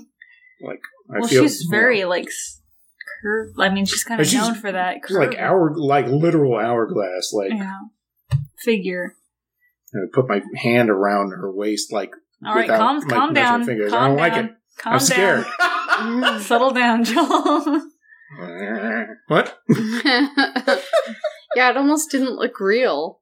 Like 0.62 0.82
I 1.10 1.20
well, 1.20 1.30
feel 1.30 1.44
she's 1.44 1.66
very 1.72 2.04
like 2.04 2.28
s- 2.28 2.60
curved. 3.24 3.56
I 3.62 3.70
mean, 3.70 3.86
she's 3.86 4.04
kind 4.04 4.20
of 4.20 4.28
She's- 4.28 4.46
known 4.46 4.56
for 4.56 4.70
that. 4.74 4.98
She's 5.08 5.16
like 5.16 5.30
curve. 5.32 5.40
hour, 5.40 5.74
like 5.78 6.08
literal 6.08 6.58
hourglass. 6.58 7.32
Like 7.32 7.52
yeah 7.54 7.78
figure. 8.66 9.16
I 9.94 10.00
put 10.14 10.28
my 10.28 10.42
hand 10.58 10.90
around 10.90 11.30
her 11.32 11.50
waist, 11.50 11.94
like 11.94 12.12
All 12.46 12.54
right, 12.56 12.68
calm, 12.68 12.98
my- 13.00 13.06
calm 13.16 13.34
down. 13.34 13.64
fingers. 13.64 13.92
Calm 13.92 14.04
I 14.04 14.08
don't 14.10 14.18
down. 14.18 14.30
like 14.36 14.46
it. 14.46 14.56
Calm 14.80 14.94
I'm 14.94 15.00
down. 15.00 15.46
scared. 16.36 16.42
Settle 16.42 16.72
down, 16.72 17.04
Joel. 17.06 17.82
what? 19.30 19.58
yeah, 21.56 21.70
it 21.70 21.78
almost 21.78 22.12
didn't 22.12 22.36
look 22.36 22.60
real. 22.60 23.20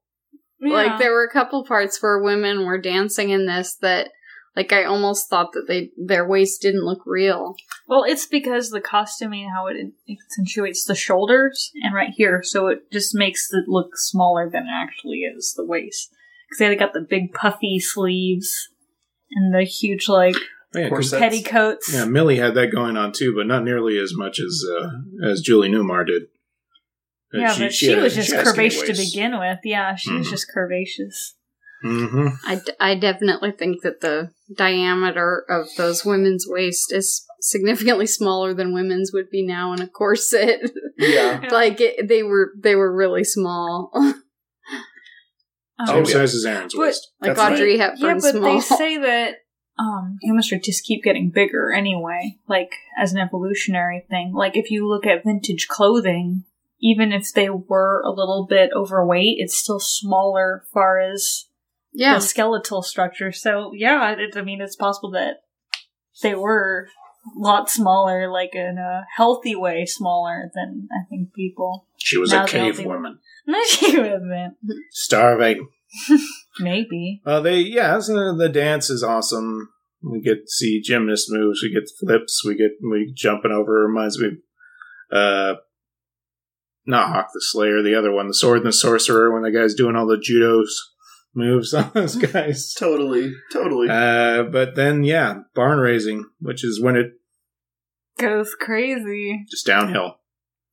Like 0.60 0.98
there 0.98 1.12
were 1.12 1.24
a 1.24 1.32
couple 1.32 1.64
parts 1.64 2.02
where 2.02 2.18
women 2.20 2.66
were 2.66 2.78
dancing 2.80 3.30
in 3.30 3.46
this 3.46 3.76
that 3.76 4.10
like 4.56 4.72
I 4.72 4.82
almost 4.84 5.30
thought 5.30 5.52
that 5.52 5.66
they 5.68 5.90
their 5.96 6.26
waist 6.26 6.60
didn't 6.62 6.84
look 6.84 7.02
real. 7.06 7.54
Well, 7.86 8.02
it's 8.02 8.26
because 8.26 8.70
the 8.70 8.80
costuming, 8.80 9.48
how 9.54 9.68
it 9.68 9.76
accentuates 10.10 10.84
the 10.84 10.96
shoulders 10.96 11.70
and 11.84 11.94
right 11.94 12.10
here, 12.12 12.42
so 12.42 12.66
it 12.66 12.90
just 12.90 13.14
makes 13.14 13.48
it 13.52 13.68
look 13.68 13.90
smaller 13.96 14.50
than 14.50 14.64
it 14.64 14.72
actually 14.74 15.18
is, 15.18 15.54
the 15.56 15.64
waist. 15.64 16.10
Because 16.48 16.58
they 16.58 16.74
got 16.76 16.92
the 16.92 17.06
big 17.08 17.32
puffy 17.34 17.78
sleeves 17.78 18.68
and 19.30 19.54
the 19.54 19.62
huge, 19.62 20.08
like, 20.08 20.34
Yeah, 20.74 20.88
'cause- 20.88 21.10
Corsets. 21.10 21.20
petticoats. 21.20 21.94
yeah, 21.94 22.04
Millie 22.06 22.36
had 22.38 22.54
that 22.54 22.72
going 22.72 22.96
on 22.96 23.12
too, 23.12 23.32
but 23.34 23.46
not 23.46 23.62
nearly 23.64 23.96
as 23.96 24.12
much 24.14 24.40
as 24.40 24.64
uh, 24.68 24.90
as 25.24 25.40
Julie 25.40 25.68
Newmar 25.68 26.04
did. 26.04 26.22
Yeah, 27.32 27.54
but 27.58 27.72
she, 27.72 27.88
had 27.90 27.98
a- 27.98 28.02
was 28.02 28.14
just 28.14 28.32
had 28.32 28.46
curvaceous 28.46 28.86
to 28.86 28.92
begin 28.94 29.38
with. 29.38 29.58
Yeah, 29.64 29.94
she 29.96 30.12
was 30.14 30.26
Mhm. 30.26 30.30
just 30.30 30.46
curvaceous. 30.54 31.34
Mhm. 31.84 32.32
I, 32.44 32.54
d- 32.56 32.72
I 32.80 32.94
definitely 32.96 33.52
think 33.52 33.82
that 33.82 34.00
the 34.00 34.30
diameter 34.56 35.44
of 35.48 35.68
those 35.76 36.04
women's 36.04 36.44
waist 36.48 36.92
is 36.92 37.24
significantly 37.40 38.06
smaller 38.06 38.52
than 38.54 38.74
women's 38.74 39.12
would 39.12 39.30
be 39.30 39.46
now 39.46 39.72
in 39.74 39.80
a 39.80 39.86
corset. 39.86 40.60
Yeah. 40.98 41.48
like 41.52 41.80
it, 41.80 42.08
they 42.08 42.22
were 42.24 42.52
they 42.60 42.74
were 42.74 42.92
really 42.94 43.22
small, 43.24 43.90
Um, 45.80 45.86
Same 45.86 45.96
Oh, 45.96 45.98
yeah. 46.00 46.04
size 46.14 46.34
as 46.34 46.44
Aaron's 46.44 46.74
But- 46.74 46.80
waist. 46.80 47.12
like 47.20 47.28
That's 47.36 47.38
right. 47.38 47.52
Audrey 47.52 47.76
yeah, 47.76 47.90
Hepburn 47.90 48.18
but 48.20 48.34
small. 48.34 48.54
they 48.54 48.60
say 48.60 48.96
that 48.98 49.34
um, 49.78 50.16
humans 50.22 50.46
should 50.46 50.64
just 50.64 50.84
keep 50.84 51.04
getting 51.04 51.30
bigger 51.30 51.72
anyway, 51.72 52.38
like 52.48 52.72
as 52.98 53.12
an 53.12 53.20
evolutionary 53.20 54.04
thing. 54.10 54.32
Like 54.34 54.56
if 54.56 54.72
you 54.72 54.88
look 54.88 55.06
at 55.06 55.22
vintage 55.24 55.68
clothing, 55.68 56.42
even 56.80 57.12
if 57.12 57.32
they 57.32 57.50
were 57.50 58.02
a 58.02 58.10
little 58.10 58.46
bit 58.48 58.70
overweight, 58.74 59.36
it's 59.38 59.56
still 59.56 59.80
smaller 59.80 60.64
far 60.72 61.00
as 61.00 61.46
yeah, 61.92 62.14
the 62.14 62.20
skeletal 62.20 62.82
structure. 62.82 63.32
So 63.32 63.72
yeah, 63.74 64.12
it, 64.12 64.36
I 64.36 64.42
mean, 64.42 64.60
it's 64.60 64.76
possible 64.76 65.10
that 65.12 65.42
they 66.22 66.34
were 66.34 66.88
a 67.36 67.38
lot 67.38 67.68
smaller, 67.70 68.30
like 68.30 68.54
in 68.54 68.78
a 68.78 69.06
healthy 69.16 69.54
way, 69.56 69.84
smaller 69.86 70.50
than 70.54 70.88
I 70.92 71.08
think 71.08 71.34
people. 71.34 71.86
She 71.98 72.18
was 72.18 72.32
Now 72.32 72.44
a 72.44 72.48
cave 72.48 72.84
woman, 72.84 73.18
No, 73.46 73.62
she 73.64 73.98
wasn't. 73.98 74.54
starving. 74.90 75.68
Maybe. 76.60 77.22
Uh, 77.24 77.40
they 77.40 77.60
yeah, 77.60 77.98
so 78.00 78.36
the 78.36 78.48
dance 78.48 78.90
is 78.90 79.02
awesome. 79.02 79.70
We 80.02 80.20
get 80.20 80.44
to 80.44 80.50
see 80.50 80.80
gymnast 80.80 81.26
moves. 81.30 81.62
We 81.62 81.72
get 81.72 81.90
flips. 81.98 82.44
We 82.44 82.56
get 82.56 82.72
we 82.82 83.12
jumping 83.16 83.50
over. 83.50 83.84
Reminds 83.86 84.18
me 84.20 84.28
uh, 85.10 85.54
not 86.88 87.10
Hawk 87.12 87.28
the 87.32 87.40
Slayer, 87.40 87.82
the 87.82 87.94
other 87.94 88.10
one, 88.12 88.26
the 88.28 88.34
Sword 88.34 88.58
and 88.58 88.66
the 88.66 88.72
Sorcerer, 88.72 89.32
when 89.32 89.42
the 89.42 89.50
guy's 89.56 89.74
doing 89.74 89.94
all 89.94 90.06
the 90.06 90.18
judo's 90.18 90.74
moves 91.34 91.72
on 91.74 91.90
those 91.94 92.16
guys. 92.16 92.72
Totally, 92.74 93.32
totally. 93.52 93.88
Uh, 93.88 94.44
but 94.44 94.74
then, 94.74 95.04
yeah, 95.04 95.40
barn 95.54 95.78
raising, 95.78 96.24
which 96.40 96.64
is 96.64 96.82
when 96.82 96.96
it 96.96 97.12
Goes 98.18 98.54
crazy. 98.58 99.44
just 99.48 99.66
downhill. 99.66 100.16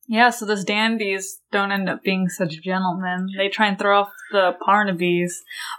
Yeah, 0.08 0.30
so 0.30 0.46
those 0.46 0.64
dandies 0.64 1.40
don't 1.50 1.72
end 1.72 1.88
up 1.88 2.02
being 2.04 2.28
such 2.28 2.62
gentlemen. 2.62 3.26
They 3.36 3.48
try 3.48 3.66
and 3.66 3.76
throw 3.78 4.02
off 4.02 4.10
the 4.30 4.52
Parnabys 4.66 5.32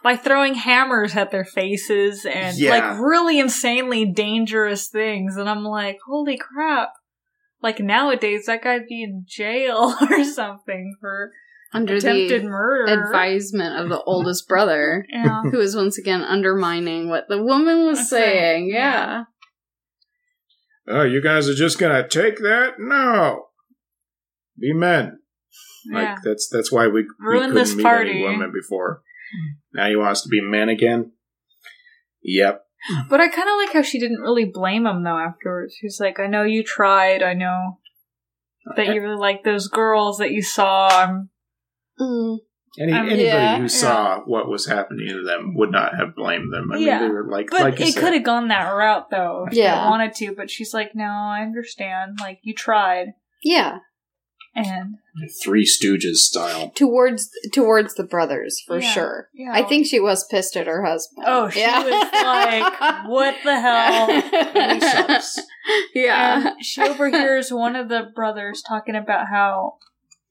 by 0.03 0.17
throwing 0.17 0.53
hammers 0.53 1.15
at 1.15 1.31
their 1.31 1.45
faces 1.45 2.25
and 2.25 2.57
Yeah. 2.57 2.71
like 2.71 2.99
really 2.99 3.39
insanely 3.39 4.03
dangerous 4.05 4.87
things. 4.87 5.37
And 5.37 5.49
I'm 5.49 5.63
like, 5.63 5.99
holy 6.05 6.37
crap. 6.37 6.89
Like 7.61 7.79
nowadays, 7.79 8.45
that 8.45 8.61
guy'd 8.63 8.87
be 8.87 9.03
in 9.03 9.25
jail 9.27 9.95
or 10.11 10.23
something 10.23 10.95
for 11.01 11.31
Under 11.73 11.95
attempted 11.95 12.43
the 12.43 12.47
murder. 12.49 12.91
advisement 12.93 13.79
of 13.83 13.89
the 13.89 14.01
oldest 14.03 14.47
brother, 14.47 15.05
Yeah. 15.09 15.41
who 15.51 15.59
is 15.59 15.75
once 15.75 15.97
again 15.97 16.21
undermining 16.21 17.09
what 17.09 17.25
the 17.29 17.41
woman 17.41 17.85
was 17.85 17.97
That's 17.99 18.09
saying. 18.11 18.69
yeah. 18.69 18.75
Yeah. 18.77 19.23
Oh, 20.89 21.03
you 21.03 21.21
guys 21.21 21.49
are 21.49 21.53
just 21.55 21.79
gonna 21.79 22.07
take 22.07 22.37
that? 22.37 22.75
No. 22.79 23.47
Be 24.59 24.71
men. 24.73 25.19
Like 25.91 26.03
yeah. 26.03 26.15
that's 26.23 26.47
that's 26.51 26.71
why 26.71 26.87
we, 26.87 27.01
we 27.01 27.07
Ruin 27.19 27.39
couldn't 27.49 27.55
this 27.55 27.75
meet 27.75 27.83
party. 27.83 28.11
any 28.11 28.23
women 28.23 28.51
before. 28.53 29.01
Now 29.73 29.87
you 29.87 29.99
want 29.99 30.11
us 30.11 30.21
to 30.23 30.29
be 30.29 30.41
men 30.41 30.69
again? 30.69 31.11
Yep. 32.23 32.61
But 33.09 33.19
I 33.19 33.27
kind 33.27 33.49
of 33.49 33.55
like 33.57 33.73
how 33.73 33.81
she 33.81 33.99
didn't 33.99 34.21
really 34.21 34.45
blame 34.45 34.85
him 34.85 35.03
though 35.03 35.17
afterwards. 35.17 35.75
She's 35.79 35.99
like, 35.99 36.19
I 36.19 36.27
know 36.27 36.43
you 36.43 36.63
tried. 36.63 37.21
I 37.23 37.33
know 37.33 37.79
that 38.75 38.87
you 38.87 39.01
really 39.01 39.17
like 39.19 39.43
those 39.43 39.67
girls 39.67 40.17
that 40.19 40.31
you 40.31 40.41
saw. 40.41 40.87
I'm 40.89 41.29
Mm. 41.99 42.37
Any, 42.79 42.93
Um, 42.93 42.99
anybody 43.07 43.23
yeah, 43.23 43.57
who 43.57 43.67
saw 43.67 44.19
what 44.25 44.47
was 44.47 44.67
happening 44.67 45.07
to 45.07 45.23
them 45.23 45.55
would 45.55 45.71
not 45.71 45.95
have 45.95 46.13
blamed 46.15 46.53
them. 46.53 46.71
I 46.71 46.77
Yeah. 46.77 46.99
mean, 46.99 47.07
they 47.07 47.13
were 47.15 47.27
like, 47.27 47.47
But 47.49 47.61
like 47.61 47.81
it 47.81 47.95
could 47.95 48.13
have 48.13 48.23
gone 48.23 48.49
that 48.49 48.69
route 48.69 49.09
though. 49.09 49.47
If 49.49 49.53
Yeah. 49.57 49.83
She 49.83 49.89
wanted 49.89 50.13
to, 50.13 50.35
but 50.35 50.51
she's 50.51 50.75
like, 50.75 50.91
no, 50.93 51.05
I 51.05 51.41
understand. 51.41 52.19
Like 52.21 52.39
you 52.43 52.53
tried, 52.53 53.13
Yeah. 53.43 53.79
and 54.53 54.97
Three 55.43 55.65
Stooges 55.65 56.17
style. 56.17 56.69
Towards 56.75 57.29
towards 57.53 57.95
the 57.95 58.03
brothers, 58.03 58.61
for 58.65 58.79
Yeah. 58.79 58.91
sure. 58.91 59.29
yeah, 59.33 59.51
I 59.53 59.63
think 59.63 59.85
she 59.87 59.99
was 59.99 60.25
pissed 60.29 60.55
at 60.55 60.67
her 60.67 60.83
husband. 60.85 61.25
Oh, 61.27 61.49
she 61.49 61.61
was 61.65 62.11
like, 62.13 63.07
"What 63.07 63.35
the 63.43 63.59
hell?" 63.61 64.07
He 64.73 64.79
sucks. 64.79 65.39
yeah. 65.95 66.49
And 66.49 66.65
she 66.65 66.81
overhears 66.81 67.51
one 67.51 67.75
of 67.75 67.89
the 67.89 68.03
brothers 68.13 68.61
talking 68.61 68.95
about 68.95 69.27
how 69.29 69.77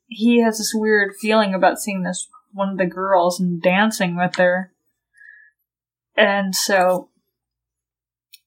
he 0.08 0.40
has 0.42 0.58
this 0.58 0.72
weird 0.74 1.14
feeling 1.20 1.52
about 1.54 1.78
seeing 1.80 2.02
this 2.02 2.28
one 2.52 2.68
of 2.70 2.78
the 2.78 2.86
girls 2.86 3.40
and 3.40 3.60
dancing 3.60 4.16
with 4.16 4.36
her. 4.36 4.72
And 6.16 6.54
so, 6.54 7.10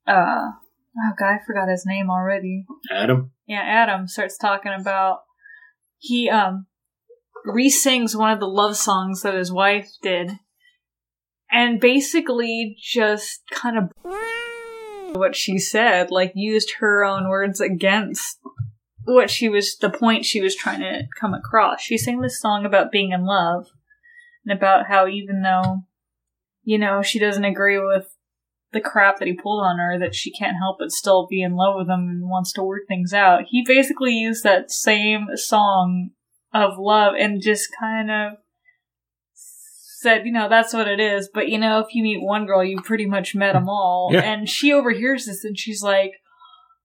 uh, 0.08 0.52
oh 0.56 1.12
god, 1.18 1.26
I 1.34 1.38
forgot 1.46 1.70
his 1.70 1.86
name 1.86 2.10
already. 2.10 2.66
Adam. 2.92 3.32
yeah, 3.46 3.62
Adam 3.62 4.08
starts 4.08 4.38
talking 4.38 4.72
about 4.80 5.20
he 6.00 6.30
um 6.30 6.66
re-sings 7.46 8.16
one 8.16 8.32
of 8.32 8.40
the 8.40 8.48
love 8.48 8.76
songs 8.76 9.22
that 9.22 9.34
his 9.34 9.52
wife 9.52 9.90
did, 10.02 10.32
and 11.52 11.80
basically 11.80 12.76
just 12.82 13.42
kind 13.52 13.78
of 13.78 13.92
what 15.16 15.36
she 15.36 15.58
said, 15.58 16.12
like 16.12 16.32
used 16.36 16.76
her 16.80 17.04
own 17.04 17.30
words 17.30 17.60
against 17.60 18.40
what 19.06 19.30
she 19.30 19.50
was 19.50 19.76
the 19.78 19.90
point 19.90 20.26
she 20.26 20.42
was 20.42 20.56
trying 20.56 20.82
to 20.82 21.08
come 21.20 21.34
across. 21.34 21.82
She 21.82 21.98
sang 21.98 22.22
this 22.22 22.40
song 22.40 22.66
about 22.66 22.92
being 22.92 23.12
in 23.12 23.26
love 23.26 23.68
and 24.46 24.56
about 24.56 24.88
how 24.88 25.08
even 25.08 25.42
though 25.42 25.84
you 26.64 26.78
know 26.78 27.02
she 27.02 27.20
doesn't 27.20 27.46
agree 27.46 27.80
with 27.80 28.16
the 28.72 28.82
crap 28.82 29.20
that 29.20 29.28
he 29.28 29.34
pulled 29.34 29.64
on 29.64 29.78
her 29.78 29.98
that 30.00 30.16
she 30.16 30.32
can't 30.32 30.58
help 30.58 30.78
but 30.80 30.92
still 30.92 31.28
be 31.28 31.42
in 31.42 31.56
love 31.56 31.76
with 31.78 31.90
him 31.90 32.08
and 32.10 32.30
wants 32.30 32.54
to 32.54 32.64
work 32.64 32.84
things 32.88 33.14
out. 33.14 33.44
He 33.50 33.64
basically 33.66 34.14
used 34.14 34.44
that 34.44 34.72
same 34.72 35.28
song 35.36 36.12
of 36.54 36.78
love 36.78 37.14
and 37.18 37.42
just 37.42 37.70
kind 37.80 38.12
of 38.12 38.34
said, 40.02 40.26
you 40.26 40.32
know, 40.32 40.48
that's 40.48 40.74
what 40.74 40.88
it 40.88 41.00
is. 41.00 41.30
But 41.34 41.50
you 41.50 41.58
know, 41.58 41.80
if 41.80 41.88
you 41.94 42.04
meet 42.04 42.22
one 42.22 42.46
girl, 42.46 42.64
you 42.64 42.82
pretty 42.82 43.06
much 43.06 43.36
met 43.36 43.54
them 43.54 43.68
all. 43.68 44.10
Yeah. 44.12 44.22
And 44.22 44.48
she 44.48 44.72
overhears 44.72 45.26
this 45.26 45.44
and 45.44 45.58
she's 45.58 45.82
like, 45.82 46.14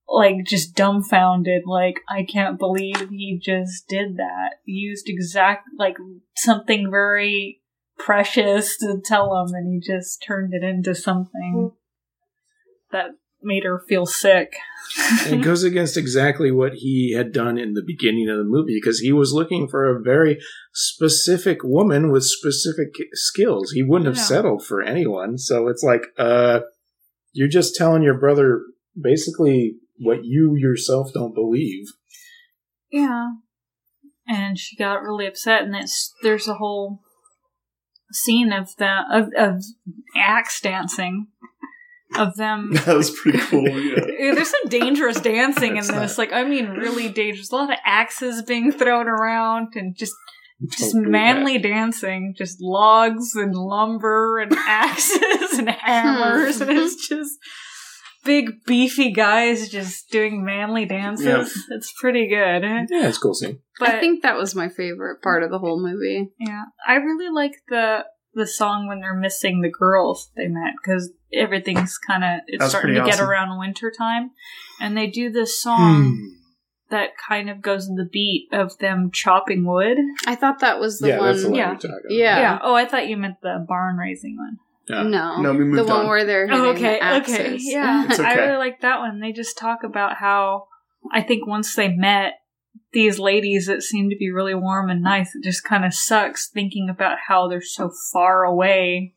like 0.07 0.45
just 0.45 0.75
dumbfounded, 0.75 1.63
like 1.65 1.99
I 2.09 2.23
can't 2.23 2.59
believe 2.59 3.09
he 3.09 3.39
just 3.41 3.87
did 3.87 4.17
that. 4.17 4.55
Used 4.65 5.05
exact 5.07 5.67
like 5.77 5.97
something 6.35 6.89
very 6.91 7.61
precious 7.97 8.77
to 8.77 8.99
tell 9.03 9.35
him, 9.37 9.53
and 9.53 9.67
he 9.71 9.79
just 9.79 10.23
turned 10.25 10.53
it 10.53 10.63
into 10.63 10.93
something 10.95 11.71
that 12.91 13.11
made 13.41 13.63
her 13.63 13.79
feel 13.87 14.05
sick. 14.05 14.55
it 15.25 15.43
goes 15.43 15.63
against 15.63 15.97
exactly 15.97 16.51
what 16.51 16.73
he 16.75 17.13
had 17.13 17.31
done 17.31 17.57
in 17.57 17.73
the 17.73 17.83
beginning 17.85 18.29
of 18.29 18.37
the 18.37 18.43
movie 18.43 18.77
because 18.79 18.99
he 18.99 19.11
was 19.11 19.33
looking 19.33 19.67
for 19.67 19.85
a 19.87 20.01
very 20.01 20.39
specific 20.73 21.59
woman 21.63 22.11
with 22.11 22.23
specific 22.23 22.89
skills. 23.13 23.71
He 23.71 23.83
wouldn't 23.83 24.07
have 24.07 24.17
Yeah. 24.17 24.23
settled 24.23 24.65
for 24.65 24.81
anyone. 24.81 25.37
So 25.37 25.67
it's 25.67 25.83
like, 25.83 26.07
uh, 26.17 26.61
you're 27.33 27.47
just 27.47 27.75
telling 27.75 28.03
your 28.03 28.17
brother 28.17 28.61
basically 28.99 29.75
what 29.97 30.23
you 30.23 30.55
yourself 30.55 31.11
don't 31.13 31.33
believe. 31.33 31.87
Yeah. 32.91 33.27
And 34.27 34.57
she 34.57 34.75
got 34.75 35.03
really 35.03 35.27
upset, 35.27 35.63
and 35.63 35.75
it's, 35.75 36.13
there's 36.23 36.47
a 36.47 36.55
whole 36.55 37.01
scene 38.15 38.53
of 38.53 38.75
that 38.77 39.05
of, 39.11 39.29
of 39.37 39.63
axe 40.15 40.61
dancing 40.61 41.27
of 42.17 42.35
them. 42.35 42.71
that 42.85 42.95
was 42.95 43.11
pretty 43.11 43.39
cool. 43.39 43.67
Yeah. 43.67 44.05
Yeah, 44.19 44.33
There's 44.33 44.49
some 44.49 44.69
dangerous 44.69 45.19
dancing 45.19 45.71
in 45.71 45.77
It's 45.77 45.91
this. 45.91 46.17
Like, 46.17 46.31
I 46.31 46.43
mean, 46.43 46.69
really 46.69 47.09
dangerous. 47.09 47.51
A 47.51 47.55
lot 47.55 47.71
of 47.71 47.79
axes 47.85 48.41
being 48.41 48.71
thrown 48.71 49.07
around 49.07 49.73
and 49.75 49.95
just 49.95 50.13
just 50.69 50.93
Don't 50.93 51.03
do 51.03 51.09
manly 51.09 51.57
dancing. 51.57 52.33
Just 52.37 52.61
logs 52.61 53.35
and 53.35 53.53
lumber 53.53 54.39
and 54.39 54.53
axes 54.67 55.59
and 55.59 55.69
hammers. 55.69 56.57
Hmm. 56.57 56.69
and 56.69 56.71
it's 56.79 57.07
just 57.07 57.37
big, 58.23 58.63
beefy 58.65 59.11
guys 59.11 59.69
just 59.69 60.09
doing 60.09 60.45
manly 60.45 60.85
dances. 60.85 61.25
Yeah. 61.25 61.75
It's 61.75 61.93
pretty 61.99 62.27
good. 62.27 62.63
Yeah, 62.63 63.07
it's 63.07 63.17
a 63.17 63.19
cool 63.19 63.33
scene. 63.33 63.59
But 63.79 63.89
I 63.89 63.99
think 63.99 64.23
that 64.23 64.37
was 64.37 64.55
my 64.55 64.69
favorite 64.69 65.21
part 65.21 65.43
of 65.43 65.51
the 65.51 65.59
whole 65.59 65.79
movie. 65.81 66.31
Yeah, 66.39 66.63
I 66.87 66.95
really 66.95 67.29
like 67.33 67.53
the 67.69 68.05
the 68.33 68.47
song 68.47 68.87
when 68.87 68.99
they're 68.99 69.15
missing 69.15 69.61
the 69.61 69.69
girls 69.71 70.29
they 70.35 70.47
met 70.47 70.73
because 70.81 71.11
everything's 71.33 71.97
kind 71.97 72.23
of 72.23 72.41
it's 72.47 72.59
That's 72.59 72.71
starting 72.71 72.95
to 72.95 73.01
pretty 73.01 73.17
get 73.17 73.25
around 73.25 73.57
winter 73.59 73.91
time, 73.97 74.31
and 74.81 74.97
they 74.97 75.07
do 75.07 75.31
this 75.31 75.61
song 75.61 76.03
Hmm. 76.03 76.25
that 76.89 77.11
kind 77.17 77.49
of 77.49 77.61
goes 77.61 77.87
in 77.87 77.95
the 77.95 78.09
beat 78.11 78.47
of 78.51 78.77
them 78.79 79.09
chopping 79.11 79.65
wood. 79.65 79.97
I 80.27 80.35
thought 80.35 80.59
that 80.59 80.79
was 80.79 80.99
the 80.99 81.09
yeah, 81.09 81.19
one. 81.19 81.27
that's 81.31 81.43
the 81.43 81.49
one 81.49 81.57
yeah. 81.57 81.77
you're 81.81 81.91
about. 81.91 82.01
Yeah. 82.09 82.59
Oh, 82.61 82.75
I 82.75 82.85
thought 82.85 83.07
you 83.07 83.17
meant 83.17 83.41
the 83.41 83.65
barn 83.67 83.97
raising 83.97 84.37
one. 84.37 84.57
Yeah. 84.87 85.03
No, 85.03 85.41
No, 85.41 85.53
we 85.53 85.75
the 85.75 85.83
one 85.83 86.01
on. 86.01 86.07
where 86.07 86.25
they're 86.25 86.47
Oh, 86.51 86.69
okay, 86.71 86.99
axes. 86.99 87.33
okay, 87.35 87.57
yeah. 87.59 88.05
It's 88.09 88.19
I 88.19 88.33
really 88.35 88.57
like 88.57 88.81
that 88.81 88.99
one. 88.99 89.19
They 89.19 89.31
just 89.31 89.57
talk 89.57 89.83
about 89.83 90.17
how 90.17 90.67
I 91.11 91.21
think 91.21 91.47
once 91.47 91.73
they 91.75 91.87
met 91.87 92.33
these 92.93 93.19
ladies 93.19 93.67
that 93.67 93.83
seem 93.83 94.09
to 94.09 94.15
be 94.17 94.31
really 94.31 94.55
warm 94.55 94.89
and 94.89 95.01
nice, 95.01 95.35
it 95.35 95.43
just 95.43 95.63
kind 95.63 95.85
of 95.85 95.93
sucks 95.93 96.49
thinking 96.49 96.89
about 96.89 97.17
how 97.27 97.47
they're 97.47 97.61
so 97.61 97.91
far 98.13 98.43
away 98.43 99.13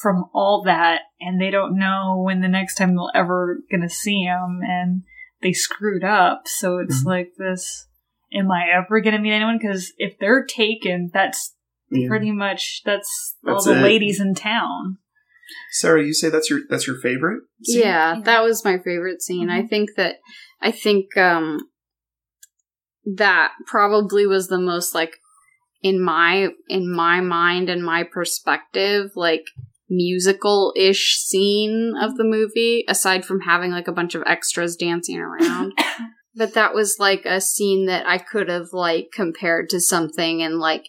from 0.00 0.24
all 0.32 0.62
that, 0.64 1.02
and 1.20 1.40
they 1.40 1.50
don't 1.50 1.78
know 1.78 2.20
when 2.24 2.40
the 2.40 2.48
next 2.48 2.76
time 2.76 2.94
they'll 2.94 3.10
ever 3.14 3.60
gonna 3.70 3.88
see 3.88 4.24
them, 4.24 4.60
and 4.62 5.02
they 5.42 5.52
screwed 5.52 6.04
up. 6.04 6.42
So 6.46 6.78
it's 6.78 7.02
Mhm. 7.02 7.06
like 7.06 7.32
this. 7.36 7.86
Am 8.32 8.50
I 8.50 8.68
ever 8.70 9.00
gonna 9.00 9.18
meet 9.18 9.32
anyone? 9.32 9.58
Because 9.58 9.92
if 9.98 10.18
they're 10.18 10.44
taken, 10.44 11.10
that's 11.12 11.54
Yeah. 11.90 12.08
pretty 12.08 12.30
much 12.30 12.82
that's, 12.84 13.36
That's 13.42 13.66
all 13.66 13.74
the 13.74 13.80
it. 13.80 13.82
ladies 13.82 14.20
in 14.20 14.34
town. 14.34 14.98
Sarah, 15.72 16.04
you 16.04 16.14
say 16.14 16.28
that's 16.30 16.48
your 16.48 16.60
that's 16.70 16.86
your 16.86 16.96
favorite? 17.00 17.42
scene? 17.64 17.80
Yeah, 17.80 18.14
Yeah. 18.16 18.20
that 18.22 18.42
was 18.44 18.64
my 18.64 18.78
favorite 18.78 19.20
scene. 19.20 19.50
I 19.50 19.62
Mhm. 19.62 19.68
think 19.68 19.90
that 19.96 20.16
I 20.62 20.70
think 20.70 21.16
um 21.16 21.68
that 23.04 23.52
probably 23.66 24.26
was 24.26 24.48
the 24.48 24.60
most 24.60 24.94
like 24.94 25.16
in 25.82 26.02
my 26.02 26.48
in 26.68 26.92
my 26.92 27.20
mind 27.20 27.68
and 27.68 27.82
my 27.82 28.02
perspective 28.02 29.10
like 29.16 29.44
musical-ish 29.88 31.16
scene 31.18 31.94
of 32.00 32.16
the 32.16 32.24
movie 32.24 32.84
aside 32.88 33.24
from 33.24 33.40
having 33.40 33.72
like 33.72 33.88
a 33.88 33.92
bunch 33.92 34.14
of 34.14 34.22
extras 34.24 34.76
dancing 34.76 35.18
around. 35.18 35.72
but 36.34 36.54
that 36.54 36.74
was 36.74 36.98
like 37.00 37.24
a 37.24 37.40
scene 37.40 37.86
that 37.86 38.06
I 38.06 38.18
could 38.18 38.48
have 38.48 38.68
like 38.72 39.08
compared 39.12 39.68
to 39.70 39.80
something 39.80 40.42
and 40.42 40.58
like 40.58 40.86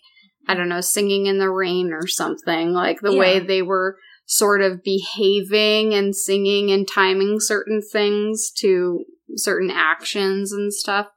I 0.48 0.56
don't 0.56 0.70
know, 0.70 0.82
singing 0.82 1.28
in 1.28 1.38
the 1.38 1.50
rain 1.50 1.94
or 1.94 2.08
something. 2.08 2.72
Like 2.72 3.02
the 3.02 3.16
way 3.16 3.40
they 3.40 3.62
were 3.62 3.98
sort 4.26 4.62
of 4.62 4.84
behaving 4.84 5.94
and 5.94 6.16
singing 6.16 6.72
and 6.72 6.88
timing 6.88 7.40
certain 7.40 7.82
things 7.82 8.52
to 8.58 9.06
certain 9.36 9.70
actions 9.70 10.52
and 10.52 10.74
stuff. 10.74 11.08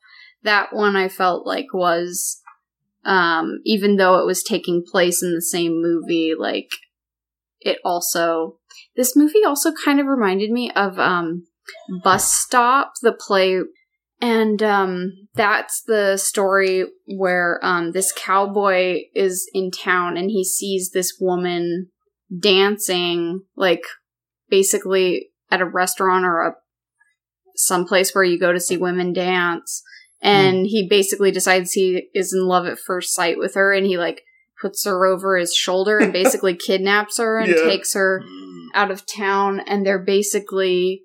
That 0.45 0.73
one 0.73 0.97
I 0.97 1.09
felt 1.09 1.47
like 1.47 1.75
was 1.75 2.41
um 3.05 3.59
even 3.65 3.97
though 3.97 4.19
it 4.19 4.27
was 4.27 4.43
taking 4.43 4.85
place 4.85 5.23
in 5.23 5.35
the 5.35 5.43
same 5.43 5.83
movie 5.83 6.33
like 6.39 6.71
it 7.61 7.79
also 7.85 8.59
this 8.97 9.17
movie 9.17 9.45
also 9.45 9.73
kind 9.73 10.01
of 10.01 10.07
reminded 10.07 10.51
me 10.51 10.71
of 10.71 10.99
um 10.99 11.47
Bus 12.03 12.33
Stop 12.33 12.93
the 13.03 13.13
play 13.13 13.61
and 14.21 14.63
um 14.63 15.13
that's 15.35 15.83
the 15.83 16.17
story 16.17 16.87
where 17.07 17.59
um 17.63 17.93
this 17.93 18.13
cowboy 18.13 19.01
is 19.15 19.49
in 19.53 19.71
town 19.71 20.17
and 20.17 20.31
he 20.31 20.45
sees 20.45 20.91
this 20.91 21.17
woman 21.21 21.89
dancing 22.41 23.43
like 23.57 23.83
basically 24.49 25.29
at 25.51 25.61
a 25.61 25.67
restaurant 25.67 26.25
or 26.25 26.41
a 26.43 26.55
someplace 27.57 28.15
where 28.15 28.25
you 28.25 28.39
go 28.39 28.53
to 28.53 28.61
see 28.61 28.77
women 28.77 29.13
dance 29.13 29.83
and 30.25 30.67
he 30.67 30.87
basically 30.89 31.31
decides 31.31 31.73
he 31.73 32.09
is 32.15 32.33
in 32.33 32.47
love 32.47 32.67
at 32.67 32.79
first 32.79 33.15
sight 33.15 33.39
with 33.39 33.55
her 33.55 33.73
and 33.73 33.87
he 33.87 33.99
like 33.99 34.23
puts 34.61 34.85
her 34.85 35.05
over 35.07 35.37
his 35.37 35.55
shoulder 35.55 35.99
and 35.99 36.13
basically 36.13 36.55
kidnaps 36.67 37.19
her 37.19 37.39
and 37.39 37.49
Yeah. 37.49 37.65
takes 37.65 37.95
her 37.95 38.23
Mm. 38.25 38.67
out 38.75 38.91
of 38.91 39.05
town 39.07 39.61
and 39.61 39.85
they're 39.85 39.99
basically 40.03 41.03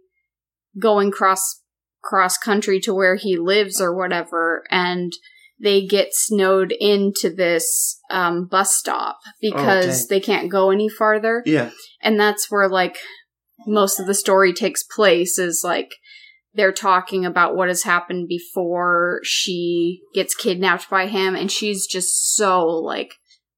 going 0.80 1.12
cross 1.12 1.62
cross 2.02 2.38
country 2.38 2.80
to 2.80 2.94
where 2.94 3.16
he 3.16 3.38
lives 3.38 3.82
or 3.82 3.94
whatever 3.96 4.64
and 4.72 5.12
they 5.62 5.86
get 5.86 6.14
snowed 6.14 6.72
into 6.80 7.30
this 7.30 8.00
um, 8.10 8.46
bus 8.46 8.74
stop 8.78 9.20
because 9.42 10.06
Okay. 10.06 10.06
they 10.10 10.20
can't 10.22 10.50
go 10.50 10.72
any 10.72 10.88
farther 10.88 11.44
Yeah. 11.46 11.72
and 12.02 12.18
that's 12.18 12.50
where 12.50 12.70
like 12.70 12.98
most 13.68 14.00
of 14.00 14.08
the 14.08 14.14
story 14.14 14.54
takes 14.54 14.84
place 14.84 15.38
is 15.38 15.62
like 15.66 15.90
they're 16.60 16.74
talking 16.74 17.26
about 17.26 17.56
what 17.56 17.70
has 17.70 17.84
happened 17.84 18.28
before 18.28 19.22
she 19.24 20.02
gets 20.14 20.36
kidnapped 20.36 20.90
by 20.90 21.08
him 21.08 21.34
and 21.34 21.50
she's 21.50 21.88
just 21.88 22.36
so 22.36 22.68
like 22.68 23.14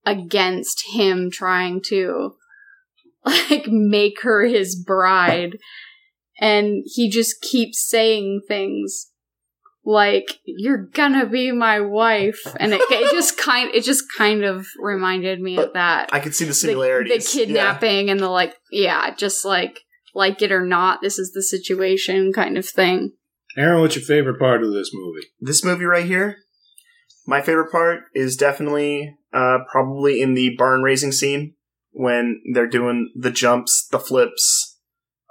against 0.06 0.84
him 0.94 1.32
trying 1.32 1.82
to 1.88 2.36
like 3.26 3.66
make 3.68 4.22
her 4.22 4.46
his 4.46 4.76
bride. 4.76 5.58
And 6.40 6.84
he 6.86 7.10
just 7.10 7.42
keeps 7.42 7.84
saying 7.90 8.42
things 8.48 9.08
like 9.84 10.38
you're 10.46 10.86
gonna 10.94 11.26
be 11.26 11.52
my 11.52 11.80
wife. 11.80 12.40
And 12.60 12.72
it, 12.72 12.82
it 12.84 13.12
just 13.16 13.36
kind 13.36 13.74
it 13.74 13.84
just 13.84 14.04
kind 14.16 14.44
of 14.44 14.68
reminded 14.80 15.42
me 15.42 15.58
of 15.58 15.74
that. 15.74 16.14
I 16.14 16.20
could 16.20 16.36
see 16.36 16.46
the 16.46 16.50
the, 16.50 16.54
similarities. 16.54 17.32
the 17.32 17.40
kidnapping 17.40 18.12
and 18.12 18.20
the 18.20 18.30
like 18.30 18.54
yeah 18.72 19.12
just 19.16 19.44
like 19.44 19.80
like 20.14 20.42
it 20.42 20.52
or 20.52 20.66
not 20.66 21.02
this 21.02 21.18
is 21.18 21.32
the 21.34 21.44
situation 21.44 22.34
kind 22.34 22.58
of 22.58 22.66
thing 22.66 23.12
Aaron, 23.58 23.82
what's 23.82 23.96
your 23.96 24.06
favorite 24.06 24.40
part 24.40 24.64
of 24.64 24.72
this 24.72 24.92
movie? 24.94 25.28
This 25.40 25.66
movie 25.66 25.86
right 25.86 26.06
here, 26.06 26.38
my 27.28 27.42
favorite 27.42 27.72
part 27.72 28.04
is 28.16 28.38
definitely 28.38 29.16
uh, 29.34 29.60
probably 29.70 30.22
in 30.22 30.34
the 30.34 30.56
barn 30.58 30.84
raising 30.84 31.12
scene 31.12 31.56
when 31.92 32.42
they're 32.54 32.68
doing 32.68 33.12
the 33.16 33.32
jumps, 33.32 33.88
the 33.92 34.00
flips 34.00 34.71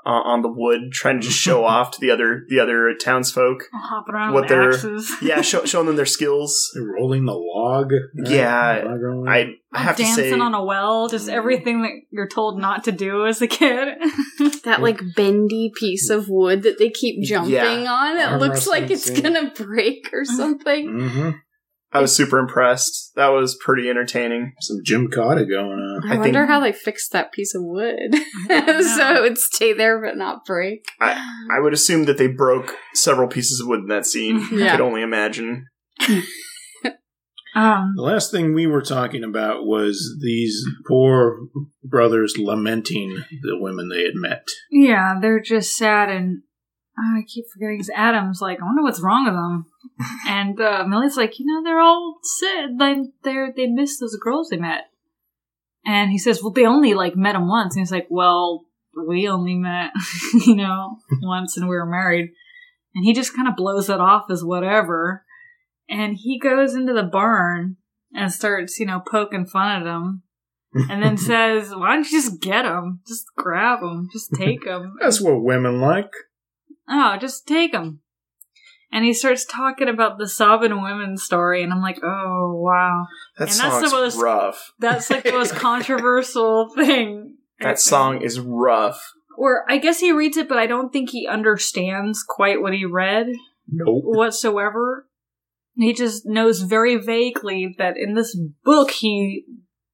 uh, 0.06 0.08
on 0.10 0.42
the 0.42 0.48
wood, 0.48 0.92
trying 0.92 1.20
to 1.20 1.26
just 1.26 1.38
show 1.38 1.64
off 1.74 1.90
to 1.92 1.98
the 2.00 2.10
other 2.10 2.44
the 2.48 2.60
other 2.60 2.94
townsfolk. 2.94 3.64
Hopping 3.72 4.14
around 4.14 4.32
What 4.34 4.42
with 4.42 4.48
they're- 4.48 4.70
axes. 4.70 5.10
Yeah, 5.22 5.40
show, 5.42 5.64
showing 5.64 5.86
them 5.86 5.96
their 5.96 6.06
skills. 6.06 6.70
They're 6.74 6.84
rolling 6.84 7.24
the 7.26 7.34
log. 7.34 7.92
Yeah, 8.14 8.82
Log. 8.86 9.28
I 9.28 9.54
I 9.72 9.78
have 9.80 9.96
to 9.96 10.02
dancing 10.02 10.32
say, 10.34 10.40
on 10.40 10.54
a 10.54 10.64
well, 10.64 11.08
just 11.08 11.28
everything 11.28 11.82
that 11.82 11.92
you're 12.10 12.26
told 12.28 12.58
not 12.58 12.84
to 12.84 12.92
do 12.92 13.26
as 13.26 13.40
a 13.42 13.46
kid. 13.46 13.88
that 14.64 14.78
like 14.80 15.00
bendy 15.14 15.70
piece 15.78 16.10
of 16.10 16.28
wood 16.28 16.62
that 16.62 16.78
they 16.78 16.90
keep 16.90 17.22
jumping 17.22 17.52
Yeah. 17.52 17.92
on 17.92 18.16
it 18.16 18.22
Arm 18.22 18.40
looks 18.40 18.66
like 18.66 18.90
it's 18.90 19.04
scene. 19.04 19.22
gonna 19.22 19.52
break 19.54 20.08
or 20.12 20.24
something 20.24 20.88
Mhm. 20.88 21.34
I 21.92 22.00
was 22.00 22.14
super 22.16 22.38
impressed. 22.38 23.12
That 23.16 23.28
was 23.28 23.56
pretty 23.56 23.88
entertaining. 23.90 24.52
Some 24.60 24.78
Jim 24.84 25.08
Cotta 25.10 25.44
going 25.44 25.78
on. 25.78 26.08
i, 26.08 26.14
I 26.14 26.18
wonder 26.18 26.40
think- 26.40 26.48
how 26.48 26.60
they 26.60 26.72
fixed 26.72 27.12
that 27.12 27.32
piece 27.32 27.54
of 27.54 27.62
wood 27.64 28.14
so 28.48 29.14
it 29.16 29.20
would 29.22 29.38
stay 29.38 29.72
there 29.72 30.00
but 30.00 30.16
not 30.16 30.44
break 30.44 30.84
I 31.00 31.12
I 31.50 31.60
would 31.60 31.72
assume 31.72 32.04
that 32.04 32.16
they 32.18 32.28
broke 32.28 32.74
several 32.94 33.28
pieces 33.28 33.60
of 33.60 33.66
wood 33.66 33.80
in 33.80 33.86
that 33.88 34.06
scene. 34.06 34.46
yeah. 34.52 34.68
I 34.68 34.70
could 34.72 34.80
only 34.80 35.02
imagine. 35.02 35.66
um, 37.54 37.94
The 37.96 38.02
last 38.02 38.30
thing 38.30 38.54
we 38.54 38.66
were 38.66 38.82
talking 38.82 39.24
about 39.24 39.64
was 39.66 40.16
these 40.22 40.62
poor 40.86 41.40
brothers 41.82 42.36
lamenting 42.38 43.24
the 43.42 43.58
women 43.58 43.88
they 43.88 44.02
had 44.04 44.14
met. 44.14 44.46
yeah, 44.70 45.18
they're 45.20 45.40
just 45.40 45.76
sad, 45.76 46.08
and 46.08 46.42
oh, 47.00 47.18
I 47.18 47.22
keep 47.26 47.46
forgetting. 47.52 47.78
'cause 47.78 47.90
Adam's 47.94 48.40
like, 48.40 48.60
I 48.60 48.64
wonder 48.64 48.82
what's 48.82 49.00
wrong 49.00 49.24
with 49.24 49.34
them. 49.34 49.66
and 50.26 50.60
uh, 50.60 50.84
Millie's 50.86 51.16
like, 51.16 51.38
you 51.38 51.46
know, 51.46 51.62
they're 51.62 51.80
all 51.80 52.18
sad. 52.22 52.70
Like 52.78 52.98
they're 53.22 53.52
they 53.54 53.66
miss 53.66 53.98
those 53.98 54.16
girls 54.16 54.48
they 54.48 54.56
met. 54.56 54.84
And 55.84 56.10
he 56.10 56.18
says, 56.18 56.42
well, 56.42 56.52
they 56.52 56.66
only 56.66 56.94
like 56.94 57.16
met 57.16 57.34
him 57.34 57.48
once. 57.48 57.74
And 57.74 57.80
he's 57.80 57.92
like, 57.92 58.06
well, 58.10 58.66
we 59.08 59.28
only 59.28 59.54
met, 59.54 59.92
you 60.46 60.56
know, 60.56 60.98
once, 61.22 61.56
and 61.56 61.68
we 61.68 61.76
were 61.76 61.86
married. 61.86 62.30
And 62.94 63.04
he 63.04 63.14
just 63.14 63.34
kind 63.34 63.48
of 63.48 63.56
blows 63.56 63.88
it 63.88 64.00
off 64.00 64.24
as 64.30 64.44
whatever. 64.44 65.24
And 65.88 66.16
he 66.16 66.38
goes 66.38 66.74
into 66.74 66.92
the 66.92 67.04
barn 67.04 67.76
and 68.12 68.32
starts, 68.32 68.78
you 68.78 68.86
know, 68.86 69.00
poking 69.00 69.46
fun 69.46 69.82
at 69.82 69.86
him. 69.86 70.22
And 70.88 71.02
then 71.02 71.16
says, 71.16 71.74
why 71.74 71.94
don't 71.94 72.10
you 72.10 72.20
just 72.20 72.40
get 72.40 72.62
them? 72.62 73.00
Just 73.06 73.26
grab 73.36 73.80
them. 73.80 74.08
Just 74.12 74.32
take 74.34 74.64
them." 74.64 74.96
That's 75.00 75.20
what 75.20 75.42
women 75.42 75.80
like. 75.80 76.10
Oh, 76.90 77.16
just 77.18 77.46
take 77.46 77.72
him. 77.72 78.00
And 78.92 79.04
he 79.04 79.14
starts 79.14 79.44
talking 79.44 79.88
about 79.88 80.18
the 80.18 80.26
sobbing 80.28 80.82
women 80.82 81.16
story. 81.16 81.62
And 81.62 81.72
I'm 81.72 81.80
like, 81.80 82.00
oh, 82.02 82.54
wow. 82.56 83.06
That 83.38 83.50
And 83.50 83.58
that's 83.60 83.90
the 83.90 83.96
most- 83.96 84.16
rough. 84.20 84.72
That's 84.80 85.08
like 85.10 85.22
the 85.22 85.32
most 85.32 85.54
controversial 85.54 86.68
thing. 86.74 87.36
That 87.60 87.78
song 87.78 88.20
is 88.20 88.40
rough. 88.40 89.12
Or 89.38 89.64
I 89.70 89.78
guess 89.78 90.00
he 90.00 90.10
reads 90.12 90.36
it, 90.36 90.48
but 90.48 90.58
I 90.58 90.66
don't 90.66 90.92
think 90.92 91.10
he 91.10 91.28
understands 91.28 92.24
quite 92.28 92.60
what 92.60 92.72
he 92.74 92.84
read 92.84 93.28
Nope. 93.68 94.02
whatsoever. 94.04 95.06
He 95.76 95.92
just 95.94 96.26
knows 96.26 96.62
very 96.62 96.96
vaguely 96.96 97.74
that 97.78 97.96
in 97.96 98.14
this 98.14 98.36
book 98.64 98.90
he 98.90 99.44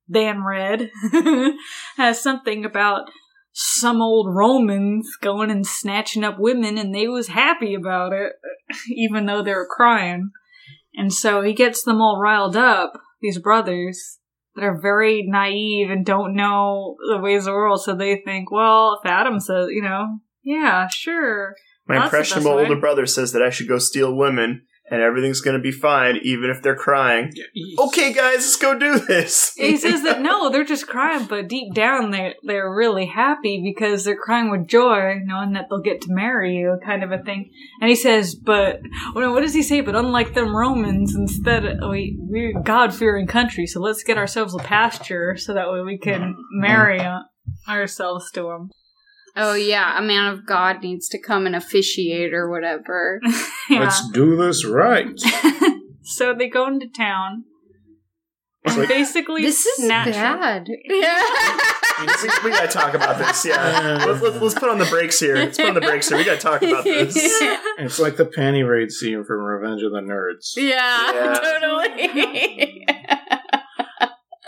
then 0.09 0.43
read 0.43 0.91
has 1.97 2.21
something 2.21 2.65
about 2.65 3.11
some 3.59 4.03
old 4.03 4.35
Romans 4.35 5.09
going 5.23 5.51
and 5.51 5.67
snatching 5.67 6.23
up 6.23 6.39
women 6.39 6.77
and 6.77 6.95
they 6.95 7.09
was 7.09 7.29
happy 7.29 7.73
about 7.73 8.13
it, 8.13 8.33
even 8.91 9.25
though 9.25 9.43
they 9.43 9.55
were 9.55 9.67
crying. 9.67 10.31
And 10.95 11.11
so 11.11 11.41
he 11.41 11.55
gets 11.55 11.83
them 11.83 11.99
all 11.99 12.21
riled 12.21 12.55
up, 12.55 13.01
these 13.23 13.39
brothers 13.39 14.19
that 14.57 14.65
are 14.65 14.79
very 14.79 15.25
naive 15.27 15.91
and 15.91 16.05
don't 16.05 16.37
know 16.37 16.97
the 17.09 17.19
ways 17.19 17.41
of 17.41 17.45
the 17.47 17.53
world, 17.53 17.81
so 17.81 17.95
they 17.95 18.21
think, 18.27 18.51
well, 18.51 19.01
if 19.03 19.11
Adam 19.11 19.41
says, 19.41 19.69
you 19.71 19.81
know, 19.81 20.19
yeah, 20.43 20.89
sure. 20.89 21.55
My 21.89 22.05
impressionable 22.05 22.53
older 22.53 22.77
brother 22.77 23.07
says 23.07 23.33
that 23.33 23.43
I 23.43 23.49
should 23.49 23.69
go 23.69 23.79
steal 23.79 24.15
women 24.15 24.67
and 24.89 25.03
everything's 25.03 25.41
going 25.41 25.57
to 25.57 25.63
be 25.63 25.73
fine, 25.73 26.19
even 26.23 26.51
if 26.51 26.63
they're 26.63 26.77
crying. 26.77 27.33
Okay, 27.79 28.13
guys, 28.13 28.37
let's 28.37 28.57
go 28.57 28.79
do 28.79 29.01
this. 29.01 29.53
he 29.57 29.77
says 29.77 30.03
that 30.05 30.21
no, 30.21 30.51
they're 30.51 30.65
just 30.65 30.87
crying, 30.87 31.27
but 31.27 31.49
deep 31.49 31.75
down 31.75 32.11
they 32.11 32.35
they're 32.43 32.73
really 32.73 33.07
happy 33.07 33.61
because 33.63 34.05
they're 34.05 34.17
crying 34.17 34.51
with 34.51 34.69
joy, 34.69 35.21
knowing 35.25 35.53
that 35.55 35.67
they'll 35.69 35.81
get 35.81 36.01
to 36.03 36.13
marry 36.13 36.57
you, 36.57 36.79
kind 36.85 37.03
of 37.03 37.11
a 37.11 37.19
thing. 37.19 37.51
And 37.81 37.91
he 37.91 37.97
says, 37.97 38.35
but 38.35 38.81
well, 39.15 39.25
no, 39.25 39.33
what 39.33 39.43
does 39.43 39.55
he 39.55 39.63
say? 39.63 39.81
But 39.81 39.97
unlike 39.97 40.35
them 40.35 40.55
Romans, 40.55 41.15
instead 41.15 41.65
of, 41.65 41.91
we 41.91 42.17
we're 42.19 42.61
God 42.61 42.95
fearing 42.95 43.27
country, 43.27 43.67
so 43.67 43.81
let's 43.81 44.05
get 44.05 44.19
ourselves 44.19 44.55
a 44.55 44.59
pasture 44.59 45.37
so 45.37 45.55
that 45.55 45.71
way 45.71 45.81
we 45.81 45.99
can 45.99 46.37
marry 46.53 47.01
uh, 47.01 47.21
ourselves 47.69 48.31
to 48.33 48.43
them. 48.43 48.71
Oh 49.37 49.55
yeah 49.55 49.99
a 49.99 50.03
man 50.03 50.33
of 50.33 50.47
god 50.47 50.83
needs 50.83 51.09
to 51.09 51.21
come 51.21 51.47
and 51.47 51.55
officiate 51.57 52.33
or 52.35 52.49
whatever 52.51 53.21
Yeah. 53.69 53.81
Let's 53.81 54.09
do 54.11 54.37
this 54.37 54.65
right. 54.65 55.11
so 56.03 56.33
they 56.35 56.49
go 56.49 56.69
into 56.69 56.87
town. 56.87 57.45
And 58.65 58.77
like- 58.79 58.89
basically, 58.89 59.43
this 59.43 59.67
is 59.67 59.85
snatch 59.85 60.07
her. 60.07 60.13
bad 60.13 60.69
yeah 60.85 61.23
we, 62.23 62.29
we 62.45 62.51
gotta 62.51 62.69
talk 62.69 62.95
about 62.95 63.19
this, 63.19 63.45
yeah. 63.45 64.05
Let's, 64.07 64.23
let's, 64.23 64.41
let's 64.41 64.55
put 64.55 64.69
on 64.71 64.79
the 64.79 64.85
brakes 64.87 65.19
here. 65.19 65.35
Let's 65.37 65.57
put 65.59 65.69
on 65.69 65.75
the 65.75 65.81
brakes 65.81 66.09
here. 66.09 66.19
We 66.19 66.25
gotta 66.25 66.41
talk 66.41 66.63
about 66.63 66.85
this. 66.85 67.15
It's 67.17 67.99
like 67.99 68.17
the 68.17 68.25
panty 68.27 68.69
raid 68.69 68.91
scene 68.93 69.25
from 69.25 69.41
Revenge 69.41 69.83
of 69.83 69.91
the 69.93 70.01
Nerds. 70.01 70.53
Yeah, 70.57 71.13
Yeah. 71.13 71.41
totally. 71.41 72.87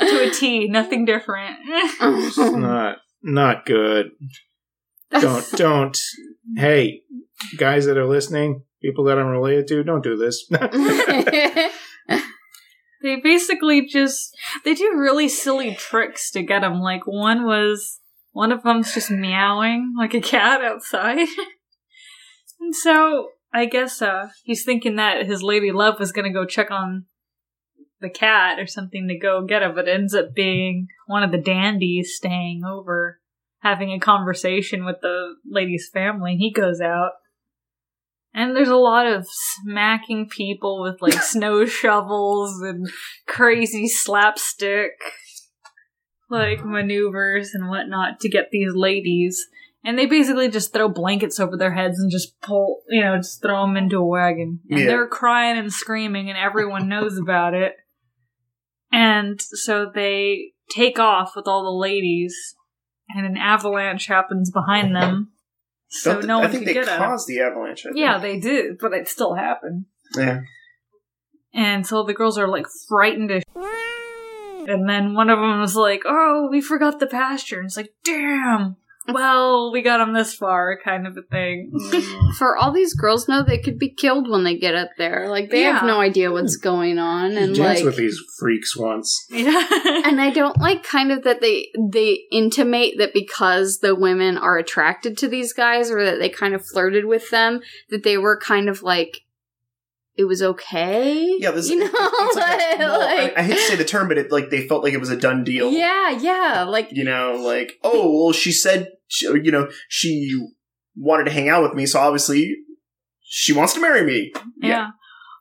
to 0.00 0.28
a 0.28 0.30
T, 0.30 0.68
nothing 0.68 1.04
different. 1.04 1.56
It's 1.66 2.38
not 2.38 2.98
not 3.22 3.66
good. 3.66 4.10
Don't 5.10 5.50
don't. 5.56 5.98
Hey, 6.56 7.02
guys 7.56 7.86
that 7.86 7.96
are 7.96 8.06
listening, 8.06 8.62
people 8.82 9.04
that 9.04 9.18
I'm 9.18 9.26
related 9.26 9.66
to, 9.68 9.84
don't 9.84 10.02
do 10.02 10.16
this. 10.16 10.50
They 13.00 13.16
basically 13.16 13.86
just 13.86 14.36
they 14.64 14.74
do 14.74 14.96
really 14.96 15.28
silly 15.28 15.74
tricks 15.74 16.30
to 16.32 16.42
get 16.42 16.64
him. 16.64 16.80
Like 16.80 17.06
one 17.06 17.44
was 17.44 18.00
one 18.32 18.50
of 18.52 18.62
them's 18.62 18.92
just 18.92 19.10
meowing 19.10 19.94
like 19.96 20.14
a 20.14 20.20
cat 20.20 20.62
outside, 20.62 21.28
and 22.60 22.74
so 22.74 23.30
I 23.52 23.66
guess 23.66 24.02
uh, 24.02 24.30
he's 24.42 24.64
thinking 24.64 24.96
that 24.96 25.26
his 25.26 25.42
lady 25.42 25.70
love 25.70 26.00
was 26.00 26.12
gonna 26.12 26.32
go 26.32 26.44
check 26.44 26.70
on 26.70 27.06
the 28.00 28.10
cat 28.10 28.58
or 28.58 28.66
something 28.66 29.08
to 29.08 29.18
go 29.18 29.44
get 29.44 29.62
it, 29.62 29.74
but 29.74 29.88
it 29.88 29.92
ends 29.92 30.14
up 30.14 30.34
being 30.34 30.88
one 31.06 31.22
of 31.22 31.30
the 31.30 31.38
dandies 31.38 32.14
staying 32.16 32.62
over, 32.64 33.20
having 33.60 33.92
a 33.92 33.98
conversation 34.00 34.84
with 34.84 34.96
the 35.02 35.34
lady's 35.48 35.88
family. 35.92 36.32
And 36.32 36.40
he 36.40 36.52
goes 36.52 36.80
out, 36.80 37.12
and 38.34 38.54
there's 38.54 38.68
a 38.68 38.76
lot 38.76 39.06
of 39.06 39.26
smacking 39.28 40.28
people 40.28 40.82
with 40.82 41.00
like 41.02 41.12
snow 41.22 41.64
shovels 41.66 42.60
and 42.62 42.88
crazy 43.26 43.88
slapstick 43.88 44.92
like 46.30 46.64
maneuvers 46.64 47.54
and 47.54 47.68
whatnot 47.68 48.20
to 48.20 48.28
get 48.28 48.50
these 48.50 48.74
ladies. 48.74 49.46
And 49.84 49.98
they 49.98 50.06
basically 50.06 50.50
just 50.50 50.72
throw 50.72 50.88
blankets 50.88 51.40
over 51.40 51.56
their 51.56 51.72
heads 51.72 51.98
and 51.98 52.10
just 52.10 52.38
pull, 52.40 52.82
you 52.88 53.00
know, 53.00 53.16
just 53.16 53.40
throw 53.40 53.62
them 53.62 53.76
into 53.76 53.96
a 53.98 54.04
wagon. 54.04 54.60
And 54.68 54.80
Yeah. 54.80 54.86
they're 54.86 55.06
crying 55.06 55.56
and 55.56 55.72
screaming, 55.72 56.28
and 56.28 56.38
everyone 56.38 56.88
knows 56.88 57.16
about 57.16 57.54
it. 57.54 57.76
And 58.92 59.40
so 59.40 59.90
they 59.92 60.52
take 60.70 60.98
off 60.98 61.34
with 61.36 61.46
all 61.46 61.62
the 61.62 61.70
ladies, 61.70 62.54
and 63.10 63.26
an 63.26 63.36
avalanche 63.36 64.06
happens 64.06 64.50
behind 64.50 64.94
them. 64.94 65.32
So 65.90 66.16
Don't- 66.16 66.26
no 66.26 66.38
one 66.40 66.48
I 66.48 66.50
think 66.50 66.64
can 66.64 66.74
they 66.74 66.74
get 66.74 66.98
caused 66.98 67.26
the 67.26 67.40
avalanche. 67.40 67.86
I 67.86 67.88
think. 67.88 67.96
Yeah, 67.98 68.18
they 68.18 68.38
did, 68.38 68.76
but 68.78 68.92
it 68.92 69.08
still 69.08 69.32
happened. 69.32 69.86
yeah. 70.14 70.40
And 71.54 71.86
so 71.86 72.02
the 72.04 72.12
girls 72.12 72.36
are 72.36 72.46
like 72.46 72.66
frightened 72.86 73.30
as 73.32 73.42
And 74.68 74.86
then 74.86 75.14
one 75.14 75.30
of 75.30 75.38
them 75.38 75.60
was 75.60 75.74
like, 75.74 76.02
"Oh, 76.04 76.48
we 76.50 76.60
forgot 76.60 77.00
the 77.00 77.06
pasture." 77.06 77.56
And 77.56 77.64
it's 77.68 77.76
like, 77.78 77.94
"Damn." 78.04 78.76
Well, 79.12 79.72
we 79.72 79.82
got 79.82 79.98
them 79.98 80.12
this 80.12 80.34
far, 80.34 80.78
kind 80.84 81.06
of 81.06 81.16
a 81.16 81.22
thing. 81.22 81.72
Mm. 81.74 82.34
For 82.36 82.56
all 82.56 82.72
these 82.72 82.94
girls 82.94 83.28
know 83.28 83.42
they 83.42 83.58
could 83.58 83.78
be 83.78 83.88
killed 83.90 84.28
when 84.28 84.44
they 84.44 84.56
get 84.58 84.74
up 84.74 84.90
there. 84.98 85.28
Like 85.28 85.50
they 85.50 85.62
have 85.62 85.82
Yeah. 85.82 85.86
no 85.88 86.00
idea 86.00 86.30
what's 86.30 86.56
going 86.56 86.98
on, 86.98 87.32
and 87.36 87.54
Dance 87.54 87.78
like, 87.78 87.84
with 87.84 87.96
these 87.96 88.20
freaks 88.38 88.76
once. 88.76 89.26
Yeah. 89.30 89.66
and 90.04 90.20
I 90.20 90.30
don't 90.30 90.58
like 90.58 90.82
kind 90.82 91.10
of 91.12 91.24
that 91.24 91.40
they 91.40 91.68
they 91.90 92.20
intimate 92.30 92.94
that 92.98 93.14
because 93.14 93.78
the 93.78 93.94
women 93.94 94.36
are 94.36 94.58
attracted 94.58 95.16
to 95.18 95.28
these 95.28 95.52
guys, 95.52 95.90
or 95.90 96.04
that 96.04 96.18
they 96.18 96.28
kind 96.28 96.54
of 96.54 96.64
flirted 96.66 97.04
with 97.06 97.30
them, 97.30 97.60
that 97.90 98.02
they 98.04 98.18
were 98.18 98.38
kind 98.38 98.68
of 98.68 98.82
like 98.82 99.22
it 100.16 100.24
was 100.24 100.42
okay. 100.42 101.24
Yeah, 101.38 101.52
this 101.52 101.70
you 101.70 101.78
know, 101.78 101.88
it's 101.92 102.36
like, 102.36 102.60
a- 102.60 102.68
like, 102.70 102.78
well, 102.80 103.02
I, 103.02 103.32
I 103.36 103.42
hate 103.42 103.54
to 103.54 103.60
say 103.62 103.76
the 103.76 103.84
term, 103.84 104.08
but 104.08 104.18
it 104.18 104.32
like 104.32 104.50
they 104.50 104.66
felt 104.66 104.82
like 104.82 104.92
it 104.92 104.98
was 105.00 105.10
a 105.10 105.16
done 105.16 105.44
deal. 105.44 105.70
yeah, 105.70 106.10
yeah, 106.10 106.64
like 106.64 106.88
You 106.90 107.04
know, 107.04 107.40
like 107.40 107.78
oh 107.84 108.24
well, 108.24 108.32
she 108.32 108.50
said 108.52 108.88
she, 109.08 109.26
you 109.26 109.50
know 109.50 109.68
she 109.88 110.38
wanted 110.96 111.24
to 111.24 111.30
hang 111.32 111.48
out 111.48 111.62
with 111.62 111.74
me, 111.74 111.86
so 111.86 111.98
obviously 112.00 112.56
she 113.22 113.52
wants 113.52 113.74
to 113.74 113.80
marry 113.80 114.04
me. 114.04 114.32
Yeah. 114.60 114.88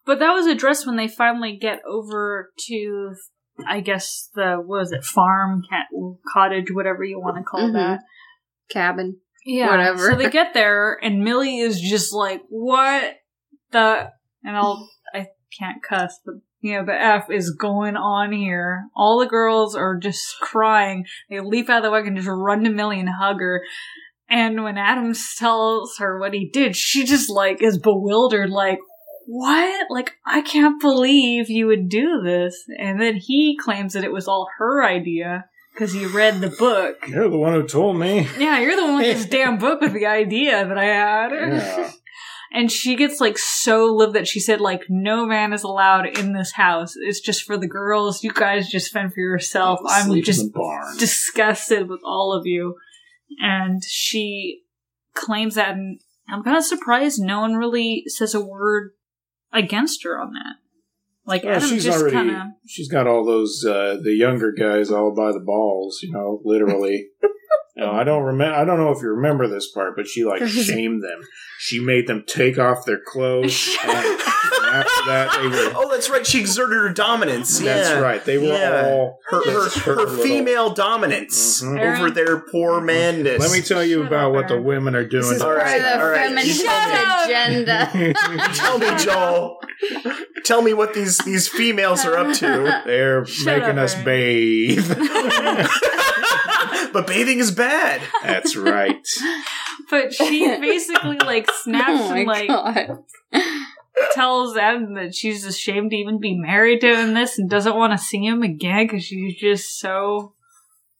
But 0.05 0.19
that 0.19 0.31
was 0.33 0.45
addressed 0.47 0.85
when 0.87 0.95
they 0.97 1.07
finally 1.07 1.57
get 1.57 1.81
over 1.87 2.51
to, 2.67 3.13
I 3.67 3.81
guess, 3.81 4.29
the, 4.35 4.55
what 4.55 4.83
is 4.83 4.91
it, 4.91 5.03
farm, 5.03 5.63
cat, 5.69 5.87
cottage, 6.33 6.71
whatever 6.71 7.03
you 7.03 7.19
want 7.19 7.37
to 7.37 7.43
call 7.43 7.69
Mhm. 7.69 7.73
that. 7.73 7.99
cabin. 8.69 9.17
Yeah. 9.45 9.69
Whatever. 9.69 10.11
So 10.11 10.15
they 10.17 10.29
get 10.29 10.53
there, 10.53 10.99
and 11.01 11.23
Millie 11.23 11.59
is 11.59 11.79
just 11.79 12.11
like, 12.13 12.41
what 12.49 13.15
the, 13.71 14.11
and 14.43 14.57
I'll, 14.57 14.89
I 15.13 15.27
can't 15.57 15.81
cuss, 15.81 16.19
but, 16.25 16.35
you 16.67 16.77
know, 16.77 16.85
the 16.85 16.93
F 16.93 17.31
is 17.31 17.51
going 17.51 17.95
on 17.95 18.31
here. 18.31 18.87
All 18.95 19.19
the 19.19 19.25
girls 19.25 19.75
are 19.75 19.97
just 19.97 20.35
crying. 20.41 21.05
They 21.29 21.39
leap 21.39 21.69
out 21.69 21.77
of 21.77 21.83
the 21.83 21.91
wagon, 21.91 22.15
just 22.15 22.27
run 22.27 22.63
to 22.63 22.69
Millie 22.69 22.99
and 22.99 23.09
hug 23.09 23.39
her. 23.39 23.63
And 24.29 24.63
when 24.63 24.77
Adams 24.77 25.35
tells 25.37 25.97
her 25.99 26.19
what 26.19 26.33
he 26.33 26.49
did, 26.51 26.75
she 26.75 27.05
just 27.05 27.29
like 27.29 27.61
is 27.61 27.77
bewildered, 27.77 28.49
like, 28.49 28.79
what? 29.25 29.87
Like, 29.89 30.13
I 30.25 30.41
can't 30.41 30.79
believe 30.81 31.49
you 31.49 31.67
would 31.67 31.89
do 31.89 32.21
this. 32.23 32.65
And 32.77 32.99
then 32.99 33.15
he 33.15 33.57
claims 33.61 33.93
that 33.93 34.03
it 34.03 34.11
was 34.11 34.27
all 34.27 34.47
her 34.57 34.83
idea 34.83 35.45
because 35.73 35.93
he 35.93 36.05
read 36.05 36.41
the 36.41 36.49
book. 36.49 37.07
You're 37.07 37.29
the 37.29 37.37
one 37.37 37.53
who 37.53 37.67
told 37.67 37.97
me. 37.97 38.27
Yeah, 38.37 38.59
you're 38.59 38.75
the 38.75 38.83
one 38.83 38.97
with 38.97 39.17
this 39.17 39.25
damn 39.29 39.57
book 39.57 39.79
with 39.79 39.93
the 39.93 40.07
idea 40.07 40.67
that 40.67 40.77
I 40.77 40.85
had. 40.85 41.31
Yeah. 41.31 41.91
And 42.51 42.71
she 42.71 42.95
gets 42.95 43.19
like 43.19 43.37
so 43.37 43.85
livid 43.93 44.15
that 44.15 44.27
she 44.27 44.39
said 44.39 44.61
like 44.61 44.83
no 44.89 45.25
man 45.25 45.53
is 45.53 45.63
allowed 45.63 46.17
in 46.17 46.33
this 46.33 46.53
house. 46.53 46.95
It's 46.95 47.19
just 47.19 47.43
for 47.43 47.57
the 47.57 47.67
girls. 47.67 48.23
You 48.23 48.31
guys 48.31 48.69
just 48.69 48.91
fend 48.91 49.13
for 49.13 49.19
yourself. 49.19 49.79
I'm 49.87 50.05
Sleep 50.07 50.19
in 50.19 50.23
just 50.25 50.45
the 50.45 50.51
barn. 50.51 50.97
disgusted 50.97 51.89
with 51.89 52.01
all 52.05 52.33
of 52.33 52.45
you. 52.45 52.75
And 53.39 53.83
she 53.83 54.63
claims 55.13 55.55
that 55.55 55.71
and 55.75 55.99
I'm 56.29 56.43
kind 56.43 56.57
of 56.57 56.63
surprised 56.63 57.19
no 57.21 57.41
one 57.41 57.55
really 57.55 58.03
says 58.07 58.33
a 58.33 58.43
word 58.43 58.91
against 59.53 60.03
her 60.03 60.19
on 60.19 60.33
that. 60.33 60.55
Like 61.25 61.43
Well, 61.43 61.55
Adam 61.57 61.69
she's 61.69 61.83
just 61.83 61.99
already 61.99 62.15
kind 62.15 62.29
of 62.31 62.43
she's 62.65 62.87
got 62.87 63.07
all 63.07 63.25
those 63.25 63.65
uh, 63.65 63.97
the 64.01 64.13
younger 64.13 64.53
guys 64.53 64.89
all 64.91 65.13
by 65.13 65.33
the 65.33 65.43
balls, 65.45 65.99
you 66.01 66.11
know, 66.11 66.41
literally. 66.45 67.07
no, 67.77 67.91
I 67.91 68.03
don't 68.03 68.23
remember. 68.23 68.55
I 68.55 68.65
don't 68.65 68.77
know 68.77 68.91
if 68.91 69.01
you 69.01 69.09
remember 69.09 69.47
this 69.47 69.69
part, 69.71 69.95
but 69.95 70.07
she 70.07 70.23
like 70.25 70.45
shamed 70.47 71.03
them. 71.03 71.21
She 71.59 71.79
made 71.79 72.07
them 72.07 72.23
take 72.27 72.59
off 72.59 72.85
their 72.85 72.99
clothes, 73.03 73.77
and, 73.83 73.91
and 73.97 74.21
after 74.21 75.05
that 75.07 75.39
they 75.41 75.47
were. 75.47 75.71
Oh, 75.75 75.89
that's 75.91 76.07
right. 76.09 76.25
She 76.25 76.39
exerted 76.39 76.77
her 76.77 76.89
dominance. 76.89 77.59
That's 77.59 77.89
yeah. 77.89 77.99
right. 77.99 78.23
They 78.23 78.37
were 78.37 78.45
Yeah. 78.45 78.85
all 78.85 79.19
Her 79.29 79.37
her, 79.43 79.63
just 79.65 79.77
her, 79.79 80.07
female 80.07 80.69
dominance 80.71 81.61
Mhm. 81.63 81.79
over 81.97 82.11
their 82.11 82.37
poor 82.41 82.79
manness. 82.81 83.39
Let 83.39 83.51
me 83.51 83.61
tell 83.61 83.83
you 83.83 83.99
Shut 84.03 84.07
about 84.07 84.27
up, 84.29 84.33
what 84.33 84.47
the 84.49 84.61
women 84.61 84.95
are 84.95 85.03
doing. 85.05 85.23
This 85.23 85.31
is 85.37 85.41
All 85.41 85.53
right, 85.55 85.81
the 85.81 85.99
all 85.99 86.09
right. 86.09 86.27
feminist 86.27 86.61
Shut 86.63 86.93
up. 86.93 87.25
agenda. 87.25 88.13
Tell 88.53 88.77
me, 88.77 88.87
Joel. 89.03 89.59
tell 90.45 90.61
me 90.61 90.73
what 90.73 90.93
these 90.93 91.17
these 91.19 91.47
females 91.47 92.05
are 92.05 92.17
up 92.17 92.33
to. 92.37 92.81
They're 92.85 93.25
Shut 93.25 93.45
making 93.61 93.77
up, 93.79 93.85
us 93.85 93.95
bathe. 94.03 94.87
But 96.93 97.07
bathing 97.07 97.39
is 97.39 97.51
bad. 97.51 98.01
That's 98.23 98.55
right. 98.55 99.05
but 99.89 100.13
she 100.13 100.45
oh 100.49 100.59
basically 100.61 101.17
like 101.19 101.49
snaps 101.51 102.01
oh 102.03 102.13
and 102.13 102.27
like 102.27 102.47
god. 102.47 103.03
tells 104.13 104.57
Adam 104.57 104.93
that 104.95 105.15
she's 105.15 105.45
ashamed 105.45 105.91
to 105.91 105.97
even 105.97 106.19
be 106.19 106.35
married 106.35 106.81
to 106.81 106.95
him 106.95 107.13
this 107.13 107.37
and 107.39 107.49
doesn't 107.49 107.75
want 107.75 107.93
to 107.93 107.97
see 107.97 108.25
him 108.25 108.43
again 108.43 108.85
because 108.87 109.03
she's 109.03 109.35
just 109.35 109.79
so 109.79 110.33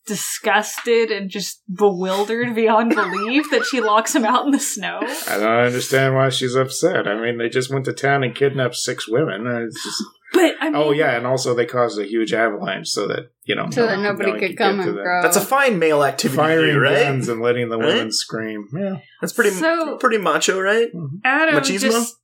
disgusted 0.07 1.11
and 1.11 1.29
just 1.29 1.61
bewildered 1.71 2.55
beyond 2.55 2.95
belief 2.95 3.51
that 3.51 3.65
she 3.65 3.81
locks 3.81 4.15
him 4.15 4.25
out 4.25 4.45
in 4.45 4.51
the 4.51 4.59
snow. 4.59 4.99
I 5.27 5.37
don't 5.37 5.65
understand 5.65 6.15
why 6.15 6.29
she's 6.29 6.55
upset. 6.55 7.07
I 7.07 7.19
mean, 7.21 7.37
they 7.37 7.49
just 7.49 7.71
went 7.71 7.85
to 7.85 7.93
town 7.93 8.23
and 8.23 8.33
kidnapped 8.33 8.75
six 8.75 9.07
women. 9.07 9.45
It's 9.45 9.83
just, 9.83 10.03
But 10.33 10.43
I 10.61 10.67
oh, 10.67 10.71
mean, 10.71 10.75
oh 10.75 10.91
yeah, 10.91 11.15
and 11.15 11.25
also 11.25 11.55
they 11.55 11.65
caused 11.65 11.97
a 11.99 12.03
huge 12.05 12.33
avalanche 12.33 12.89
so 12.89 13.07
that 13.07 13.31
you 13.45 13.55
know 13.55 13.69
So 13.71 13.85
that 13.85 13.99
nobody 13.99 14.25
no 14.27 14.31
one 14.31 14.39
could 14.41 14.57
come 14.57 14.75
to 14.77 14.81
and 14.81 14.97
them. 14.97 15.03
grow. 15.03 15.21
That's 15.21 15.37
a 15.37 15.41
fine 15.41 15.79
male 15.79 16.03
activity, 16.03 16.35
to 16.37 16.43
Firing 16.43 16.73
do, 16.73 16.79
right? 16.79 17.03
guns 17.03 17.29
and 17.29 17.41
letting 17.41 17.69
the 17.69 17.77
women 17.79 17.97
Right? 18.05 18.13
scream. 18.13 18.67
Yeah, 18.73 18.97
That's 19.21 19.31
pretty 19.33 19.51
So- 19.51 19.97
pretty 19.97 20.17
macho, 20.17 20.59
right? 20.59 20.93
Mm-hmm. 20.93 21.17
Adam 21.23 21.55
Machismo? 21.55 21.79
just 21.81 22.15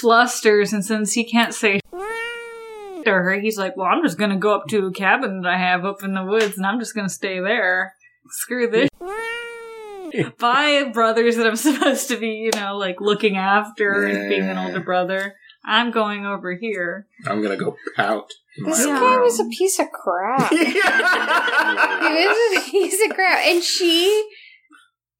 flusters, 0.00 0.72
and 0.72 0.84
since 0.84 1.12
he 1.14 1.24
can't 1.24 1.52
say 1.52 1.80
to 1.92 3.10
her, 3.10 3.40
he's 3.40 3.58
like, 3.58 3.76
"Well, 3.76 3.88
I'm 3.88 4.02
just 4.04 4.18
gonna 4.18 4.38
go 4.38 4.54
up 4.54 4.68
to 4.68 4.86
a 4.86 4.92
cabin 4.92 5.40
that 5.40 5.48
I 5.52 5.58
have 5.58 5.84
up 5.84 6.04
in 6.04 6.14
the 6.14 6.24
woods, 6.24 6.56
and 6.56 6.64
I'm 6.66 6.78
just 6.78 6.94
gonna 6.94 7.08
stay 7.08 7.40
there. 7.40 7.94
Screw 8.30 8.68
this." 8.70 8.88
Bye, 10.38 10.90
brothers 10.92 11.36
that 11.36 11.46
I'm 11.46 11.56
supposed 11.68 12.08
to 12.08 12.16
be, 12.18 12.28
you 12.28 12.50
know, 12.54 12.76
like 12.76 13.00
looking 13.00 13.36
after 13.36 14.04
and 14.04 14.28
being 14.28 14.42
an 14.42 14.58
older 14.58 14.80
brother. 14.80 15.34
I'm 15.64 15.90
going 15.92 16.26
over 16.26 16.54
here. 16.54 17.06
I'm 17.26 17.42
gonna 17.42 17.56
go 17.56 17.76
pout. 17.96 18.30
in 18.58 18.64
This 18.64 18.86
my 18.86 18.92
guy 18.98 19.14
room. 19.14 19.22
was 19.22 19.40
a 19.40 19.44
piece 19.46 19.78
of 19.78 19.86
crap. 19.92 20.50
he 20.50 20.64
was 20.66 22.58
a 22.58 22.70
piece 22.70 23.04
of 23.08 23.14
crap. 23.14 23.38
And 23.46 23.62
she 23.62 24.28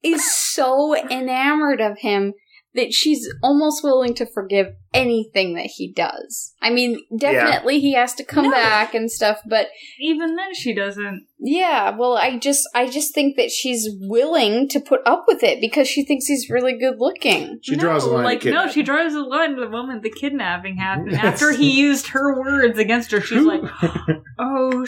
is 0.03 0.29
so 0.35 0.95
enamored 1.09 1.79
of 1.81 1.97
him 1.99 2.33
that 2.75 2.91
she's 2.93 3.27
almost 3.43 3.83
willing 3.83 4.15
to 4.15 4.25
forgive 4.25 4.67
anything 4.93 5.53
that 5.55 5.67
he 5.67 5.91
does. 5.91 6.53
I 6.61 6.69
mean, 6.71 6.99
definitely 7.17 7.79
he 7.79 7.93
has 7.93 8.13
to 8.15 8.23
come 8.23 8.45
No. 8.45 8.51
back 8.51 8.93
and 8.95 9.11
stuff, 9.11 9.39
but 9.47 9.67
Even 9.99 10.35
then, 10.35 10.53
she 10.55 10.73
doesn't. 10.73 11.25
yeah, 11.39 11.95
well, 11.95 12.17
I 12.17 12.37
just 12.39 12.67
I 12.73 12.89
just 12.89 13.13
think 13.13 13.37
that 13.37 13.51
she's 13.51 13.87
willing 14.01 14.67
to 14.69 14.79
put 14.79 15.01
up 15.05 15.25
with 15.27 15.43
it 15.43 15.61
because 15.61 15.87
she 15.87 16.03
thinks 16.03 16.25
he's 16.25 16.49
really 16.49 16.77
good 16.77 16.95
looking. 16.99 17.59
She 17.61 17.75
draws 17.75 18.05
a 18.05 18.09
line. 18.09 18.23
Like 18.23 18.43
no, 18.45 18.67
she 18.69 18.81
draws 18.83 19.13
a 19.13 19.21
line 19.21 19.55
the 19.55 19.69
moment 19.69 20.01
the 20.03 20.09
kidnapping 20.11 20.77
happened. 20.77 21.13
After 21.13 21.51
he 21.51 21.71
used 21.79 22.07
her 22.07 22.39
words 22.39 22.77
against 22.79 23.11
her, 23.11 23.21
she's 23.21 23.43
like, 23.45 23.61
"Oh." 24.39 24.85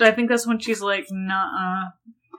I 0.00 0.10
think 0.10 0.28
that's 0.28 0.46
when 0.46 0.58
she's 0.58 0.80
like, 0.80 1.06
"Nah, 1.10 1.86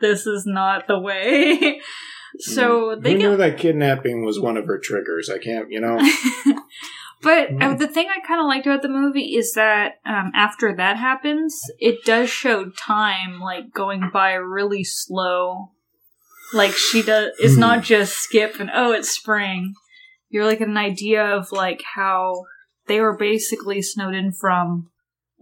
this 0.01 0.25
is 0.27 0.45
not 0.45 0.87
the 0.87 0.99
way." 0.99 1.79
so 2.39 2.95
they 2.99 3.13
Who 3.13 3.17
get 3.19 3.29
knew 3.29 3.37
that 3.37 3.57
kidnapping 3.57 4.25
was 4.25 4.39
one 4.39 4.57
of 4.57 4.65
her 4.65 4.79
triggers? 4.79 5.29
I 5.29 5.37
can't, 5.37 5.71
you 5.71 5.79
know. 5.79 5.97
but 7.21 7.49
uh, 7.49 7.51
Mm. 7.51 7.79
the 7.79 7.87
thing 7.87 8.07
I 8.09 8.25
kind 8.25 8.39
of 8.41 8.47
liked 8.47 8.65
about 8.67 8.81
the 8.81 8.89
movie 8.89 9.35
is 9.35 9.53
that 9.53 9.93
um, 10.05 10.31
after 10.35 10.75
that 10.75 10.97
happens, 10.97 11.61
it 11.79 12.03
does 12.05 12.29
show 12.29 12.69
time 12.69 13.39
like 13.39 13.71
going 13.73 14.09
by 14.11 14.33
really 14.33 14.83
slow. 14.83 15.71
Like 16.53 16.73
she 16.73 17.01
does, 17.01 17.31
it's 17.39 17.55
Hmm. 17.55 17.59
not 17.61 17.83
just 17.83 18.13
skip 18.19 18.59
and 18.59 18.69
oh, 18.73 18.91
it's 18.91 19.09
spring. 19.09 19.73
you're 20.29 20.45
like 20.45 20.61
an 20.61 20.77
idea 20.77 21.23
of 21.23 21.51
like 21.51 21.81
how 21.95 22.45
they 22.87 22.99
were 22.99 23.15
basically 23.15 23.81
snowed 23.81 24.15
in 24.15 24.31
from 24.33 24.89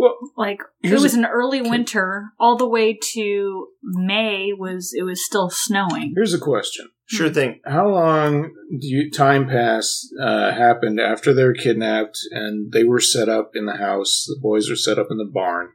Well, 0.02 0.18
like 0.36 0.62
it 0.82 1.00
was 1.00 1.14
a- 1.14 1.20
an 1.20 1.26
early 1.26 1.62
can- 1.62 1.70
winter 1.70 2.32
all 2.40 2.58
the 2.58 2.68
way 2.68 2.98
to 3.14 3.68
May 3.84 4.52
was 4.52 4.94
it 4.98 5.04
was 5.04 5.24
still 5.24 5.52
snowing. 5.52 6.14
here's 6.16 6.34
a 6.34 6.40
question: 6.40 6.90
Sure 7.06 7.30
thing. 7.30 7.60
How 7.66 7.88
long 7.88 8.52
do 8.72 8.88
you 8.88 9.12
time 9.12 9.48
pass 9.48 10.10
uh, 10.20 10.52
happened 10.54 11.00
after 11.00 11.34
they 11.36 11.44
were 11.44 11.54
kidnapped 11.54 12.18
and 12.32 12.72
they 12.72 12.84
were 12.84 13.00
set 13.00 13.30
up 13.30 13.52
in 13.54 13.68
the 13.68 13.78
house? 13.78 14.26
The 14.28 14.40
boys 14.42 14.72
were 14.72 14.76
set 14.76 14.98
up 14.98 15.08
in 15.12 15.18
the 15.20 15.32
barn, 15.40 15.70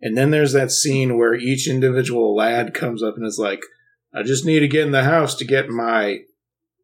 and 0.00 0.16
then 0.16 0.30
there's 0.30 0.54
that 0.54 0.70
scene 0.70 1.18
where 1.18 1.34
each 1.34 1.68
individual 1.68 2.34
lad 2.34 2.72
comes 2.72 3.02
up 3.02 3.16
and 3.18 3.26
is 3.26 3.38
like, 3.38 3.60
"I 4.14 4.22
just 4.22 4.46
need 4.46 4.60
to 4.60 4.68
get 4.68 4.86
in 4.86 4.92
the 4.92 5.04
house 5.04 5.34
to 5.36 5.44
get 5.44 5.68
my 5.68 6.20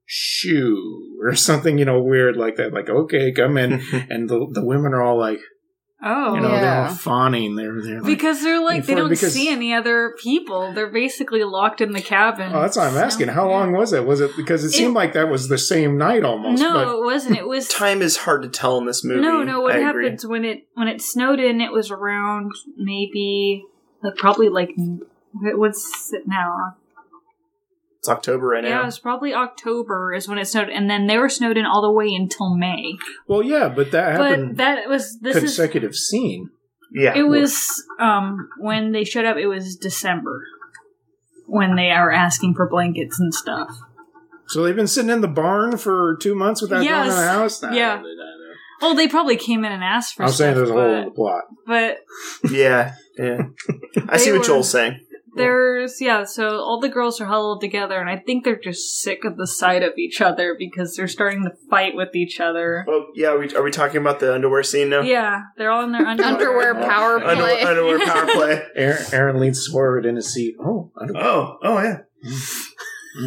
shoe 0.05 1.16
or 1.22 1.34
something," 1.48 1.78
you 1.78 1.86
know, 1.86 2.03
weird 2.03 2.36
like 2.36 2.57
that. 2.57 2.74
Like, 2.74 2.90
okay, 2.90 3.32
come 3.32 3.57
in, 3.57 3.72
and 4.11 4.28
the 4.28 4.46
the 4.53 4.64
women 4.64 4.92
are 4.92 5.03
all 5.03 5.18
like, 5.18 5.40
Oh, 6.05 6.34
you 6.34 6.40
know, 6.40 6.48
they're 6.48 6.61
Yeah. 6.62 6.88
all 6.88 6.94
fawning. 6.94 7.55
They're 7.55 7.80
they're 7.80 8.00
like, 8.00 8.05
because 8.07 8.42
they're 8.42 8.61
like 8.61 8.86
they 8.86 8.94
don't 8.96 9.09
because- 9.09 9.32
see 9.34 9.48
any 9.48 9.72
other 9.72 10.14
people. 10.20 10.72
They're 10.72 10.90
basically 10.90 11.44
locked 11.44 11.80
in 11.80 11.92
the 11.92 12.00
cabin. 12.00 12.50
Oh, 12.53 12.61
that's 12.61 12.76
what 12.76 12.88
I'm 12.88 12.96
asking. 12.96 13.28
How 13.28 13.48
long 13.48 13.72
was 13.72 13.92
it? 13.92 14.05
Was 14.05 14.20
it 14.20 14.36
because 14.36 14.64
it 14.64 14.68
It- 14.68 14.72
seemed 14.72 14.94
like 14.94 15.12
that 15.12 15.30
was 15.30 15.48
the 15.48 15.59
same 15.59 15.96
night 15.96 16.24
almost? 16.24 16.61
No, 16.61 16.72
but 16.72 16.88
it 16.88 17.05
wasn't. 17.05 17.38
It 17.38 17.46
was 17.46 17.68
Time 17.68 18.03
is 18.03 18.16
hard 18.16 18.42
to 18.42 18.48
tell 18.48 18.78
in 18.78 18.86
this 18.86 19.05
movie. 19.05 19.20
No, 19.20 19.44
no. 19.44 19.61
What 19.61 19.76
I 19.76 19.88
agree. 19.88 20.07
happens 20.07 20.26
when 20.26 20.44
it 20.44 20.66
when 20.74 20.88
it 20.88 21.00
snowed 21.00 21.38
in? 21.38 21.61
It 21.61 21.70
was 21.72 21.90
around 21.92 22.50
maybe 22.76 23.64
like 24.03 24.16
probably 24.16 24.48
like 24.48 24.70
what's 25.32 26.12
it 26.12 26.26
now? 26.26 26.76
It's 28.03 28.09
October 28.09 28.48
right 28.48 28.64
now. 28.64 28.80
Yeah, 28.80 28.86
it's 28.88 28.98
probably 28.98 29.32
October 29.32 30.12
is 30.12 30.26
when 30.26 30.36
it 30.36 30.46
snowed, 30.46 30.68
and 30.68 30.90
then 30.90 31.07
they 31.07 31.18
were 31.18 31.28
snowed 31.28 31.57
in 31.57 31.64
all 31.64 31.82
the 31.82 31.92
way 31.92 32.12
until 32.12 32.53
May. 32.57 32.98
well, 33.28 33.44
yeah, 33.44 33.68
but 33.68 33.92
that 33.92 34.18
But 34.18 34.30
happened 34.30 34.57
that 34.57 34.88
was 34.88 35.20
this 35.20 35.36
is 35.36 35.42
consecutive 35.44 35.94
scene. 35.94 36.50
Yeah. 36.92 37.16
it 37.16 37.22
was 37.22 37.70
um 38.00 38.48
when 38.59 38.90
they 38.90 39.05
showed 39.05 39.24
up. 39.24 39.36
It 39.36 39.46
was 39.46 39.76
December 39.76 40.42
when 41.46 41.76
they 41.76 41.92
are 41.92 42.11
asking 42.11 42.55
for 42.57 42.68
blankets 42.68 43.20
and 43.20 43.32
stuff. 43.32 43.70
So 44.48 44.64
they've 44.64 44.74
been 44.74 44.88
sitting 44.88 45.11
in 45.11 45.20
the 45.20 45.28
barn 45.28 45.76
for 45.76 46.16
two 46.20 46.34
months 46.34 46.61
without 46.61 46.82
going 46.84 47.09
to 47.09 47.14
the 47.14 47.22
house. 47.28 47.62
Nah, 47.62 47.70
Yeah. 47.72 48.03
Well, 48.80 48.96
they 48.96 49.07
probably 49.07 49.36
came 49.36 49.64
in 49.64 49.70
and 49.70 49.84
asked 49.84 50.16
for. 50.16 50.24
I'm 50.24 50.30
saying 50.32 50.57
stuff, 50.57 50.57
there's 50.57 50.70
a 50.70 50.72
hole 50.72 50.94
in 50.96 51.05
the 51.05 51.11
plot. 51.12 51.44
but 51.68 51.98
yeah. 52.50 52.94
Yeah. 53.16 53.42
I 54.09 54.16
see 54.16 54.32
what 54.32 54.40
were- 54.40 54.44
Joel's 54.44 54.70
saying. 54.72 54.98
There's 55.35 56.01
yeah, 56.01 56.24
so 56.24 56.59
all 56.61 56.78
the 56.80 56.89
girls 56.89 57.20
are 57.20 57.24
huddled 57.26 57.61
together, 57.61 57.99
and 57.99 58.11
I 58.11 58.18
think 58.18 58.45
they're 58.45 58.59
just 58.59 59.01
sick 59.01 59.24
of 59.24 59.37
the 59.37 59.47
sight 59.47 59.83
of 59.83 59.97
each 59.97 60.20
other 60.20 60.55
because 60.59 60.95
they're 60.95 61.09
starting 61.09 61.45
to 61.45 61.53
fight 61.70 61.95
with 61.95 62.14
each 62.14 62.39
other. 62.41 62.85
Oh, 62.89 63.07
yeah. 63.14 63.28
Are 63.28 63.39
we, 63.39 63.55
are 63.55 63.62
we 63.62 63.70
talking 63.70 63.97
about 64.01 64.20
the 64.20 64.35
underwear 64.35 64.62
scene 64.62 64.91
now? 64.91 65.01
Yeah, 65.01 65.41
they're 65.57 65.70
all 65.70 65.85
in 65.85 65.93
their 65.93 66.07
underwear. 66.07 66.74
Underwear 66.74 66.74
power 66.89 67.18
Under- 67.22 67.43
play. 67.43 67.62
underwear 67.62 67.99
power 68.07 68.26
play. 68.26 68.62
Aaron, 68.76 69.05
Aaron 69.12 69.41
leans 69.41 69.66
forward 69.66 70.05
in 70.07 70.16
his 70.16 70.33
seat. 70.33 70.57
Oh, 70.61 70.91
I 71.01 71.07
don't 71.07 71.16
Oh, 71.16 71.59
oh 71.62 71.83
yeah. 71.83 71.99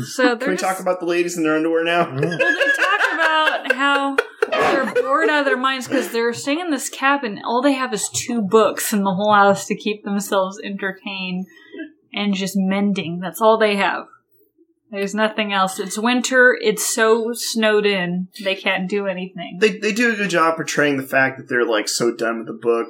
So 0.03 0.35
Can 0.37 0.49
we 0.49 0.53
just, 0.55 0.63
talk 0.63 0.79
about 0.79 0.99
the 0.99 1.05
ladies 1.05 1.37
in 1.37 1.43
their 1.43 1.55
underwear 1.55 1.83
now? 1.83 2.05
Mm. 2.05 2.21
well, 2.21 2.37
they 2.37 2.71
talk 2.73 3.13
about 3.13 3.71
how 3.73 4.15
they're 4.51 4.93
bored 5.03 5.29
out 5.29 5.39
of 5.41 5.45
their 5.45 5.57
minds 5.57 5.87
because 5.87 6.11
they're 6.11 6.33
staying 6.33 6.59
in 6.59 6.71
this 6.71 6.89
cabin. 6.89 7.39
All 7.45 7.61
they 7.61 7.73
have 7.73 7.93
is 7.93 8.09
two 8.09 8.41
books 8.41 8.93
in 8.93 9.03
the 9.03 9.13
whole 9.13 9.33
house 9.33 9.65
to 9.67 9.75
keep 9.75 10.03
themselves 10.03 10.59
entertained 10.63 11.45
and 12.15 12.33
just 12.33 12.55
mending. 12.57 13.19
That's 13.19 13.41
all 13.41 13.57
they 13.59 13.75
have. 13.75 14.05
There's 14.91 15.13
nothing 15.15 15.51
else. 15.51 15.79
It's 15.79 15.97
winter. 15.97 16.57
It's 16.61 16.85
so 16.93 17.33
snowed 17.33 17.85
in. 17.85 18.29
They 18.43 18.55
can't 18.55 18.89
do 18.89 19.07
anything. 19.07 19.57
They, 19.59 19.77
they 19.77 19.91
do 19.91 20.13
a 20.13 20.15
good 20.15 20.29
job 20.29 20.55
portraying 20.55 20.97
the 20.97 21.03
fact 21.03 21.37
that 21.37 21.49
they're 21.49 21.65
like 21.65 21.89
so 21.89 22.15
done 22.15 22.37
with 22.39 22.47
the 22.47 22.53
book. 22.53 22.87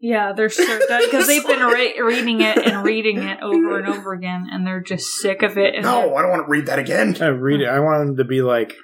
Yeah, 0.00 0.32
they're 0.32 0.48
so 0.48 0.64
done 0.88 1.02
because 1.04 1.26
they've 1.28 1.46
been 1.46 1.60
re- 1.66 2.00
reading 2.00 2.40
it 2.40 2.58
and 2.58 2.82
reading 2.84 3.18
it 3.22 3.40
over 3.42 3.78
and 3.78 3.86
over 3.86 4.12
again, 4.12 4.48
and 4.50 4.66
they're 4.66 4.80
just 4.80 5.06
sick 5.20 5.42
of 5.42 5.56
it. 5.58 5.74
And 5.74 5.84
No, 5.84 6.14
I 6.16 6.22
don't 6.22 6.30
want 6.30 6.46
to 6.46 6.50
read 6.50 6.66
that 6.66 6.78
again. 6.80 7.16
I 7.20 7.26
read 7.26 7.60
it. 7.60 7.68
I 7.68 7.78
want 7.80 8.06
them 8.06 8.16
to 8.16 8.24
be 8.24 8.40
like. 8.42 8.74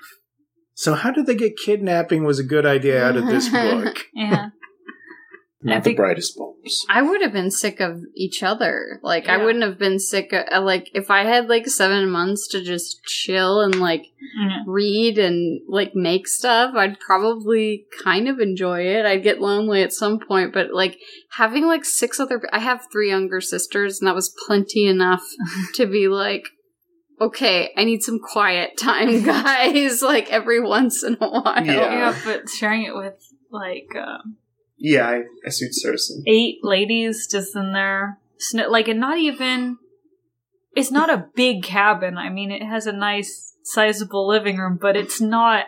So 0.74 0.94
how 0.94 1.10
did 1.10 1.26
they 1.26 1.34
get 1.34 1.56
kidnapping? 1.56 2.22
Was 2.24 2.38
a 2.38 2.44
good 2.44 2.64
idea 2.66 3.04
out 3.04 3.16
of 3.16 3.26
this 3.26 3.48
book. 3.52 3.96
yeah, 4.14 4.50
Not 5.60 5.82
the 5.82 5.94
brightest 5.94 6.36
bulbs. 6.36 6.86
I 6.88 7.02
would 7.02 7.20
have 7.20 7.32
been 7.32 7.50
sick 7.50 7.80
of 7.80 8.02
each 8.14 8.44
other. 8.44 9.00
Like 9.02 9.28
I 9.28 9.42
wouldn't 9.42 9.64
have 9.64 9.76
been 9.76 9.98
sick 9.98 10.32
of 10.32 10.44
uh, 10.52 10.60
like 10.60 10.88
if 10.94 11.10
I 11.10 11.24
had 11.24 11.48
like 11.48 11.66
seven 11.66 12.08
months 12.10 12.46
to 12.48 12.62
just 12.62 13.02
chill 13.04 13.60
and 13.60 13.74
like 13.74 14.06
yeah. 14.38 14.58
read 14.66 15.18
and 15.18 15.60
like 15.68 15.96
make 15.96 16.28
stuff, 16.28 16.74
I'd 16.76 17.00
probably 17.00 17.86
kind 18.04 18.28
of 18.28 18.38
enjoy 18.38 18.82
it. 18.82 19.04
I'd 19.04 19.24
get 19.24 19.40
lonely 19.40 19.82
at 19.82 19.92
some 19.92 20.20
point, 20.20 20.52
but 20.52 20.72
like 20.72 20.96
having 21.32 21.66
like 21.66 21.84
six 21.84 22.20
other 22.20 22.40
I 22.52 22.60
have 22.60 22.86
three 22.92 23.10
younger 23.10 23.40
sisters 23.40 24.00
and 24.00 24.06
that 24.06 24.14
was 24.14 24.32
plenty 24.46 24.86
enough 24.86 25.24
to 25.74 25.86
be 25.86 26.06
like 26.06 26.44
okay, 27.20 27.70
I 27.76 27.82
need 27.82 28.04
some 28.04 28.20
quiet 28.20 28.76
time, 28.78 29.22
guys, 29.24 30.02
like 30.02 30.30
every 30.30 30.60
once 30.60 31.02
in 31.02 31.16
a 31.20 31.28
while. 31.28 31.66
Yeah. 31.66 31.72
yeah, 31.72 32.18
but 32.24 32.48
sharing 32.48 32.84
it 32.84 32.94
with 32.94 33.14
like 33.50 33.88
um, 33.96 34.36
Yeah, 34.78 35.08
I, 35.08 35.22
I 35.44 35.50
see 35.50 35.66
what 35.84 36.00
eight 36.26 36.58
ladies 36.62 37.26
just 37.30 37.56
in 37.56 37.72
there, 37.72 38.18
sn- 38.38 38.70
like, 38.70 38.88
and 38.88 39.00
not 39.00 39.18
even. 39.18 39.78
It's 40.76 40.90
not 40.92 41.10
a 41.10 41.26
big 41.34 41.64
cabin. 41.64 42.16
I 42.16 42.28
mean, 42.30 42.52
it 42.52 42.62
has 42.62 42.86
a 42.86 42.92
nice, 42.92 43.54
sizable 43.64 44.28
living 44.28 44.58
room, 44.58 44.78
but 44.80 44.96
it's 44.96 45.20
not 45.20 45.64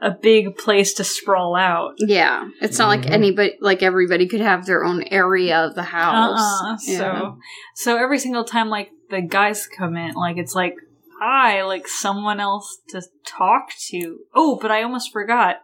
a 0.00 0.10
big 0.10 0.56
place 0.56 0.94
to 0.94 1.04
sprawl 1.04 1.54
out. 1.56 1.94
Yeah, 1.98 2.48
it's 2.62 2.78
not 2.78 2.88
like 2.88 3.02
Mhm. 3.02 3.10
anybody, 3.10 3.52
like 3.60 3.82
everybody 3.82 4.26
could 4.26 4.40
have 4.40 4.64
their 4.64 4.84
own 4.84 5.02
area 5.04 5.58
of 5.66 5.74
the 5.74 5.82
house. 5.82 6.40
Uh-uh. 6.40 6.76
Yeah. 6.86 6.98
So, 6.98 7.38
so 7.74 7.96
every 7.96 8.18
single 8.18 8.44
time, 8.44 8.68
like 8.70 8.90
the 9.10 9.20
guys 9.20 9.66
come 9.66 9.96
in, 9.96 10.14
like 10.14 10.36
it's 10.38 10.54
like, 10.54 10.74
hi, 11.20 11.62
like 11.64 11.86
someone 11.88 12.40
else 12.40 12.78
to 12.88 13.02
talk 13.26 13.70
to. 13.90 14.18
Oh, 14.34 14.58
but 14.60 14.70
I 14.70 14.82
almost 14.82 15.12
forgot. 15.12 15.56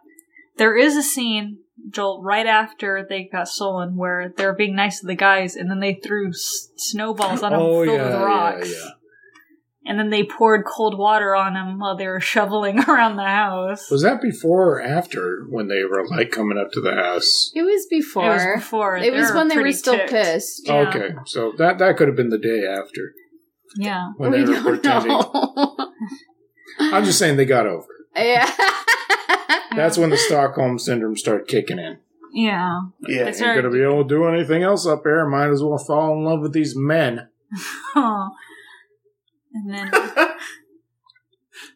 There 0.57 0.75
is 0.77 0.95
a 0.95 1.03
scene, 1.03 1.59
Joel, 1.89 2.21
right 2.23 2.45
after 2.45 3.05
they 3.07 3.29
got 3.31 3.47
stolen, 3.47 3.95
where 3.95 4.33
they're 4.37 4.53
being 4.55 4.75
nice 4.75 4.99
to 5.01 5.07
the 5.07 5.15
guys, 5.15 5.55
and 5.55 5.69
then 5.69 5.79
they 5.79 5.95
threw 5.95 6.29
s- 6.29 6.69
snowballs 6.77 7.41
on 7.43 7.51
them 7.51 7.61
Oh 7.61 7.83
filled 7.83 7.97
yeah, 7.97 8.05
with 8.07 8.15
rocks, 8.21 8.71
yeah. 8.71 8.89
and 9.85 9.99
then 9.99 10.09
they 10.09 10.23
poured 10.23 10.63
cold 10.65 10.97
water 10.97 11.35
on 11.35 11.53
them 11.53 11.79
while 11.79 11.95
they 11.97 12.07
were 12.07 12.19
shoveling 12.35 12.79
around 12.79 13.15
the 13.15 13.23
house. 13.25 13.89
Was 13.89 14.03
that 14.03 14.21
before 14.21 14.75
or 14.77 14.81
after 14.81 15.45
when 15.49 15.67
they 15.67 15.83
were 15.83 16.07
like 16.07 16.31
coming 16.31 16.57
up 16.57 16.71
to 16.73 16.81
the 16.81 16.93
house? 16.93 17.51
It 17.55 17.63
was 17.63 17.87
before. 17.89 18.25
It 18.25 18.27
was 18.35 18.47
before. 18.63 18.97
It 18.97 19.13
was 19.13 19.33
when 19.33 19.47
they 19.47 19.57
were 19.57 19.71
still 19.71 19.97
ticked. 19.97 20.11
pissed. 20.11 20.61
Yeah. 20.65 20.87
Okay, 20.89 21.09
so 21.25 21.53
that 21.57 21.77
that 21.79 21.97
could 21.97 22.07
have 22.07 22.17
been 22.17 22.29
the 22.29 22.37
day 22.37 22.63
after 22.65 23.13
Yeah. 23.77 24.09
when 24.17 24.31
we 24.31 24.37
they 24.39 24.43
were 24.45 24.53
don't 24.53 24.63
pretending. 24.63 25.11
know. 25.11 25.75
I'm 26.79 27.05
just 27.05 27.19
saying 27.19 27.37
they 27.37 27.45
got 27.45 27.65
over 27.67 27.83
it. 27.83 28.00
Yeah. 28.15 28.49
That's 29.75 29.97
when 29.97 30.09
the 30.09 30.17
Stockholm 30.17 30.79
syndrome 30.79 31.15
started 31.17 31.47
kicking 31.47 31.79
in. 31.79 31.97
Yeah. 32.33 32.81
Yeah. 33.07 33.21
It's 33.27 33.27
Ain't 33.27 33.35
Sorry. 33.37 33.55
gonna 33.61 33.73
be 33.73 33.81
able 33.83 34.03
to 34.03 34.09
do 34.09 34.25
anything 34.25 34.63
else 34.63 34.85
up 34.85 35.03
there. 35.03 35.27
Might 35.27 35.49
as 35.49 35.63
well 35.63 35.77
fall 35.77 36.13
in 36.13 36.23
love 36.23 36.41
with 36.41 36.53
these 36.53 36.75
men. 36.75 37.29
Huh. 37.93 38.29
And 39.53 39.73
then 39.73 39.91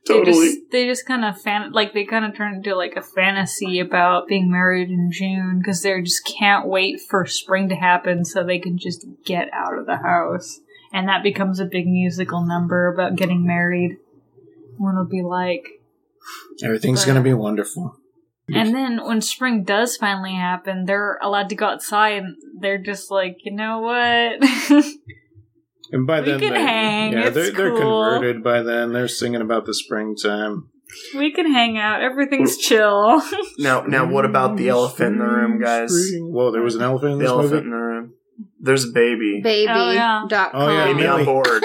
they 0.08 0.14
totally. 0.14 0.48
just 0.48 0.72
they 0.72 0.86
just 0.86 1.06
kind 1.06 1.26
of 1.26 1.42
fan 1.42 1.72
like 1.72 1.94
they 1.94 2.06
kind 2.06 2.26
of 2.26 2.36
turn 2.36 2.56
into 2.56 2.76
like 2.76 2.96
a 2.96 3.02
fantasy 3.02 3.80
about 3.80 4.28
being 4.28 4.52
married 4.52 4.90
in 4.90 5.12
June 5.12 5.60
because 5.60 5.82
they 5.82 6.00
just 6.02 6.26
can't 6.26 6.68
wait 6.68 7.02
for 7.02 7.26
spring 7.26 7.70
to 7.70 7.76
happen 7.76 8.24
so 8.24 8.44
they 8.44 8.60
can 8.60 8.78
just 8.78 9.06
get 9.26 9.50
out 9.52 9.78
of 9.78 9.88
the 9.88 9.98
house. 9.98 10.60
And 10.94 11.10
that 11.10 11.24
becomes 11.24 11.60
a 11.60 11.66
big 11.66 11.88
musical 11.88 12.46
number 12.46 12.88
about 12.88 13.16
getting 13.18 13.46
married. 13.46 13.98
When 14.78 14.94
it'll 14.94 15.06
be 15.06 15.22
like, 15.22 15.82
Everything's 16.64 17.02
But- 17.02 17.08
gonna 17.08 17.22
be 17.24 17.34
wonderful. 17.34 17.96
and 18.54 18.76
then 18.76 19.04
when 19.06 19.22
spring 19.22 19.64
does 19.64 19.98
finally 19.98 20.34
happen, 20.36 20.86
they're 20.86 21.18
allowed 21.22 21.50
to 21.50 21.56
go 21.56 21.66
outside 21.66 22.24
and 22.24 22.36
they're 22.60 22.78
just 22.78 23.10
like, 23.12 23.38
you 23.44 23.52
know 23.56 23.80
what? 23.80 24.84
And 25.92 26.08
by 26.08 26.20
We 26.20 26.26
then, 26.26 26.40
can 26.40 26.54
they, 26.54 26.62
hang, 26.62 27.14
Yeah, 27.14 27.26
it's 27.28 27.36
they're, 27.36 27.52
they're 27.52 27.70
converted 27.78 28.44
by 28.44 28.64
then. 28.64 28.92
They're 28.92 29.08
singing 29.08 29.42
about 29.42 29.66
the 29.68 29.74
springtime. 29.76 30.70
we 31.16 31.32
can 31.32 31.52
hang 31.52 31.78
out. 31.78 32.02
Everything's 32.02 32.58
chill. 32.58 33.22
Now, 33.60 33.82
now, 33.82 34.10
what 34.10 34.26
about 34.26 34.58
the 34.58 34.70
elephant 34.70 35.14
in 35.14 35.20
the 35.20 35.26
room, 35.26 35.62
guys? 35.62 35.92
Spring. 35.94 36.32
Whoa, 36.34 36.50
there 36.52 36.64
was 36.64 36.74
an 36.76 36.82
elephant 36.82 37.12
in 37.14 37.18
The 37.20 37.24
this 37.26 37.32
elephant 37.32 37.54
movie. 37.54 37.66
in 37.66 37.70
the 37.72 37.78
room. 37.78 38.14
There's 38.60 38.84
a 38.86 38.92
baby. 38.92 39.42
Baby. 39.42 39.72
Oh, 39.72 39.92
yeah. 39.92 40.26
Dot 40.28 40.52
Oh, 40.54 40.68
yeah, 40.68 40.86
com. 40.88 40.96
Baby 40.98 41.08
on 41.08 41.26
board. 41.26 41.64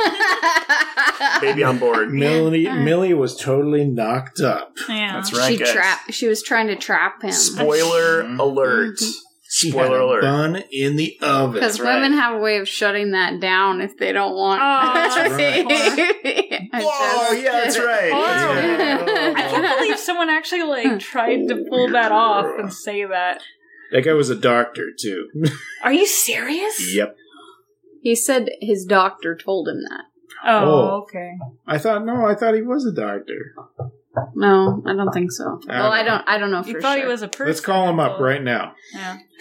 Baby 1.41 1.64
on 1.64 1.79
board. 1.79 2.12
Millie, 2.12 2.68
Millie 2.71 3.14
was 3.14 3.37
totally 3.37 3.85
knocked 3.85 4.41
up. 4.41 4.73
yeah. 4.89 5.14
That's 5.14 5.33
right, 5.33 5.53
she 5.53 5.57
guys. 5.59 5.73
trapped. 5.73 6.12
She 6.12 6.27
was 6.29 6.43
trying 6.43 6.66
to 6.68 6.77
trap 6.77 7.23
him. 7.23 7.33
Spoiler 7.33 8.21
alert. 8.23 8.97
Mm-hmm. 8.99 9.11
She 9.53 9.71
Spoiler 9.73 9.85
had 9.89 10.01
a 10.01 10.05
alert. 10.05 10.23
bun 10.23 10.62
in 10.71 10.95
the 10.97 11.18
oven. 11.23 11.55
Because 11.55 11.79
That's 11.79 11.81
right. 11.81 11.95
women 11.97 12.12
have 12.12 12.37
a 12.37 12.39
way 12.39 12.59
of 12.59 12.68
shutting 12.68 13.11
that 13.12 13.41
down 13.41 13.81
if 13.81 13.97
they 13.97 14.12
don't 14.12 14.37
want. 14.37 14.61
Oh, 14.62 14.93
that's 14.95 15.16
right. 15.16 15.66
I 15.68 16.83
Oh, 16.85 17.33
yeah, 17.33 17.51
that's 17.53 17.77
right. 17.79 18.12
Oh. 18.12 19.35
I 19.37 19.43
can't 19.43 19.79
believe 19.79 19.99
someone 19.99 20.29
actually 20.31 20.62
like 20.62 21.01
tried 21.01 21.49
to 21.49 21.64
pull 21.68 21.89
that 21.91 22.12
off 22.12 22.47
and 22.61 22.73
say 22.73 23.05
that. 23.07 23.43
That 23.93 24.03
guy 24.05 24.12
was 24.12 24.30
a 24.30 24.36
doctor 24.36 24.91
too. 24.99 25.28
Are 25.84 25.93
you 25.93 26.07
serious? 26.07 26.95
yep. 26.95 27.16
He 28.03 28.14
said 28.14 28.49
his 28.61 28.84
doctor 28.84 29.36
told 29.36 29.68
him 29.68 29.82
that. 29.88 30.05
Oh, 30.45 30.64
Oh. 30.64 31.01
okay. 31.03 31.32
I 31.66 31.76
thought 31.78 32.05
no, 32.07 32.24
I 32.24 32.34
thought 32.34 32.55
he 32.55 32.62
was 32.62 32.86
a 32.86 32.93
doctor. 32.93 33.55
No, 34.34 34.82
I 34.86 34.93
don't 34.95 35.12
think 35.12 35.30
so. 35.32 35.61
I 35.68 35.80
well, 35.80 35.93
I 35.93 36.03
don't 36.03 36.18
don't. 36.18 36.28
I 36.28 36.38
don't 36.38 36.51
know 36.51 36.64
You 36.64 36.80
thought 36.80 36.95
sure. 36.97 37.05
he 37.07 37.09
was 37.11 37.22
a 37.22 37.28
person. 37.28 37.47
Let's 37.47 37.61
call 37.61 37.88
him 37.88 38.01
up 38.01 38.18
right 38.20 38.43
now. 38.43 38.74
Yeah. 38.95 39.18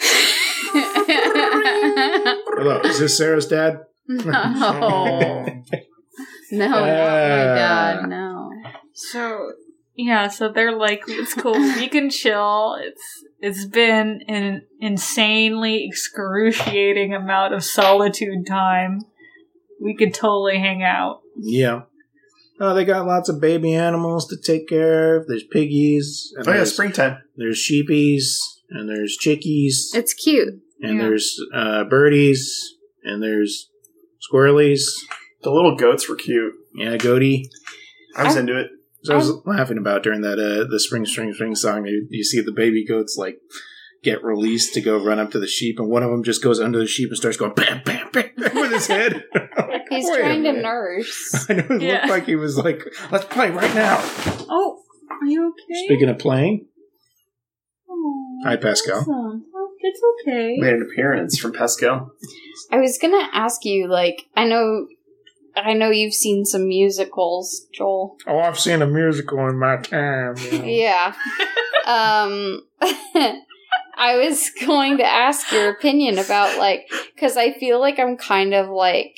Hello, 1.50 2.80
is 2.84 2.98
this 2.98 3.16
Sarah's 3.16 3.46
dad? 3.46 3.80
no, 4.08 4.20
no, 4.24 5.46
not 6.68 6.80
my 6.80 6.90
Ah. 6.90 7.54
dad. 7.54 8.08
No. 8.08 8.50
So 8.92 9.52
yeah, 9.96 10.28
so 10.28 10.50
they're 10.52 10.76
like, 10.76 11.02
it's 11.08 11.34
cool. 11.34 11.52
We 11.54 11.88
can 11.88 12.10
chill. 12.10 12.76
It's 12.80 13.24
it's 13.40 13.64
been 13.66 14.22
an 14.28 14.62
insanely 14.80 15.86
excruciating 15.86 17.14
amount 17.14 17.54
of 17.54 17.64
solitude 17.64 18.46
time. 18.46 19.00
We 19.82 19.96
could 19.96 20.12
totally 20.14 20.58
hang 20.58 20.82
out. 20.82 21.20
Yeah. 21.40 21.82
Oh, 22.60 22.74
they 22.74 22.84
got 22.84 23.06
lots 23.06 23.30
of 23.30 23.40
baby 23.40 23.74
animals 23.74 24.28
to 24.28 24.36
take 24.36 24.68
care 24.68 25.16
of. 25.16 25.26
There's 25.26 25.44
piggies. 25.44 26.32
And 26.36 26.46
Oh 26.46 26.50
yeah, 26.50 26.56
there's, 26.58 26.72
springtime. 26.74 27.18
there's 27.36 27.58
sheepies. 27.58 28.36
And 28.68 28.88
there's 28.88 29.16
chickies. 29.18 29.94
It's 29.94 30.12
cute. 30.14 30.60
and 30.82 30.96
Yeah. 30.98 31.02
there's 31.08 31.40
uh, 31.54 31.84
birdies. 31.84 32.74
And 33.02 33.22
there's 33.22 33.70
squirrelies. 34.30 34.82
The 35.42 35.50
little 35.50 35.74
goats 35.76 36.08
were 36.08 36.16
cute. 36.16 36.52
Yeah, 36.74 36.98
goaty. 36.98 37.48
I 38.16 38.24
was 38.24 38.36
I- 38.36 38.40
into 38.40 38.60
it. 38.60 38.70
So 39.02 39.14
I 39.14 39.16
was 39.16 39.32
laughing 39.46 39.78
about 39.78 40.02
during 40.02 40.20
that 40.22 40.38
uh, 40.38 40.68
the 40.70 40.78
spring 40.80 41.06
spring 41.06 41.32
spring 41.32 41.54
song. 41.54 41.86
You, 41.86 42.06
you 42.10 42.22
see 42.24 42.40
the 42.40 42.52
baby 42.52 42.84
goats 42.84 43.16
like 43.18 43.38
get 44.02 44.22
released 44.24 44.74
to 44.74 44.80
go 44.80 45.02
run 45.02 45.18
up 45.18 45.30
to 45.32 45.38
the 45.38 45.46
sheep, 45.46 45.78
and 45.78 45.88
one 45.88 46.02
of 46.02 46.10
them 46.10 46.22
just 46.22 46.42
goes 46.42 46.60
under 46.60 46.78
the 46.78 46.86
sheep 46.86 47.08
and 47.08 47.16
starts 47.16 47.36
going 47.36 47.54
bam 47.54 47.82
bam 47.84 48.10
bam 48.12 48.30
with 48.36 48.72
his 48.72 48.86
head. 48.86 49.24
Like, 49.34 49.86
He's 49.88 50.04
wait 50.10 50.20
trying 50.20 50.42
to 50.44 50.52
nurse. 50.52 51.46
I 51.50 51.54
know 51.54 51.64
it 51.70 51.82
Yeah. 51.82 51.92
looked 51.94 52.08
like 52.08 52.26
he 52.26 52.36
was 52.36 52.58
like, 52.58 52.82
"Let's 53.10 53.24
play 53.24 53.50
right 53.50 53.74
now." 53.74 53.98
Oh, 54.50 54.82
are 55.10 55.26
you 55.26 55.48
okay? 55.48 55.84
Speaking 55.86 56.08
of 56.10 56.18
playing, 56.18 56.66
Oh, 57.88 58.38
Hi, 58.44 58.56
Pascal. 58.56 58.98
awesome. 59.00 59.44
Oh, 59.54 59.70
it's 59.80 60.00
okay. 60.28 60.56
Made 60.58 60.74
an 60.74 60.82
appearance 60.90 61.38
from 61.38 61.52
Pascal. 61.52 62.10
I 62.70 62.76
was 62.78 62.98
gonna 63.00 63.28
ask 63.32 63.64
you, 63.64 63.88
like, 63.88 64.26
I 64.36 64.46
know, 64.46 64.86
I 65.56 65.72
know 65.74 65.90
you've 65.90 66.14
seen 66.14 66.44
some 66.44 66.68
musicals, 66.68 67.66
Joel. 67.72 68.16
oh, 68.26 68.38
I've 68.38 68.58
seen 68.58 68.82
a 68.82 68.86
musical 68.86 69.48
in 69.48 69.58
my 69.58 69.76
time. 69.76 70.36
you. 70.38 70.62
Yeah. 70.64 71.14
um, 71.86 72.62
I 74.00 74.16
was 74.16 74.50
going 74.64 74.98
to 74.98 75.04
ask 75.04 75.52
your 75.52 75.70
opinion 75.70 76.18
about 76.18 76.58
like, 76.58 76.88
because 77.14 77.36
I 77.36 77.52
feel 77.52 77.80
like 77.80 77.98
I'm 77.98 78.16
kind 78.16 78.54
of 78.54 78.68
like 78.68 79.14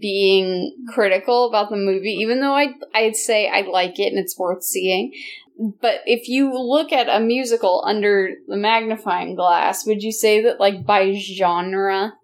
being 0.00 0.76
critical 0.88 1.48
about 1.48 1.70
the 1.70 1.76
movie, 1.76 2.16
even 2.20 2.40
though 2.40 2.54
I 2.54 2.74
I'd 2.94 3.16
say 3.16 3.48
I 3.48 3.62
like 3.62 3.98
it 3.98 4.12
and 4.12 4.18
it's 4.18 4.38
worth 4.38 4.62
seeing. 4.62 5.12
But 5.58 6.02
if 6.06 6.28
you 6.28 6.52
look 6.52 6.92
at 6.92 7.08
a 7.08 7.24
musical 7.24 7.82
under 7.86 8.34
the 8.46 8.56
magnifying 8.56 9.34
glass, 9.34 9.86
would 9.86 10.02
you 10.02 10.12
say 10.12 10.42
that 10.42 10.60
like 10.60 10.84
by 10.84 11.12
genre 11.14 12.17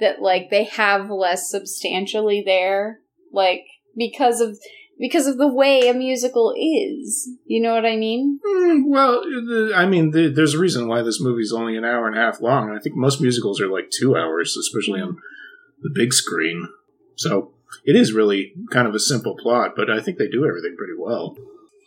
that 0.00 0.20
like 0.20 0.50
they 0.50 0.64
have 0.64 1.10
less 1.10 1.50
substantially 1.50 2.42
there, 2.44 3.00
like 3.32 3.64
because 3.96 4.40
of 4.40 4.58
because 4.98 5.26
of 5.26 5.38
the 5.38 5.52
way 5.52 5.88
a 5.88 5.94
musical 5.94 6.54
is. 6.56 7.28
You 7.46 7.62
know 7.62 7.74
what 7.74 7.86
I 7.86 7.96
mean? 7.96 8.40
Mm, 8.46 8.82
well, 8.86 9.22
I 9.74 9.86
mean, 9.86 10.10
the, 10.12 10.28
there's 10.28 10.54
a 10.54 10.58
reason 10.58 10.88
why 10.88 11.02
this 11.02 11.20
movie's 11.20 11.52
only 11.52 11.76
an 11.76 11.84
hour 11.84 12.06
and 12.06 12.16
a 12.16 12.20
half 12.20 12.40
long. 12.40 12.70
I 12.70 12.80
think 12.80 12.96
most 12.96 13.20
musicals 13.20 13.60
are 13.60 13.68
like 13.68 13.90
two 13.90 14.16
hours, 14.16 14.56
especially 14.56 15.00
on 15.00 15.18
the 15.82 15.90
big 15.90 16.12
screen. 16.12 16.68
So 17.16 17.52
it 17.84 17.96
is 17.96 18.12
really 18.12 18.52
kind 18.70 18.86
of 18.86 18.94
a 18.94 19.00
simple 19.00 19.36
plot, 19.36 19.72
but 19.76 19.90
I 19.90 20.00
think 20.00 20.18
they 20.18 20.28
do 20.28 20.46
everything 20.46 20.76
pretty 20.76 20.94
well. 20.98 21.36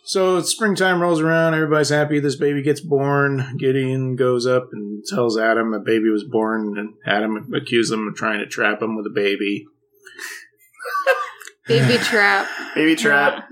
So 0.08 0.40
springtime 0.40 1.02
rolls 1.02 1.20
around, 1.20 1.54
everybody's 1.54 1.90
happy. 1.90 2.22
This 2.22 2.38
baby 2.38 2.62
gets 2.62 2.80
born. 2.80 3.58
Gideon 3.60 4.16
goes 4.16 4.48
up 4.48 4.70
and 4.72 5.04
tells 5.06 5.38
Adam 5.38 5.74
a 5.74 5.82
baby 5.82 6.10
was 6.10 6.24
born, 6.24 6.78
and 6.78 6.94
Adam 7.06 7.52
accuses 7.54 7.92
him 7.92 8.08
of 8.08 8.16
trying 8.16 8.40
to 8.40 8.46
trap 8.46 8.82
him 8.82 8.96
with 8.96 9.06
a 9.06 9.14
baby. 9.14 9.66
Baby 11.68 11.98
trap. 11.98 12.48
Baby 12.76 12.96
trap. 12.96 13.50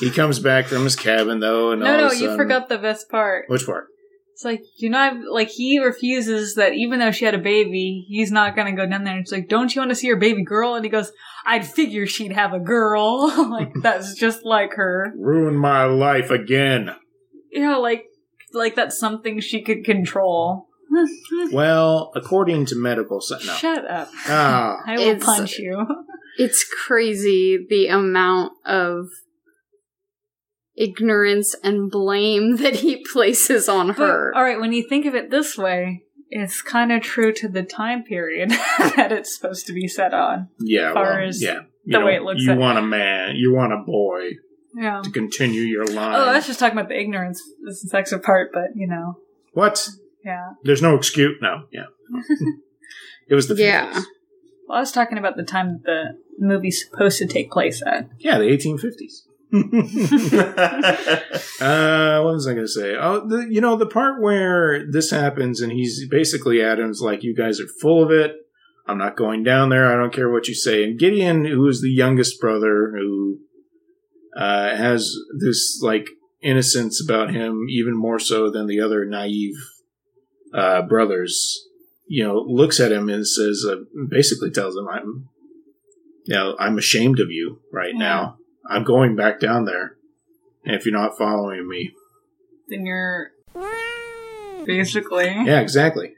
He 0.00 0.10
comes 0.10 0.40
back 0.40 0.64
from 0.64 0.82
his 0.82 0.96
cabin 0.96 1.38
though, 1.38 1.70
and 1.70 1.80
No, 1.82 1.86
all 1.92 1.96
no, 1.98 2.06
of 2.06 2.12
a 2.12 2.16
you 2.16 2.36
forgot 2.36 2.68
the 2.68 2.78
best 2.78 3.08
part. 3.08 3.44
which 3.46 3.64
part? 3.64 3.86
It's 4.38 4.44
like 4.44 4.62
you 4.76 4.88
know, 4.88 5.00
I've, 5.00 5.16
like 5.28 5.48
he 5.48 5.80
refuses 5.80 6.54
that 6.54 6.72
even 6.74 7.00
though 7.00 7.10
she 7.10 7.24
had 7.24 7.34
a 7.34 7.38
baby, 7.38 8.06
he's 8.06 8.30
not 8.30 8.54
gonna 8.54 8.76
go 8.76 8.86
down 8.88 9.02
there. 9.02 9.18
It's 9.18 9.32
like, 9.32 9.48
don't 9.48 9.74
you 9.74 9.80
want 9.80 9.90
to 9.90 9.96
see 9.96 10.06
your 10.06 10.16
baby 10.16 10.44
girl? 10.44 10.76
And 10.76 10.84
he 10.84 10.88
goes, 10.92 11.10
I'd 11.44 11.66
figure 11.66 12.06
she'd 12.06 12.30
have 12.30 12.52
a 12.52 12.60
girl. 12.60 13.26
like 13.50 13.72
that's 13.82 14.14
just 14.14 14.44
like 14.44 14.74
her. 14.74 15.12
Ruin 15.18 15.56
my 15.56 15.86
life 15.86 16.30
again. 16.30 16.94
You 17.50 17.62
know, 17.62 17.80
like 17.80 18.04
like 18.52 18.76
that's 18.76 18.96
something 18.96 19.40
she 19.40 19.60
could 19.60 19.84
control. 19.84 20.68
Well, 21.52 22.12
according 22.14 22.66
to 22.66 22.76
medical 22.76 23.20
science, 23.20 23.44
no. 23.46 23.54
Shut 23.54 23.90
up! 23.90 24.08
Ah, 24.26 24.76
I 24.86 24.96
will 24.98 25.08
It's- 25.08 25.24
punch 25.24 25.58
you. 25.58 25.84
It's 26.38 26.64
crazy 26.64 27.66
the 27.68 27.88
amount 27.88 28.52
of 28.64 29.08
ignorance 30.78 31.54
and 31.64 31.90
blame 31.90 32.56
that 32.56 32.76
he 32.76 33.04
places 33.12 33.68
on 33.68 33.88
But, 33.88 33.96
her. 33.98 34.32
all 34.34 34.42
right, 34.42 34.60
when 34.60 34.72
you 34.72 34.88
think 34.88 35.04
of 35.06 35.14
it 35.14 35.30
this 35.30 35.58
way, 35.58 36.04
it's 36.30 36.62
kind 36.62 36.92
of 36.92 37.02
true 37.02 37.32
to 37.34 37.48
the 37.48 37.62
time 37.62 38.02
period 38.04 38.50
that 38.78 39.10
it's 39.12 39.34
supposed 39.36 39.66
to 39.66 39.72
be 39.72 39.88
set 39.88 40.14
on. 40.14 40.48
yeah, 40.60 40.92
far 40.92 41.14
well, 41.18 41.28
as 41.28 41.42
yeah. 41.42 41.60
You 41.84 41.92
the 41.92 41.98
know, 42.00 42.06
way 42.06 42.16
it 42.16 42.22
looks 42.22 42.42
You 42.42 42.52
at- 42.52 42.58
want 42.58 42.78
a 42.78 42.82
man. 42.82 43.36
You 43.36 43.54
want 43.54 43.72
a 43.72 43.78
boy 43.78 44.32
Yeah. 44.74 45.00
to 45.02 45.10
continue 45.10 45.62
your 45.62 45.86
line. 45.86 46.14
Oh, 46.16 46.26
that's 46.26 46.46
just 46.46 46.60
talking 46.60 46.78
about 46.78 46.88
the 46.90 47.00
ignorance, 47.00 47.42
this 47.64 47.82
sex 47.88 48.12
part, 48.22 48.50
but 48.52 48.76
you 48.76 48.86
know, 48.86 49.18
what? 49.54 49.88
yeah. 50.24 50.50
There's 50.64 50.82
no 50.82 50.94
excuse. 50.96 51.38
No, 51.40 51.64
yeah. 51.72 51.86
it 53.28 53.34
was 53.34 53.48
the 53.48 53.54
50s. 53.54 53.58
Yeah. 53.58 54.00
Well, 54.68 54.76
I 54.76 54.80
was 54.80 54.92
talking 54.92 55.16
about 55.18 55.36
the 55.36 55.42
time 55.44 55.80
that 55.84 56.18
the 56.38 56.46
movie's 56.46 56.84
supposed 56.84 57.18
to 57.18 57.26
take 57.26 57.50
place 57.50 57.82
at. 57.86 58.10
Yeah, 58.18 58.36
the 58.38 58.44
1850s. 58.44 59.22
uh, 61.60 62.20
what 62.22 62.34
was 62.34 62.46
I 62.46 62.52
going 62.54 62.66
to 62.66 62.68
say? 62.68 62.94
Oh, 62.96 63.26
the, 63.26 63.46
you 63.50 63.60
know, 63.60 63.76
the 63.76 63.86
part 63.86 64.20
where 64.20 64.84
this 64.90 65.10
happens 65.10 65.60
and 65.60 65.72
he's 65.72 66.06
basically 66.08 66.62
Adam's 66.62 67.00
like, 67.00 67.22
you 67.22 67.34
guys 67.34 67.60
are 67.60 67.66
full 67.80 68.02
of 68.02 68.10
it. 68.10 68.34
I'm 68.86 68.98
not 68.98 69.16
going 69.16 69.42
down 69.42 69.68
there. 69.68 69.92
I 69.92 69.96
don't 69.96 70.12
care 70.12 70.30
what 70.30 70.48
you 70.48 70.54
say. 70.54 70.82
And 70.84 70.98
Gideon, 70.98 71.44
who 71.44 71.66
is 71.68 71.80
the 71.82 71.90
youngest 71.90 72.40
brother, 72.40 72.92
who 72.96 73.38
uh, 74.36 74.74
has 74.76 75.14
this 75.38 75.80
like 75.82 76.06
innocence 76.42 77.02
about 77.02 77.30
him, 77.34 77.66
even 77.68 77.94
more 77.96 78.18
so 78.18 78.50
than 78.50 78.66
the 78.66 78.80
other 78.80 79.04
naive 79.04 79.56
uh, 80.54 80.82
brothers, 80.82 81.66
you 82.06 82.24
know, 82.24 82.38
looks 82.38 82.80
at 82.80 82.92
him 82.92 83.08
and 83.10 83.26
says, 83.26 83.64
uh, 83.68 83.76
basically 84.08 84.50
tells 84.50 84.74
him, 84.74 84.88
"I'm, 84.88 85.28
you 86.24 86.34
know, 86.34 86.56
I'm 86.58 86.78
ashamed 86.78 87.20
of 87.20 87.30
you 87.30 87.60
right 87.70 87.92
Yeah. 87.92 87.98
now. 87.98 88.38
I'm 88.68 88.84
going 88.84 89.16
back 89.16 89.40
down 89.40 89.64
there. 89.64 89.96
And 90.64 90.74
if 90.76 90.84
you're 90.84 90.94
not 90.94 91.16
following 91.16 91.68
me, 91.68 91.92
Then 92.68 92.84
you're 92.86 93.30
basically. 94.66 95.24
yeah, 95.26 95.60
exactly. 95.60 96.14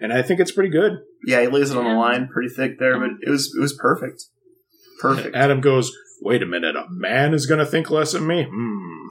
And 0.00 0.12
I 0.12 0.22
think 0.22 0.40
it's 0.40 0.50
pretty 0.52 0.70
good. 0.70 0.98
yeah, 1.24 1.40
he 1.42 1.46
lays 1.46 1.70
it 1.70 1.76
on 1.76 1.84
the 1.84 1.90
line 1.94 2.26
pretty 2.28 2.48
thick 2.48 2.78
there, 2.80 2.98
but 2.98 3.10
it 3.22 3.30
was 3.30 3.54
it 3.56 3.60
was 3.60 3.72
perfect. 3.72 4.24
Perfect. 5.00 5.36
Adam 5.36 5.60
goes, 5.60 5.96
"Wait 6.20 6.42
a 6.42 6.46
minute, 6.46 6.74
a 6.74 6.86
man 6.90 7.34
is 7.34 7.46
going 7.46 7.60
to 7.60 7.66
think 7.66 7.90
less 7.90 8.12
of 8.14 8.22
me? 8.22 8.46
Hmm. 8.50 9.08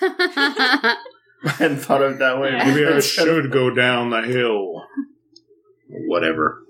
I 1.44 1.50
hadn't 1.50 1.78
thought 1.78 2.02
of 2.02 2.12
it 2.14 2.18
that 2.18 2.38
way. 2.40 2.50
Maybe 2.52 2.84
I 2.86 3.00
should 3.00 3.50
go 3.52 3.70
down 3.70 4.10
the 4.10 4.22
hill. 4.22 4.84
Whatever. 5.88 6.64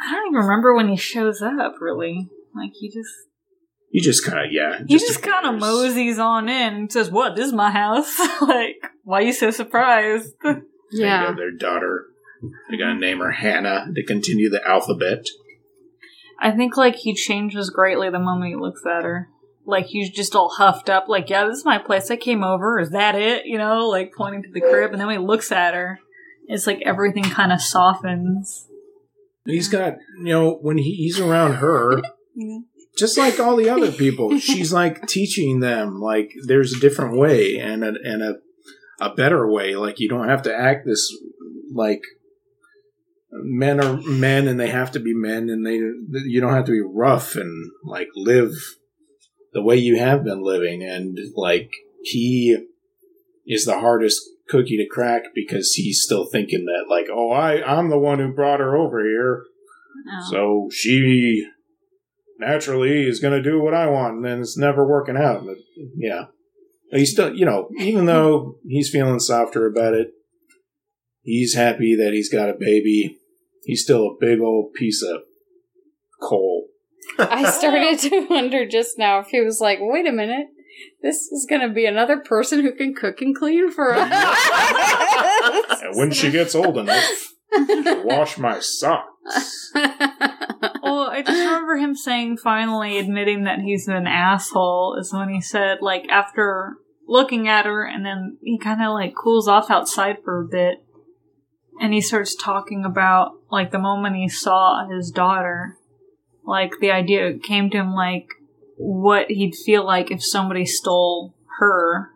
I 0.00 0.12
don't 0.12 0.28
even 0.28 0.40
remember 0.46 0.74
when 0.74 0.88
he 0.88 0.96
shows 0.96 1.42
up. 1.42 1.74
Really, 1.80 2.28
like 2.54 2.72
he 2.74 2.88
just 2.88 3.08
You 3.90 4.00
just 4.00 4.24
kind 4.24 4.46
of 4.46 4.52
yeah. 4.52 4.82
he 4.86 4.98
just 4.98 5.22
kind 5.22 5.46
of 5.46 5.60
moseys 5.60 6.18
on 6.18 6.48
in 6.48 6.74
and 6.74 6.92
says, 6.92 7.10
"What? 7.10 7.34
This 7.34 7.46
is 7.46 7.52
my 7.52 7.70
house." 7.70 8.18
like, 8.40 8.76
why 9.04 9.20
are 9.20 9.24
you 9.24 9.32
so 9.32 9.50
surprised? 9.50 10.34
They 10.92 11.04
yeah. 11.04 11.26
got 11.26 11.36
their 11.36 11.52
daughter. 11.52 12.06
They're 12.68 12.76
gonna 12.76 12.98
name 12.98 13.20
her 13.20 13.30
Hannah 13.30 13.86
to 13.94 14.02
continue 14.04 14.50
the 14.50 14.60
alphabet. 14.66 15.24
I 16.40 16.50
think 16.50 16.76
like 16.76 16.96
he 16.96 17.14
changes 17.14 17.70
greatly 17.70 18.10
the 18.10 18.18
moment 18.18 18.50
he 18.50 18.56
looks 18.56 18.82
at 18.84 19.04
her. 19.04 19.28
Like 19.64 19.86
he's 19.86 20.10
just 20.10 20.34
all 20.34 20.48
huffed 20.48 20.90
up, 20.90 21.06
like, 21.06 21.30
yeah, 21.30 21.46
this 21.46 21.58
is 21.58 21.64
my 21.64 21.78
place. 21.78 22.10
I 22.10 22.16
came 22.16 22.42
over. 22.42 22.80
Is 22.80 22.90
that 22.90 23.14
it? 23.14 23.46
You 23.46 23.56
know, 23.56 23.86
like 23.86 24.12
pointing 24.16 24.42
to 24.42 24.50
the 24.50 24.60
crib, 24.60 24.90
and 24.90 25.00
then 25.00 25.06
when 25.06 25.20
he 25.20 25.24
looks 25.24 25.52
at 25.52 25.74
her, 25.74 26.00
it's 26.48 26.66
like 26.66 26.82
everything 26.84 27.22
kind 27.22 27.52
of 27.52 27.60
softens. 27.60 28.66
He's 29.46 29.68
got, 29.68 29.94
you 30.18 30.24
know, 30.24 30.58
when 30.60 30.78
he, 30.78 30.94
he's 30.96 31.20
around 31.20 31.54
her, 31.54 32.02
just 33.00 33.18
like 33.18 33.40
all 33.40 33.56
the 33.56 33.68
other 33.70 33.90
people, 33.90 34.38
she's 34.38 34.72
like 34.72 35.06
teaching 35.06 35.58
them 35.60 36.00
like 36.00 36.30
there's 36.46 36.72
a 36.74 36.80
different 36.80 37.16
way 37.18 37.58
and 37.58 37.82
a 37.82 37.94
and 38.04 38.22
a 38.22 38.34
a 39.00 39.14
better 39.14 39.50
way. 39.50 39.74
Like 39.74 39.98
you 39.98 40.08
don't 40.08 40.28
have 40.28 40.42
to 40.42 40.54
act 40.54 40.86
this 40.86 41.12
like 41.72 42.02
men 43.32 43.82
are 43.82 43.96
men 44.02 44.46
and 44.46 44.58
they 44.60 44.70
have 44.70 44.92
to 44.92 45.00
be 45.00 45.14
men 45.14 45.48
and 45.48 45.66
they 45.66 45.76
you 46.28 46.40
don't 46.40 46.52
have 46.54 46.66
to 46.66 46.72
be 46.72 46.80
rough 46.82 47.36
and 47.36 47.70
like 47.84 48.08
live 48.14 48.52
the 49.52 49.62
way 49.62 49.76
you 49.76 49.98
have 49.98 50.24
been 50.24 50.42
living 50.42 50.82
and 50.82 51.18
like 51.36 51.70
he 52.02 52.56
is 53.46 53.64
the 53.64 53.80
hardest 53.80 54.20
cookie 54.48 54.76
to 54.76 54.86
crack 54.88 55.22
because 55.34 55.72
he's 55.74 56.02
still 56.02 56.24
thinking 56.26 56.64
that 56.66 56.86
like 56.90 57.06
oh 57.12 57.30
I 57.30 57.62
I'm 57.62 57.88
the 57.88 57.98
one 57.98 58.18
who 58.18 58.32
brought 58.32 58.60
her 58.60 58.76
over 58.76 59.02
here 59.04 59.44
Oh. 60.08 60.30
so 60.30 60.68
she 60.72 61.46
naturally 62.40 63.04
he's 63.04 63.20
going 63.20 63.40
to 63.40 63.50
do 63.50 63.60
what 63.60 63.74
I 63.74 63.86
want, 63.86 64.16
and 64.16 64.24
then 64.24 64.40
it's 64.40 64.58
never 64.58 64.86
working 64.86 65.16
out. 65.16 65.44
But 65.44 65.56
yeah, 65.96 66.24
he's 66.90 67.12
still, 67.12 67.34
you 67.34 67.44
know, 67.44 67.68
even 67.78 68.06
though 68.06 68.56
he's 68.66 68.90
feeling 68.90 69.20
softer 69.20 69.66
about 69.66 69.94
it, 69.94 70.08
he's 71.22 71.54
happy 71.54 71.94
that 71.96 72.12
he's 72.12 72.32
got 72.32 72.50
a 72.50 72.54
baby. 72.58 73.18
He's 73.64 73.82
still 73.82 74.06
a 74.06 74.16
big 74.18 74.40
old 74.40 74.72
piece 74.74 75.02
of 75.02 75.22
coal. 76.20 76.68
I 77.18 77.50
started 77.50 77.98
to 78.10 78.26
wonder 78.28 78.66
just 78.66 78.98
now 78.98 79.20
if 79.20 79.28
he 79.28 79.40
was 79.40 79.60
like, 79.60 79.78
wait 79.80 80.06
a 80.06 80.12
minute, 80.12 80.46
this 81.02 81.16
is 81.16 81.46
going 81.48 81.62
to 81.62 81.72
be 81.72 81.86
another 81.86 82.18
person 82.18 82.60
who 82.60 82.72
can 82.72 82.94
cook 82.94 83.20
and 83.20 83.34
clean 83.34 83.70
for 83.70 83.94
us. 83.94 84.10
When 85.94 86.12
she 86.12 86.30
gets 86.30 86.54
old 86.54 86.76
enough 86.78 87.32
to 87.52 88.02
wash 88.04 88.38
my 88.38 88.60
socks, 88.60 89.72
I 91.20 91.32
just 91.32 91.38
remember 91.38 91.76
him 91.76 91.94
saying 91.94 92.38
finally 92.38 92.98
admitting 92.98 93.44
that 93.44 93.60
he's 93.60 93.88
an 93.88 94.06
asshole 94.06 94.96
is 94.98 95.12
when 95.12 95.28
he 95.28 95.40
said 95.40 95.78
like 95.82 96.08
after 96.08 96.76
looking 97.06 97.46
at 97.46 97.66
her 97.66 97.84
and 97.84 98.06
then 98.06 98.38
he 98.42 98.56
kind 98.58 98.82
of 98.82 98.94
like 98.94 99.14
cools 99.14 99.46
off 99.46 99.70
outside 99.70 100.16
for 100.24 100.40
a 100.40 100.48
bit 100.48 100.82
and 101.80 101.92
he 101.92 102.00
starts 102.00 102.34
talking 102.34 102.84
about 102.84 103.32
like 103.50 103.70
the 103.70 103.78
moment 103.78 104.16
he 104.16 104.28
saw 104.28 104.88
his 104.88 105.10
daughter 105.10 105.76
like 106.46 106.72
the 106.80 106.90
idea 106.90 107.38
came 107.38 107.68
to 107.68 107.78
him 107.78 107.92
like 107.92 108.28
what 108.76 109.26
he'd 109.28 109.54
feel 109.54 109.84
like 109.84 110.10
if 110.10 110.24
somebody 110.24 110.64
stole 110.64 111.34
her 111.58 112.09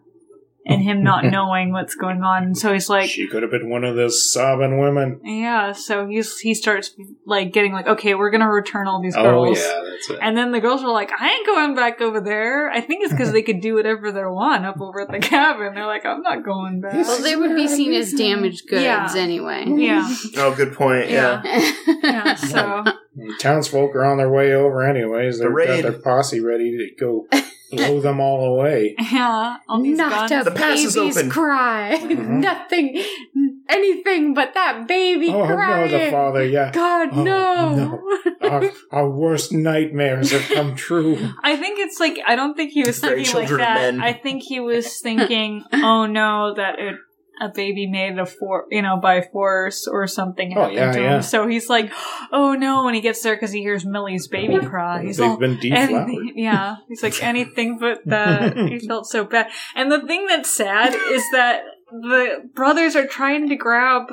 and 0.67 0.83
him 0.83 1.03
not 1.03 1.25
knowing 1.37 1.73
what's 1.73 1.95
going 1.95 2.23
on 2.23 2.55
so 2.55 2.73
he's 2.73 2.89
like 2.89 3.09
she 3.11 3.27
could 3.27 3.43
have 3.43 3.51
been 3.51 3.69
one 3.69 3.85
of 3.85 3.97
those 3.97 4.33
sobbing 4.33 4.79
women. 4.79 5.21
yeah 5.25 5.73
so 5.73 6.07
he's 6.07 6.39
he 6.39 6.55
starts 6.55 6.95
like 7.27 7.53
getting 7.53 7.73
like 7.73 7.87
okay 7.87 8.15
we're 8.15 8.31
gonna 8.31 8.51
return 8.51 8.87
all 8.87 9.01
these 9.03 9.15
girls. 9.15 9.27
Oh 9.27 9.45
girls 9.45 9.59
yeah, 9.59 9.83
that's 9.91 10.11
it. 10.11 10.19
and 10.23 10.37
then 10.37 10.53
the 10.53 10.61
girls 10.61 10.83
were 10.83 10.91
like, 10.91 11.11
I 11.19 11.31
ain't 11.31 11.47
going 11.47 11.75
back 11.75 12.01
over 12.01 12.21
there. 12.21 12.71
I 12.71 12.81
think 12.81 13.03
it's 13.05 13.13
because 13.13 13.33
they 13.33 13.43
could 13.43 13.61
do 13.61 13.75
whatever 13.75 14.11
they 14.13 14.25
want 14.25 14.65
up 14.65 14.81
over 14.81 15.01
at 15.03 15.11
the 15.11 15.19
cabin. 15.19 15.75
They're 15.75 15.87
like, 15.87 16.05
I'm 16.07 16.23
not 16.23 16.45
going 16.45 16.81
back. 16.81 16.95
well, 16.95 17.23
they 17.23 17.37
would 17.37 17.55
be 17.55 17.69
seen 17.69 17.93
as 17.95 18.13
damaged 18.13 18.69
goods 18.69 18.83
Yeah. 18.83 19.13
anyway. 19.17 19.65
Yeah. 19.67 20.15
Oh, 20.37 20.55
good 20.55 20.73
point. 20.75 21.11
Yeah. 21.11 21.43
Yeah. 22.03 22.35
So, 22.35 22.85
Townsfolk 23.39 23.95
are 23.95 24.05
on 24.05 24.19
their 24.19 24.31
way 24.31 24.53
over 24.53 24.83
anyways. 24.83 25.39
They've 25.39 25.49
got 25.49 25.55
raid. 25.55 25.85
their 25.85 25.93
posse 25.93 26.41
ready 26.41 26.77
to 26.77 26.91
go 27.01 27.27
blow 27.77 28.01
them 28.01 28.21
all 28.21 28.55
away. 28.55 28.95
yeah. 29.13 29.57
All 29.69 29.83
these 29.83 29.97
Not 29.99 30.29
guns. 30.31 30.47
a 30.47 30.51
The 30.51 30.57
pass 30.57 30.79
is 30.81 30.95
baby's 30.95 31.17
open. 31.17 31.31
cry. 31.31 31.99
Mhm. 32.05 32.41
Nothing, 32.41 33.03
anything 33.69 34.35
but 34.35 34.55
that 34.55 34.87
baby 34.87 35.29
Oh 35.31 35.47
crying. 35.47 35.91
no, 35.93 35.99
the 36.05 36.11
father, 36.11 36.45
yeah. 36.45 36.71
God, 36.73 37.09
Oh, 37.13 37.23
no. 37.23 37.75
no. 37.75 38.49
Our, 38.49 38.71
our 38.91 39.09
worst 39.11 39.53
nightmares 39.53 40.31
have 40.33 40.49
come 40.55 40.75
true. 40.77 41.17
I 41.43 41.57
think 41.57 41.79
it's 41.79 41.99
like, 41.99 42.19
I 42.27 42.37
don't 42.37 42.55
think 42.55 42.73
he 42.73 42.83
was 42.85 42.99
Very 42.99 43.25
thinking 43.25 43.35
like 43.41 43.49
children 43.49 43.61
of 43.61 43.67
that. 43.67 43.95
men. 43.95 44.03
I 44.03 44.13
think 44.13 44.43
he 44.43 44.61
was 44.61 45.01
thinking, 45.01 45.65
oh 45.73 46.07
no, 46.07 46.55
that 46.55 46.79
it, 46.79 46.97
a 47.41 47.49
baby 47.49 47.87
made 47.87 48.19
of 48.19 48.31
for, 48.31 48.67
you 48.71 48.83
know, 48.83 48.97
by 48.97 49.21
force 49.21 49.87
or 49.87 50.07
something 50.07 50.57
Oh, 50.57 50.63
happened 50.63 50.77
yeah, 50.77 50.93
to 50.93 51.01
yeah. 51.01 51.17
him. 51.17 51.23
So 51.23 51.47
he's 51.47 51.69
like, 51.69 51.93
oh 52.33 52.55
no, 52.55 52.85
when 52.85 52.95
he 52.95 53.01
gets 53.01 53.23
there 53.23 53.35
because 53.35 53.53
he 53.53 53.61
hears 53.61 53.85
Millie's 53.85 54.29
baby 54.29 54.59
cry. 54.67 55.03
He's 55.03 55.17
They've 55.17 55.31
all, 55.31 55.37
been 55.37 55.59
deflowered. 55.59 55.91
Anything, 55.91 56.33
yeah, 56.37 56.77
he's 56.89 57.03
like 57.03 57.23
anything 57.23 57.79
but 57.79 57.99
that. 58.07 58.57
he 58.69 58.79
felt 58.81 59.07
so 59.07 59.25
bad. 59.25 59.49
And 59.75 59.91
the 59.91 60.01
thing 60.07 60.27
that's 60.27 60.55
sad 60.55 60.95
is 60.95 61.23
that 61.33 61.63
the 61.91 62.49
brothers 62.55 62.97
are 62.97 63.07
trying 63.07 63.49
to 63.49 63.57
grab 63.57 64.09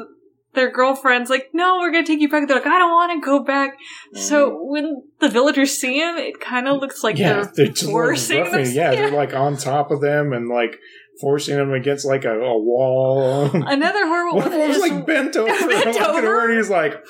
their 0.54 0.70
girlfriends. 0.70 1.30
Like, 1.30 1.50
no, 1.54 1.78
we're 1.80 1.92
gonna 1.92 2.06
take 2.06 2.20
you 2.20 2.30
back. 2.30 2.48
They're 2.48 2.58
like, 2.58 2.68
I 2.68 2.78
don't 2.78 2.92
want 2.92 3.22
to 3.22 3.26
go 3.26 3.44
back. 3.44 3.78
So 4.14 4.52
mm-hmm. 4.52 4.72
when 4.72 5.04
the 5.20 5.30
villagers 5.30 5.80
see 5.80 6.00
him, 6.00 6.18
it 6.18 6.40
kind 6.40 6.68
of 6.68 6.82
looks 6.82 7.04
like 7.04 7.18
yeah, 7.18 7.34
they're, 7.34 7.52
they're 7.56 7.68
just 7.68 7.86
forcing 7.90 8.52
them- 8.52 8.66
Yeah, 8.66 8.92
they're 8.92 9.12
like 9.16 9.34
on 9.34 9.58
top 9.58 9.92
of 9.92 10.02
them 10.02 10.34
and 10.34 10.50
like 10.50 10.78
forcing 11.22 11.58
him 11.58 11.72
against 11.72 12.06
like 12.06 12.26
a, 12.26 12.34
a 12.34 12.58
wall. 12.58 13.50
another 13.54 14.08
horrible 14.08 14.38
One 14.40 14.46
one 14.46 14.54
of 14.54 14.60
them 14.60 14.68
was 14.68 14.80
like 14.80 15.06
bent 15.06 15.36
over, 15.38 15.48
Bent 15.68 16.02
over? 16.02 16.22
her, 16.22 16.50
and 16.50 16.58
he's 16.58 16.70
like, 16.70 17.02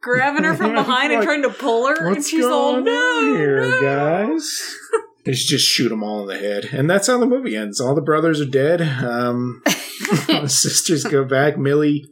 grabbing 0.00 0.44
her 0.44 0.54
from 0.54 0.74
behind 0.74 1.12
and 1.12 1.22
trying 1.22 1.42
to 1.42 1.50
pull 1.50 1.86
her, 1.86 1.94
and 1.96 2.16
"What's 2.16 2.28
she's 2.28 2.44
all 2.44 2.80
no, 2.80 3.34
here, 3.34 3.60
no." 3.60 3.80
guys?" 3.80 4.76
They 5.24 5.32
just 5.34 5.66
shoot 5.66 5.90
them 5.90 6.02
all 6.02 6.22
in 6.22 6.28
the 6.28 6.38
head, 6.38 6.70
and 6.72 6.88
that's 6.88 7.06
how 7.06 7.18
the 7.18 7.26
movie 7.26 7.54
ends. 7.54 7.82
All 7.82 7.94
the 7.94 8.00
brothers 8.00 8.40
are 8.40 8.46
dead. 8.46 8.80
Um, 8.80 9.60
the 9.66 10.48
sisters 10.48 11.04
go 11.04 11.22
back. 11.22 11.58
Millie, 11.58 12.06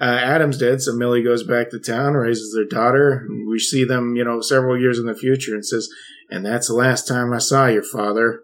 uh, 0.00 0.04
Adam's 0.04 0.56
dead, 0.56 0.80
so 0.80 0.94
Millie 0.94 1.24
goes 1.24 1.42
back 1.42 1.70
to 1.70 1.80
town, 1.80 2.12
raises 2.14 2.54
their 2.54 2.66
daughter. 2.66 3.26
We 3.48 3.58
see 3.58 3.82
them, 3.84 4.14
you 4.14 4.22
know, 4.22 4.40
several 4.40 4.78
years 4.78 5.00
in 5.00 5.06
the 5.06 5.16
future, 5.16 5.52
and 5.52 5.66
says, 5.66 5.88
"And 6.30 6.46
that's 6.46 6.68
the 6.68 6.74
last 6.74 7.08
time 7.08 7.32
I 7.32 7.38
saw 7.38 7.66
your 7.66 7.82
father." 7.82 8.42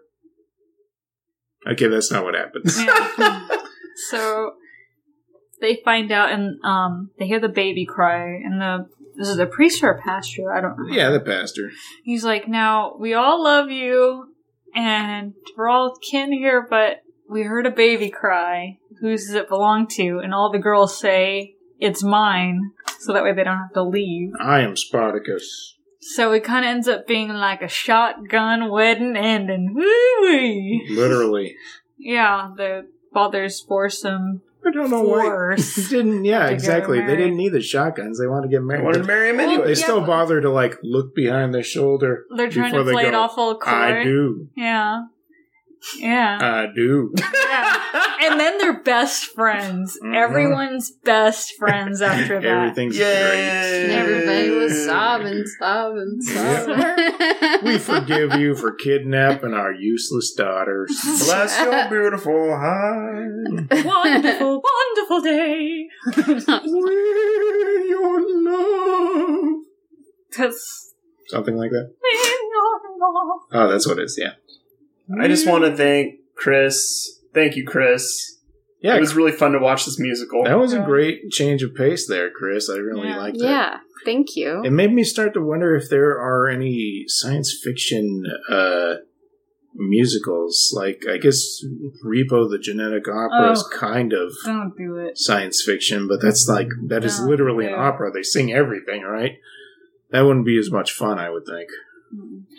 Okay, 1.71 1.87
that's 1.87 2.11
not 2.11 2.23
what 2.23 2.35
happens. 2.35 2.81
Yeah. 2.83 3.47
so 4.09 4.51
they 5.59 5.79
find 5.83 6.11
out 6.11 6.31
and 6.31 6.63
um 6.63 7.09
they 7.17 7.25
hear 7.27 7.39
the 7.39 7.49
baby 7.49 7.85
cry 7.85 8.25
and 8.43 8.61
the 8.61 8.87
this 9.15 9.27
is 9.27 9.39
a 9.39 9.47
priest 9.47 9.81
or 9.83 9.89
a 9.89 9.99
pastor 10.01 10.53
i 10.53 10.61
don't 10.61 10.77
know 10.77 10.95
Yeah, 10.95 11.09
the 11.09 11.19
pastor. 11.19 11.71
he's 12.03 12.23
like 12.23 12.47
now 12.47 12.95
we 12.99 13.15
all 13.15 13.43
love 13.43 13.71
you 13.71 14.27
and 14.75 15.33
we're 15.57 15.67
all 15.67 15.95
kin 15.97 16.31
here 16.31 16.65
but 16.69 17.01
we 17.27 17.41
heard 17.41 17.65
a 17.65 17.71
baby 17.71 18.11
cry 18.11 18.77
whose 19.01 19.25
does 19.25 19.33
it 19.33 19.49
belong 19.49 19.87
to 19.97 20.19
and 20.23 20.31
all 20.33 20.51
the 20.51 20.59
girls 20.59 20.99
say 20.99 21.55
it's 21.79 22.03
mine 22.03 22.71
so 22.99 23.11
that 23.13 23.23
way 23.23 23.33
they 23.33 23.43
don't 23.43 23.57
have 23.57 23.73
to 23.73 23.83
leave 23.83 24.33
I 24.39 24.61
am 24.61 24.75
Spartacus. 24.75 25.76
So 26.15 26.31
it 26.31 26.43
kind 26.43 26.65
of 26.65 26.69
ends 26.69 26.87
up 26.87 27.07
being 27.07 27.29
like 27.29 27.61
a 27.61 27.67
shotgun 27.67 28.69
wedding 28.69 29.15
ending 29.15 29.73
Woo-wee. 29.73 30.87
Literally. 30.91 31.55
yeah 31.97 32.51
the 32.55 32.87
fathers 33.13 33.59
force 33.61 34.03
him 34.03 34.41
I 34.65 34.71
don't 34.71 34.89
know 34.89 35.01
why. 35.03 35.23
Force 35.23 35.89
didn't 35.89 36.25
yeah, 36.25 36.47
exactly. 36.47 36.99
They 36.99 37.15
didn't 37.15 37.37
need 37.37 37.53
the 37.53 37.61
shotguns. 37.61 38.19
They 38.19 38.27
wanted 38.27 38.47
to 38.47 38.51
get 38.51 38.57
I 38.57 38.63
married. 38.65 38.83
wanted 38.83 38.97
to 38.99 39.03
marry 39.05 39.29
him 39.29 39.39
anyway. 39.39 39.63
they 39.63 39.69
Yeah, 39.79 39.83
still 39.85 40.01
bother 40.01 40.41
to 40.41 40.49
like 40.49 40.75
look 40.83 41.15
behind 41.15 41.53
their 41.53 41.63
shoulder. 41.63 42.25
They're 42.35 42.49
trying 42.49 42.71
before 42.71 42.79
to 42.79 42.83
they 42.85 42.91
play 42.91 43.05
it 43.05 43.13
off 43.13 43.37
all 43.37 43.57
coy. 43.57 43.71
I 43.71 44.03
do. 44.03 44.49
Yeah. 44.57 45.05
Yeah. 45.97 46.37
I 46.41 46.73
do. 46.73 47.13
yeah. 47.17 47.83
And 48.21 48.39
then 48.39 48.57
they're 48.57 48.81
best 48.81 49.25
friends. 49.33 49.97
Mhm. 50.03 50.15
Everyone's 50.15 50.91
best 50.91 51.53
friends 51.57 52.01
after 52.01 52.39
that. 52.41 52.45
Everything's 52.45 52.97
great. 52.97 53.07
Yay! 53.07 53.85
Everybody 53.91 54.49
was 54.51 54.85
sobbing, 54.85 55.43
sobbing, 55.59 56.21
sobbing. 56.21 57.63
We 57.63 57.77
forgive 57.77 58.33
you 58.35 58.55
for 58.55 58.73
kidnapping 58.73 59.53
our 59.53 59.71
useless 59.71 60.33
daughters. 60.33 60.91
Bless 61.25 61.59
your 61.59 61.89
beautiful 61.89 62.55
heart. 62.55 63.85
Wonderful, 63.85 64.61
wonderful 64.63 65.21
day. 65.21 65.87
We're 66.65 67.85
your 67.85 68.21
love. 68.43 69.63
That's 70.37 70.83
Something 71.27 71.57
like 71.57 71.71
that. 71.71 71.93
Oh, 73.51 73.67
that's 73.69 73.85
what 73.87 73.99
it 73.99 74.03
is. 74.03 74.17
Yeah. 74.21 74.31
I 75.21 75.27
just 75.27 75.47
want 75.47 75.63
to 75.65 75.75
thank 75.75 76.15
Chris. 76.35 77.21
Thank 77.33 77.55
you, 77.55 77.65
Chris. 77.65 78.35
Yeah. 78.81 78.95
It 78.95 78.99
was 78.99 79.15
really 79.15 79.31
fun 79.31 79.53
to 79.53 79.59
watch 79.59 79.85
this 79.85 79.99
musical. 79.99 80.43
that 80.43 80.57
was 80.59 80.73
a 80.73 80.79
great 80.81 81.29
change 81.31 81.63
of 81.63 81.73
pace 81.75 82.07
there, 82.07 82.29
Chris. 82.29 82.69
I 82.69 82.77
really 82.77 83.07
Yeah. 83.07 83.17
liked 83.17 83.37
that. 83.39 83.45
yeah, 83.45 83.77
thank 84.05 84.35
you. 84.35 84.61
It 84.63 84.71
made 84.71 84.93
me 84.93 85.03
start 85.03 85.33
to 85.33 85.41
wonder 85.41 85.75
if 85.75 85.89
there 85.89 86.11
are 86.11 86.47
any 86.47 87.05
science 87.07 87.59
fiction 87.63 88.23
uh, 88.49 88.95
musicals. 89.73 90.73
Like, 90.75 91.03
I 91.09 91.17
guess 91.17 91.63
Repo 92.05 92.49
the 92.49 92.59
Genetic 92.61 93.07
Opera 93.07 93.51
is 93.51 93.63
Oh. 93.65 93.77
kind 93.77 94.13
of 94.13 94.33
don't 94.45 94.73
do 94.77 94.97
it. 94.97 95.17
science 95.17 95.61
fiction, 95.63 96.07
but 96.07 96.21
that's 96.21 96.47
like, 96.47 96.67
that 96.87 97.03
is 97.03 97.19
No, 97.19 97.27
literally 97.27 97.65
an 97.65 97.73
opera. 97.73 98.11
They 98.11 98.23
sing 98.23 98.51
everything, 98.53 99.03
right? 99.03 99.37
That 100.11 100.21
wouldn't 100.21 100.45
be 100.45 100.57
as 100.57 100.71
much 100.71 100.91
fun, 100.93 101.19
I 101.19 101.29
would 101.29 101.45
think. 101.45 101.69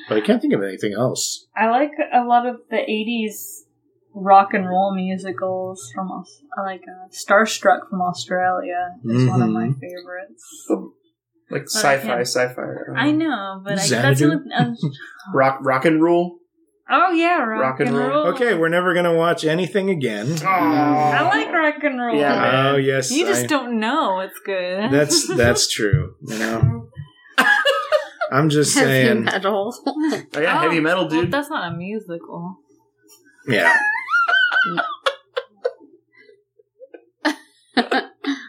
But 0.09 0.19
I 0.19 0.21
can't 0.21 0.41
think 0.41 0.55
of 0.55 0.63
anything 0.63 0.93
else. 0.95 1.47
I 1.57 1.69
like 1.71 1.93
a 2.13 2.25
lot 2.25 2.47
of 2.47 2.57
the 2.71 2.77
'80s 2.77 3.65
rock 4.15 4.53
and 4.55 4.69
roll 4.69 4.95
musicals 4.95 5.91
from 5.95 6.09
Aus- 6.11 6.43
like 6.65 6.83
uh, 6.83 7.09
Starstruck 7.11 7.89
from 7.91 8.01
Australia 8.03 8.95
is 9.05 9.27
one 9.29 9.43
of 9.43 9.51
my 9.51 9.69
Mhm. 9.69 9.79
favorites. 9.81 10.69
Like 11.51 11.63
I 11.63 11.65
sci-fi, 11.67 12.21
sci-fi. 12.21 12.63
I 12.97 13.11
know, 13.13 13.63
but 13.65 13.79
I, 13.79 13.87
that's 13.89 14.21
what. 14.21 14.39
Uh, 14.55 14.73
Rock, 15.35 15.59
rock 15.63 15.85
and 15.87 16.03
roll. 16.03 16.39
oh 16.91 17.11
yeah, 17.13 17.39
rock, 17.43 17.61
Rock 17.63 17.81
and 17.81 17.89
and 17.91 17.99
roll. 17.99 18.09
roll. 18.11 18.27
Okay, 18.35 18.55
we're 18.55 18.69
never 18.69 18.93
gonna 18.95 19.15
watch 19.15 19.45
anything 19.45 19.89
again. 19.91 20.27
I 20.45 21.23
like 21.23 21.51
rock 21.53 21.83
and 21.85 22.01
roll. 22.01 22.15
Yeah, 22.17 22.35
man. 22.41 22.67
Oh 22.67 22.77
yes, 22.77 23.11
You 23.11 23.25
just 23.27 23.45
I- 23.45 23.47
don't 23.47 23.79
know 23.81 24.21
it's 24.21 24.39
good. 24.45 24.91
That's 24.91 25.27
that's 25.37 25.69
true. 25.73 26.15
You 26.27 26.39
know, 26.39 26.89
I'm 28.31 28.49
just 28.51 28.75
Heavy 28.77 28.91
saying. 28.91 29.25
metal. 29.25 29.75
Oh, 30.35 30.41
yeah, 30.41 30.61
heavy 30.63 30.81
metal, 30.81 31.05
well, 31.09 31.23
dude. 31.23 31.31
that's 31.33 31.49
not 31.51 31.73
a 31.73 31.77
musical. 31.77 32.57
Yeah, 33.49 33.75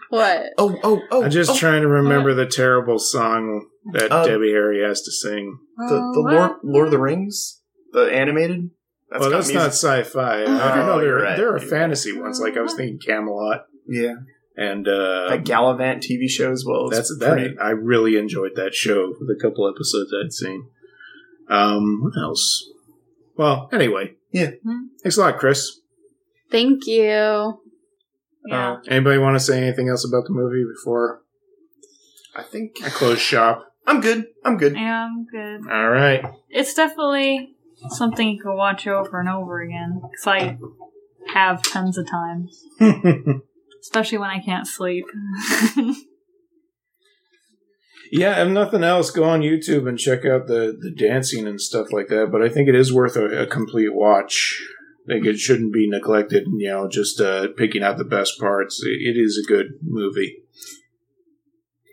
what? 0.09 0.43
oh, 0.57 0.79
oh, 0.83 1.01
oh. 1.11 1.23
I'm 1.23 1.31
just 1.31 1.51
oh. 1.51 1.55
trying 1.57 1.81
to 1.81 1.87
remember 1.87 2.33
the 2.33 2.45
terrible 2.45 2.99
song 2.99 3.67
that 3.93 4.11
Uh, 4.11 4.25
Debbie 4.25 4.51
Harry 4.51 4.81
has 4.83 5.01
to 5.03 5.11
sing. 5.11 5.59
the, 5.77 5.83
Oh, 5.95 6.13
the? 6.13 6.19
Lord, 6.21 6.51
Lord 6.63 6.85
of 6.87 6.91
the 6.91 6.99
Rings, 6.99 7.61
the 7.93 8.05
animated. 8.13 8.71
well, 9.11 9.29
that's 9.29 9.47
music. 9.47 9.55
not 9.55 9.67
sci-fi. 9.73 10.43
Oh, 10.43 10.57
I 10.59 10.75
don't 10.75 10.85
know. 10.87 10.97
There, 10.97 11.05
you're 11.07 11.21
right. 11.21 11.37
there 11.37 11.53
are 11.53 11.59
You're 11.59 11.69
fantasy 11.69 12.17
ones. 12.19 12.39
Like 12.39 12.57
I 12.57 12.61
was 12.61 12.73
thinking 12.73 12.99
Camelot 12.99 13.65
Yeah, 13.87 14.15
and 14.59 14.87
uh, 14.87 15.29
that 15.29 15.43
Galavant 15.45 15.97
TV 16.03 16.29
show 16.29 16.51
as 16.51 16.65
well. 16.65 16.89
that's 16.89 17.09
It's 17.11 17.19
that. 17.19 17.31
pretty- 17.31 17.57
I 17.59 17.69
really 17.69 18.17
enjoyed 18.17 18.51
that 18.55 18.73
show. 18.75 19.13
The 19.19 19.37
couple 19.41 19.67
episodes 19.69 20.11
I'd 20.13 20.33
seen. 20.33 20.67
Um, 21.47 22.01
what 22.03 22.13
else? 22.21 22.69
Well, 23.37 23.69
anyway. 23.71 24.15
Yeah. 24.31 24.51
Hmm. 24.63 24.87
Thanks 25.01 25.17
a 25.17 25.21
lot, 25.21 25.37
Chris. 25.39 25.79
Thank 26.51 26.85
you. 26.87 27.61
Yeah. 28.47 28.71
Uh, 28.73 28.77
Anybody 28.87 29.17
want 29.17 29.35
to 29.35 29.39
say 29.39 29.57
anything 29.61 29.89
else 29.89 30.05
about 30.07 30.25
the 30.25 30.33
movie 30.33 30.63
before 30.65 31.21
I 32.35 32.43
think 32.43 32.75
I 32.83 32.89
close 32.89 33.19
shop? 33.19 33.65
I'm 33.87 34.01
good. 34.01 34.25
I'm 34.45 34.57
good. 34.57 34.75
yeah, 34.75 35.05
I'm 35.07 35.25
good. 35.25 35.69
All 35.71 35.89
right. 35.89 36.23
It's 36.49 36.73
definitely 36.73 37.55
something 37.89 38.29
you 38.29 38.41
can 38.41 38.55
watch 38.55 38.85
over 38.87 39.19
and 39.19 39.29
over 39.29 39.61
again. 39.61 40.01
Because 40.03 40.27
I 40.27 40.57
have 41.33 41.61
tons 41.63 41.97
of 41.97 42.07
times. 42.09 42.65
Especially 43.81 44.17
when 44.17 44.29
I 44.29 44.39
can't 44.39 44.67
sleep. 44.67 45.05
Yeah, 48.11 48.43
if 48.43 48.49
nothing 48.49 48.83
else, 48.83 49.11
go 49.11 49.23
on 49.23 49.41
YouTube 49.41 49.87
and 49.87 49.99
check 49.99 50.25
out 50.25 50.47
the, 50.47 50.75
the 50.79 50.91
dancing 50.91 51.47
and 51.47 51.61
stuff 51.61 51.91
like 51.91 52.07
that. 52.07 52.29
But 52.31 52.41
I 52.41 52.49
think 52.49 52.67
it 52.67 52.75
is 52.75 52.93
worth 52.93 53.15
a, 53.15 53.43
a 53.43 53.45
complete 53.45 53.93
watch. 53.93 54.61
I 55.07 55.13
think 55.13 55.25
it 55.25 55.39
shouldn't 55.39 55.73
be 55.73 55.87
neglected, 55.87 56.45
you 56.57 56.69
know, 56.69 56.87
just 56.87 57.21
uh, 57.21 57.47
picking 57.57 57.83
out 57.83 57.97
the 57.97 58.03
best 58.03 58.39
parts. 58.39 58.81
It, 58.83 59.15
it 59.15 59.19
is 59.19 59.43
a 59.43 59.47
good 59.47 59.73
movie, 59.81 60.37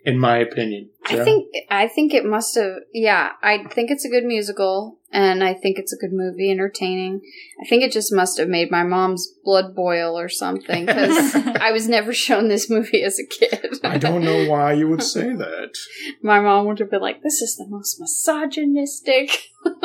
in 0.07 0.17
my 0.17 0.37
opinion. 0.37 0.89
I 1.05 1.21
think 1.21 1.53
I 1.69 1.87
think 1.89 2.13
it 2.13 2.25
must 2.25 2.55
have. 2.55 2.75
Yeah, 2.93 3.33
I 3.43 3.65
think 3.65 3.91
it's 3.91 4.05
a 4.05 4.09
good 4.09 4.23
musical, 4.23 4.99
and 5.11 5.43
I 5.43 5.53
think 5.53 5.77
it's 5.77 5.91
a 5.91 5.97
good 5.97 6.13
movie, 6.13 6.49
entertaining. 6.49 7.19
I 7.61 7.67
think 7.67 7.83
it 7.83 7.91
just 7.91 8.13
must 8.13 8.37
have 8.39 8.47
made 8.47 8.71
my 8.71 8.83
mom's 8.83 9.33
blood 9.43 9.75
boil 9.75 10.17
or 10.17 10.29
something 10.29 10.85
because 10.85 11.35
I 11.59 11.71
was 11.73 11.89
never 11.89 12.13
shown 12.13 12.47
this 12.47 12.69
movie 12.69 13.03
as 13.03 13.19
a 13.19 13.25
kid. 13.25 13.79
I 13.83 13.97
don't 13.97 14.23
know 14.23 14.49
why 14.49 14.73
you 14.73 14.87
would 14.87 15.03
say 15.03 15.33
that. 15.35 15.77
my 16.23 16.39
mom 16.39 16.67
would 16.67 16.79
have 16.79 16.89
been 16.89 17.01
like, 17.01 17.21
"This 17.21 17.41
is 17.41 17.57
the 17.57 17.67
most 17.67 17.99
misogynistic, 17.99 19.49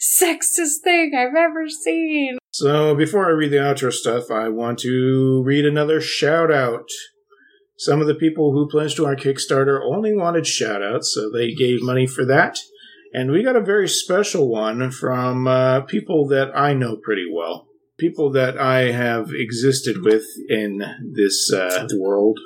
sexist 0.00 0.82
thing 0.82 1.12
I've 1.16 1.36
ever 1.36 1.68
seen." 1.68 2.38
So 2.50 2.96
before 2.96 3.26
I 3.26 3.30
read 3.30 3.52
the 3.52 3.56
outro 3.58 3.92
stuff, 3.92 4.32
I 4.32 4.48
want 4.48 4.80
to 4.80 5.42
read 5.44 5.64
another 5.64 6.00
shout 6.00 6.52
out. 6.52 6.88
Some 7.82 8.00
of 8.00 8.06
the 8.06 8.14
people 8.14 8.52
who 8.52 8.68
pledged 8.68 8.94
to 8.98 9.06
our 9.06 9.16
Kickstarter 9.16 9.80
only 9.84 10.14
wanted 10.14 10.46
shout 10.46 10.84
outs, 10.84 11.12
so 11.12 11.28
they 11.28 11.52
gave 11.52 11.82
money 11.82 12.06
for 12.06 12.24
that. 12.26 12.60
And 13.12 13.32
we 13.32 13.42
got 13.42 13.56
a 13.56 13.60
very 13.60 13.88
special 13.88 14.48
one 14.48 14.92
from 14.92 15.48
uh, 15.48 15.80
people 15.80 16.28
that 16.28 16.56
I 16.56 16.74
know 16.74 16.94
pretty 16.94 17.26
well. 17.28 17.66
People 17.98 18.30
that 18.34 18.56
I 18.56 18.92
have 18.92 19.30
existed 19.32 20.04
with 20.04 20.22
in 20.48 20.84
this 21.12 21.52
uh, 21.52 21.88
world. 21.98 22.38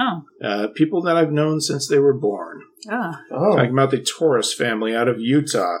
oh. 0.00 0.22
Uh, 0.42 0.68
people 0.68 1.02
that 1.02 1.18
I've 1.18 1.32
known 1.32 1.60
since 1.60 1.86
they 1.86 1.98
were 1.98 2.14
born. 2.14 2.62
Oh. 2.90 3.12
Oh, 3.30 3.56
Talking 3.56 3.72
about 3.72 3.90
the 3.90 4.00
Torres 4.02 4.54
family 4.54 4.96
out 4.96 5.06
of 5.06 5.20
Utah. 5.20 5.80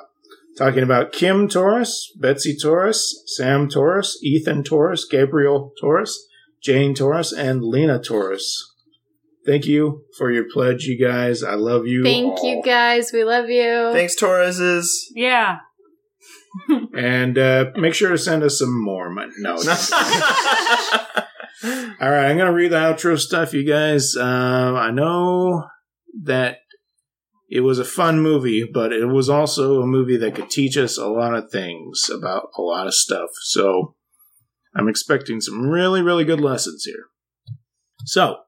Talking 0.58 0.82
about 0.82 1.12
Kim 1.12 1.48
Torres, 1.48 2.12
Betsy 2.14 2.54
Torres, 2.54 3.22
Sam 3.24 3.70
Torres, 3.70 4.18
Ethan 4.22 4.64
Torres, 4.64 5.06
Gabriel 5.06 5.72
Torres, 5.80 6.26
Jane 6.62 6.94
Torres, 6.94 7.32
and 7.32 7.64
Lena 7.64 7.98
Torres. 7.98 8.74
Thank 9.48 9.64
you 9.64 10.02
for 10.18 10.30
your 10.30 10.44
pledge, 10.52 10.84
you 10.84 10.98
guys. 11.02 11.42
I 11.42 11.54
love 11.54 11.86
you. 11.86 12.04
Thank 12.04 12.40
all. 12.40 12.44
you 12.44 12.62
guys. 12.62 13.12
We 13.14 13.24
love 13.24 13.48
you. 13.48 13.92
thanks, 13.94 14.14
Torreses. 14.14 14.88
Yeah. 15.14 15.60
And 16.96 17.38
uh, 17.38 17.66
make 17.76 17.94
sure 17.94 18.10
to 18.10 18.18
send 18.18 18.42
us 18.42 18.58
some 18.58 18.82
more 18.82 19.10
money. 19.10 19.32
No. 19.38 19.52
All 19.54 19.60
right, 22.10 22.28
I'm 22.28 22.36
going 22.36 22.48
to 22.48 22.52
read 22.52 22.72
the 22.72 22.76
outro 22.76 23.16
stuff, 23.18 23.54
you 23.54 23.64
guys. 23.64 24.16
Um, 24.16 24.74
I 24.74 24.90
know 24.90 25.64
that 26.24 26.58
it 27.48 27.60
was 27.60 27.78
a 27.78 27.84
fun 27.84 28.20
movie, 28.20 28.68
but 28.70 28.92
it 28.92 29.06
was 29.06 29.30
also 29.30 29.80
a 29.80 29.86
movie 29.86 30.16
that 30.16 30.34
could 30.34 30.50
teach 30.50 30.76
us 30.76 30.98
a 30.98 31.06
lot 31.06 31.34
of 31.34 31.50
things 31.52 32.10
about 32.12 32.48
a 32.58 32.62
lot 32.62 32.88
of 32.88 32.94
stuff. 32.94 33.30
So 33.42 33.94
I'm 34.74 34.88
expecting 34.88 35.40
some 35.40 35.68
really, 35.68 36.02
really 36.02 36.24
good 36.24 36.40
lessons 36.40 36.84
here. 36.84 37.04
So 38.04 38.38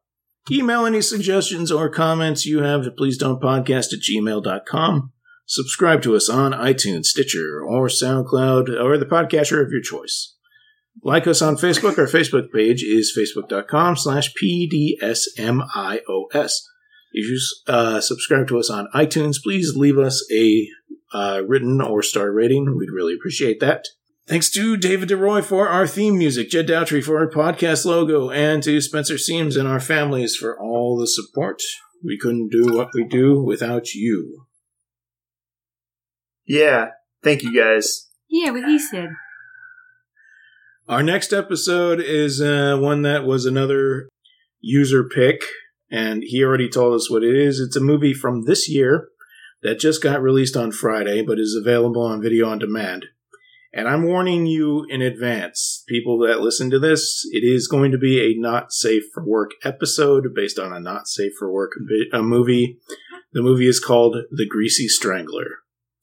email 0.50 0.86
any 0.86 1.00
suggestions 1.02 1.70
or 1.70 1.88
comments 1.88 2.46
you 2.46 2.62
have 2.62 2.84
to 2.84 2.90
please 2.90 3.16
don't 3.16 3.40
podcast 3.40 3.92
at 3.92 4.00
gmail.com. 4.00 5.12
Subscribe 5.46 6.02
to 6.02 6.14
us 6.14 6.28
on 6.28 6.52
iTunes, 6.52 7.06
Stitcher, 7.06 7.60
or 7.64 7.88
SoundCloud, 7.88 8.80
or 8.80 8.96
the 8.96 9.06
podcatcher 9.06 9.60
of 9.64 9.72
your 9.72 9.82
choice. 9.82 10.36
Like 11.02 11.26
us 11.26 11.42
on 11.42 11.56
Facebook. 11.56 11.98
Our 11.98 12.06
Facebook 12.06 12.52
page 12.52 12.82
is 12.84 13.12
facebook.com 13.16 13.96
slash 13.96 14.32
PDSMIOS. 14.34 16.02
If 17.12 17.28
you 17.28 17.40
uh, 17.66 18.00
subscribe 18.00 18.46
to 18.48 18.58
us 18.58 18.70
on 18.70 18.86
iTunes, 18.94 19.42
please 19.42 19.74
leave 19.74 19.98
us 19.98 20.24
a 20.32 20.68
uh, 21.12 21.42
written 21.46 21.80
or 21.80 22.02
star 22.02 22.30
rating. 22.30 22.76
We'd 22.76 22.92
really 22.92 23.14
appreciate 23.14 23.58
that. 23.60 23.86
Thanks 24.30 24.48
to 24.50 24.76
David 24.76 25.08
DeRoy 25.08 25.42
for 25.42 25.66
our 25.66 25.88
theme 25.88 26.16
music, 26.16 26.50
Jed 26.50 26.68
Doutry 26.68 27.02
for 27.02 27.18
our 27.18 27.28
podcast 27.28 27.84
logo, 27.84 28.30
and 28.30 28.62
to 28.62 28.80
Spencer 28.80 29.18
Seams 29.18 29.56
and 29.56 29.66
our 29.66 29.80
families 29.80 30.36
for 30.36 30.56
all 30.56 30.96
the 30.96 31.08
support. 31.08 31.60
We 32.04 32.16
couldn't 32.16 32.50
do 32.52 32.72
what 32.72 32.90
we 32.94 33.02
do 33.02 33.42
without 33.42 33.92
you. 33.92 34.46
yeah, 36.46 36.90
thank 37.24 37.42
you 37.42 37.52
guys. 37.52 38.08
Yeah, 38.28 38.52
what 38.52 38.66
he 38.66 38.78
said. 38.78 39.08
Our 40.88 41.02
next 41.02 41.32
episode 41.32 41.98
is 41.98 42.40
uh, 42.40 42.78
one 42.78 43.02
that 43.02 43.24
was 43.26 43.46
another 43.46 44.08
user 44.60 45.02
pick, 45.02 45.42
and 45.90 46.22
he 46.24 46.44
already 46.44 46.68
told 46.68 46.94
us 46.94 47.10
what 47.10 47.24
it 47.24 47.34
is. 47.34 47.58
It's 47.58 47.74
a 47.74 47.80
movie 47.80 48.14
from 48.14 48.44
this 48.44 48.70
year 48.70 49.08
that 49.64 49.80
just 49.80 50.00
got 50.00 50.22
released 50.22 50.56
on 50.56 50.70
Friday, 50.70 51.20
but 51.20 51.40
is 51.40 51.60
available 51.60 52.02
on 52.02 52.22
video 52.22 52.48
on 52.48 52.60
demand. 52.60 53.06
And 53.72 53.86
I'm 53.88 54.02
warning 54.04 54.46
you 54.46 54.84
in 54.88 55.00
advance, 55.00 55.84
people 55.88 56.18
that 56.26 56.40
listen 56.40 56.70
to 56.70 56.78
this, 56.80 57.24
it 57.30 57.44
is 57.44 57.68
going 57.68 57.92
to 57.92 57.98
be 57.98 58.18
a 58.20 58.34
not 58.40 58.72
safe 58.72 59.04
for 59.14 59.24
work 59.24 59.52
episode 59.62 60.24
based 60.34 60.58
on 60.58 60.72
a 60.72 60.80
not 60.80 61.06
safe 61.06 61.32
for 61.38 61.52
work 61.52 61.72
vi- 61.80 62.16
a 62.18 62.20
movie. 62.22 62.78
The 63.32 63.42
movie 63.42 63.68
is 63.68 63.78
called 63.78 64.16
The 64.32 64.46
Greasy 64.48 64.88
Strangler, 64.88 65.58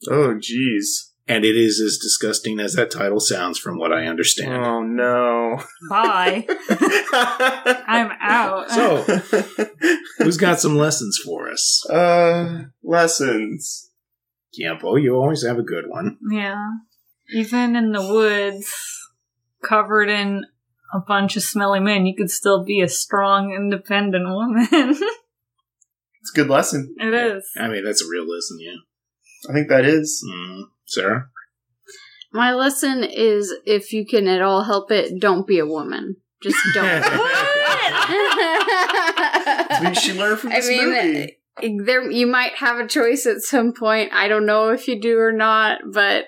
Oh, 0.09 0.35
jeez. 0.35 1.09
and 1.27 1.43
it 1.43 1.57
is 1.57 1.81
as 1.81 1.97
disgusting 2.01 2.57
as 2.61 2.75
that 2.75 2.89
title 2.89 3.19
sounds 3.19 3.59
from 3.59 3.77
what 3.77 3.91
I 3.91 4.05
understand. 4.05 4.65
Oh 4.65 4.81
no. 4.83 5.61
Bye. 5.89 6.45
I'm 7.85 8.11
out. 8.21 8.71
So, 8.71 9.01
who's 10.19 10.37
got 10.37 10.61
some 10.61 10.77
lessons 10.77 11.19
for 11.23 11.49
us? 11.51 11.85
uh, 11.89 12.63
lessons. 12.83 13.89
Campo, 14.57 14.95
you 14.95 15.15
always 15.15 15.45
have 15.45 15.57
a 15.59 15.63
good 15.63 15.85
one. 15.89 16.17
yeah. 16.31 16.63
Even 17.33 17.75
in 17.75 17.91
the 17.91 18.01
woods, 18.01 18.71
covered 19.63 20.09
in 20.09 20.45
a 20.93 20.99
bunch 20.99 21.35
of 21.35 21.43
smelly 21.43 21.79
men, 21.79 22.05
you 22.05 22.15
could 22.15 22.31
still 22.31 22.63
be 22.63 22.81
a 22.81 22.87
strong, 22.87 23.53
independent 23.53 24.27
woman. 24.27 24.95
It's 26.27 26.37
a 26.37 26.41
good 26.43 26.49
lesson. 26.49 26.93
it 26.99 27.13
is. 27.13 27.49
I 27.57 27.69
mean, 27.69 27.85
that's 27.85 28.01
a 28.03 28.09
real 28.09 28.27
lesson, 28.27 28.57
yeah. 28.59 29.49
I 29.49 29.53
think 29.53 29.69
that 29.69 29.85
is. 29.85 30.21
Mm, 30.27 30.63
Sarah? 30.85 31.29
My 32.33 32.51
lesson 32.53 33.05
is 33.05 33.53
if 33.65 33.93
you 33.93 34.05
can 34.05 34.27
at 34.27 34.41
all 34.41 34.63
help 34.63 34.91
it, 34.91 35.21
don't 35.21 35.47
be 35.47 35.57
a 35.59 35.65
woman. 35.65 36.17
Just 36.43 36.57
don't. 36.73 37.03
What 39.79 39.97
she 39.97 40.13
learned 40.13 40.39
from 40.39 40.51
I 40.51 40.59
mean, 40.61 40.89
movie. 40.89 41.83
there 41.85 42.11
you 42.11 42.27
might 42.27 42.55
have 42.55 42.77
a 42.79 42.87
choice 42.87 43.25
at 43.25 43.41
some 43.41 43.73
point. 43.73 44.11
I 44.11 44.27
don't 44.27 44.45
know 44.45 44.69
if 44.69 44.87
you 44.87 44.99
do 44.99 45.17
or 45.19 45.31
not, 45.31 45.79
but 45.93 46.25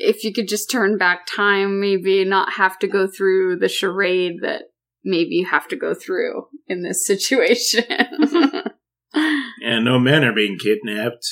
if 0.00 0.24
you 0.24 0.32
could 0.32 0.48
just 0.48 0.70
turn 0.70 0.96
back 0.96 1.26
time, 1.26 1.80
maybe 1.80 2.24
not 2.24 2.54
have 2.54 2.78
to 2.80 2.88
go 2.88 3.06
through 3.06 3.58
the 3.58 3.68
charade 3.68 4.36
that 4.42 4.62
maybe 5.04 5.34
you 5.34 5.46
have 5.46 5.68
to 5.68 5.76
go 5.76 5.94
through 5.94 6.46
in 6.66 6.82
this 6.82 7.06
situation. 7.06 7.84
And 9.62 9.84
no 9.84 9.98
men 9.98 10.24
are 10.24 10.32
being 10.32 10.56
kidnapped. 10.58 11.26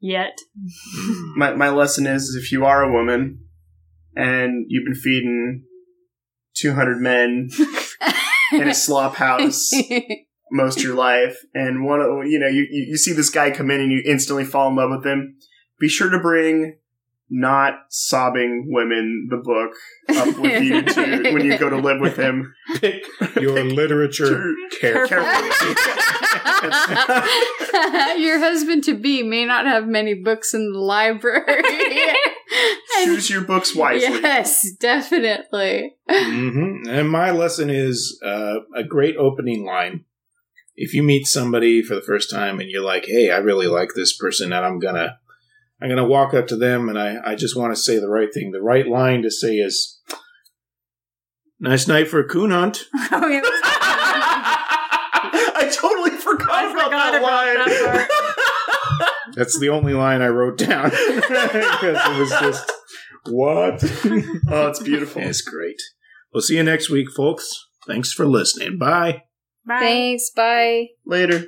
Yet. 0.00 0.38
Hmm. 0.54 1.38
My 1.38 1.54
my 1.54 1.68
lesson 1.70 2.06
is, 2.06 2.24
is 2.24 2.34
if 2.34 2.50
you 2.52 2.64
are 2.64 2.82
a 2.82 2.92
woman 2.92 3.44
and 4.16 4.66
you've 4.68 4.84
been 4.84 4.94
feeding 4.94 5.64
two 6.56 6.74
hundred 6.74 6.98
men 6.98 7.48
in 8.52 8.68
a 8.68 8.74
slop 8.74 9.14
house 9.14 9.70
most 10.50 10.78
of 10.78 10.82
your 10.82 10.96
life, 10.96 11.38
and 11.54 11.84
one 11.84 12.00
of 12.00 12.08
you 12.26 12.38
know 12.38 12.48
you, 12.48 12.66
you 12.68 12.86
you 12.90 12.96
see 12.96 13.12
this 13.12 13.30
guy 13.30 13.50
come 13.52 13.70
in 13.70 13.80
and 13.80 13.92
you 13.92 14.02
instantly 14.04 14.44
fall 14.44 14.68
in 14.68 14.76
love 14.76 14.90
with 14.90 15.06
him. 15.06 15.36
Be 15.78 15.88
sure 15.88 16.10
to 16.10 16.18
bring 16.18 16.78
not 17.34 17.86
sobbing 17.88 18.66
women 18.68 19.26
the 19.30 19.38
book 19.38 19.72
up 20.10 20.38
with 20.38 20.62
you 20.62 20.82
to, 21.22 21.32
when 21.32 21.46
you 21.46 21.56
go 21.56 21.70
to 21.70 21.78
live 21.78 21.98
with 21.98 22.16
him. 22.18 22.54
Pick 22.76 23.04
your 23.40 23.64
literature 23.64 24.52
carefully. 24.78 25.50
Your 28.18 28.38
husband 28.38 28.84
to 28.84 28.94
be 28.94 29.22
may 29.22 29.46
not 29.46 29.66
have 29.66 29.86
many 29.88 30.14
books 30.14 30.52
in 30.52 30.72
the 30.72 30.78
library. 30.78 31.64
Choose 33.04 33.30
your 33.30 33.42
books 33.42 33.74
wisely. 33.74 34.20
Yes, 34.20 34.70
definitely. 34.78 35.96
hmm 36.08 36.82
And 36.86 37.10
my 37.10 37.30
lesson 37.30 37.70
is 37.70 38.20
uh, 38.24 38.56
a 38.76 38.84
great 38.84 39.16
opening 39.16 39.64
line. 39.64 40.04
If 40.76 40.92
you 40.94 41.02
meet 41.02 41.26
somebody 41.26 41.82
for 41.82 41.94
the 41.94 42.02
first 42.02 42.30
time 42.30 42.60
and 42.60 42.70
you're 42.70 42.82
like, 42.84 43.06
"Hey, 43.06 43.30
I 43.30 43.38
really 43.38 43.66
like 43.66 43.90
this 43.94 44.16
person," 44.16 44.52
and 44.52 44.64
I'm 44.64 44.78
gonna, 44.78 45.18
I'm 45.82 45.88
gonna 45.88 46.06
walk 46.06 46.32
up 46.34 46.46
to 46.48 46.56
them 46.56 46.88
and 46.88 46.98
I, 46.98 47.16
I 47.24 47.34
just 47.34 47.56
want 47.56 47.74
to 47.74 47.80
say 47.80 47.98
the 47.98 48.08
right 48.08 48.28
thing. 48.32 48.52
The 48.52 48.62
right 48.62 48.86
line 48.86 49.22
to 49.22 49.30
say 49.30 49.54
is, 49.56 50.00
"Nice 51.58 51.88
night 51.88 52.08
for 52.08 52.20
a 52.20 52.28
coon 52.28 52.50
hunt." 52.50 52.84
Oh, 53.14 53.26
yeah. 53.28 53.40
I 55.24 55.70
totally 55.74 56.10
forgot 56.16 56.50
I 56.50 56.70
about 56.70 56.84
forgot 56.84 57.12
that 57.12 57.14
about 57.18 57.22
line. 57.22 57.56
that 57.66 59.08
That's 59.36 59.58
the 59.58 59.68
only 59.70 59.92
line 59.94 60.22
I 60.22 60.28
wrote 60.28 60.58
down 60.58 60.90
because 60.90 61.98
it 62.06 62.18
was 62.18 62.30
just 62.30 62.72
what. 63.30 63.82
oh, 64.50 64.68
it's 64.68 64.82
beautiful. 64.82 65.22
It's 65.22 65.40
great. 65.42 65.80
We'll 66.32 66.42
see 66.42 66.56
you 66.56 66.62
next 66.62 66.90
week, 66.90 67.10
folks. 67.10 67.50
Thanks 67.86 68.12
for 68.12 68.26
listening. 68.26 68.78
Bye. 68.78 69.22
Bye. 69.66 69.78
Thanks. 69.80 70.30
Bye. 70.30 70.88
Later. 71.06 71.46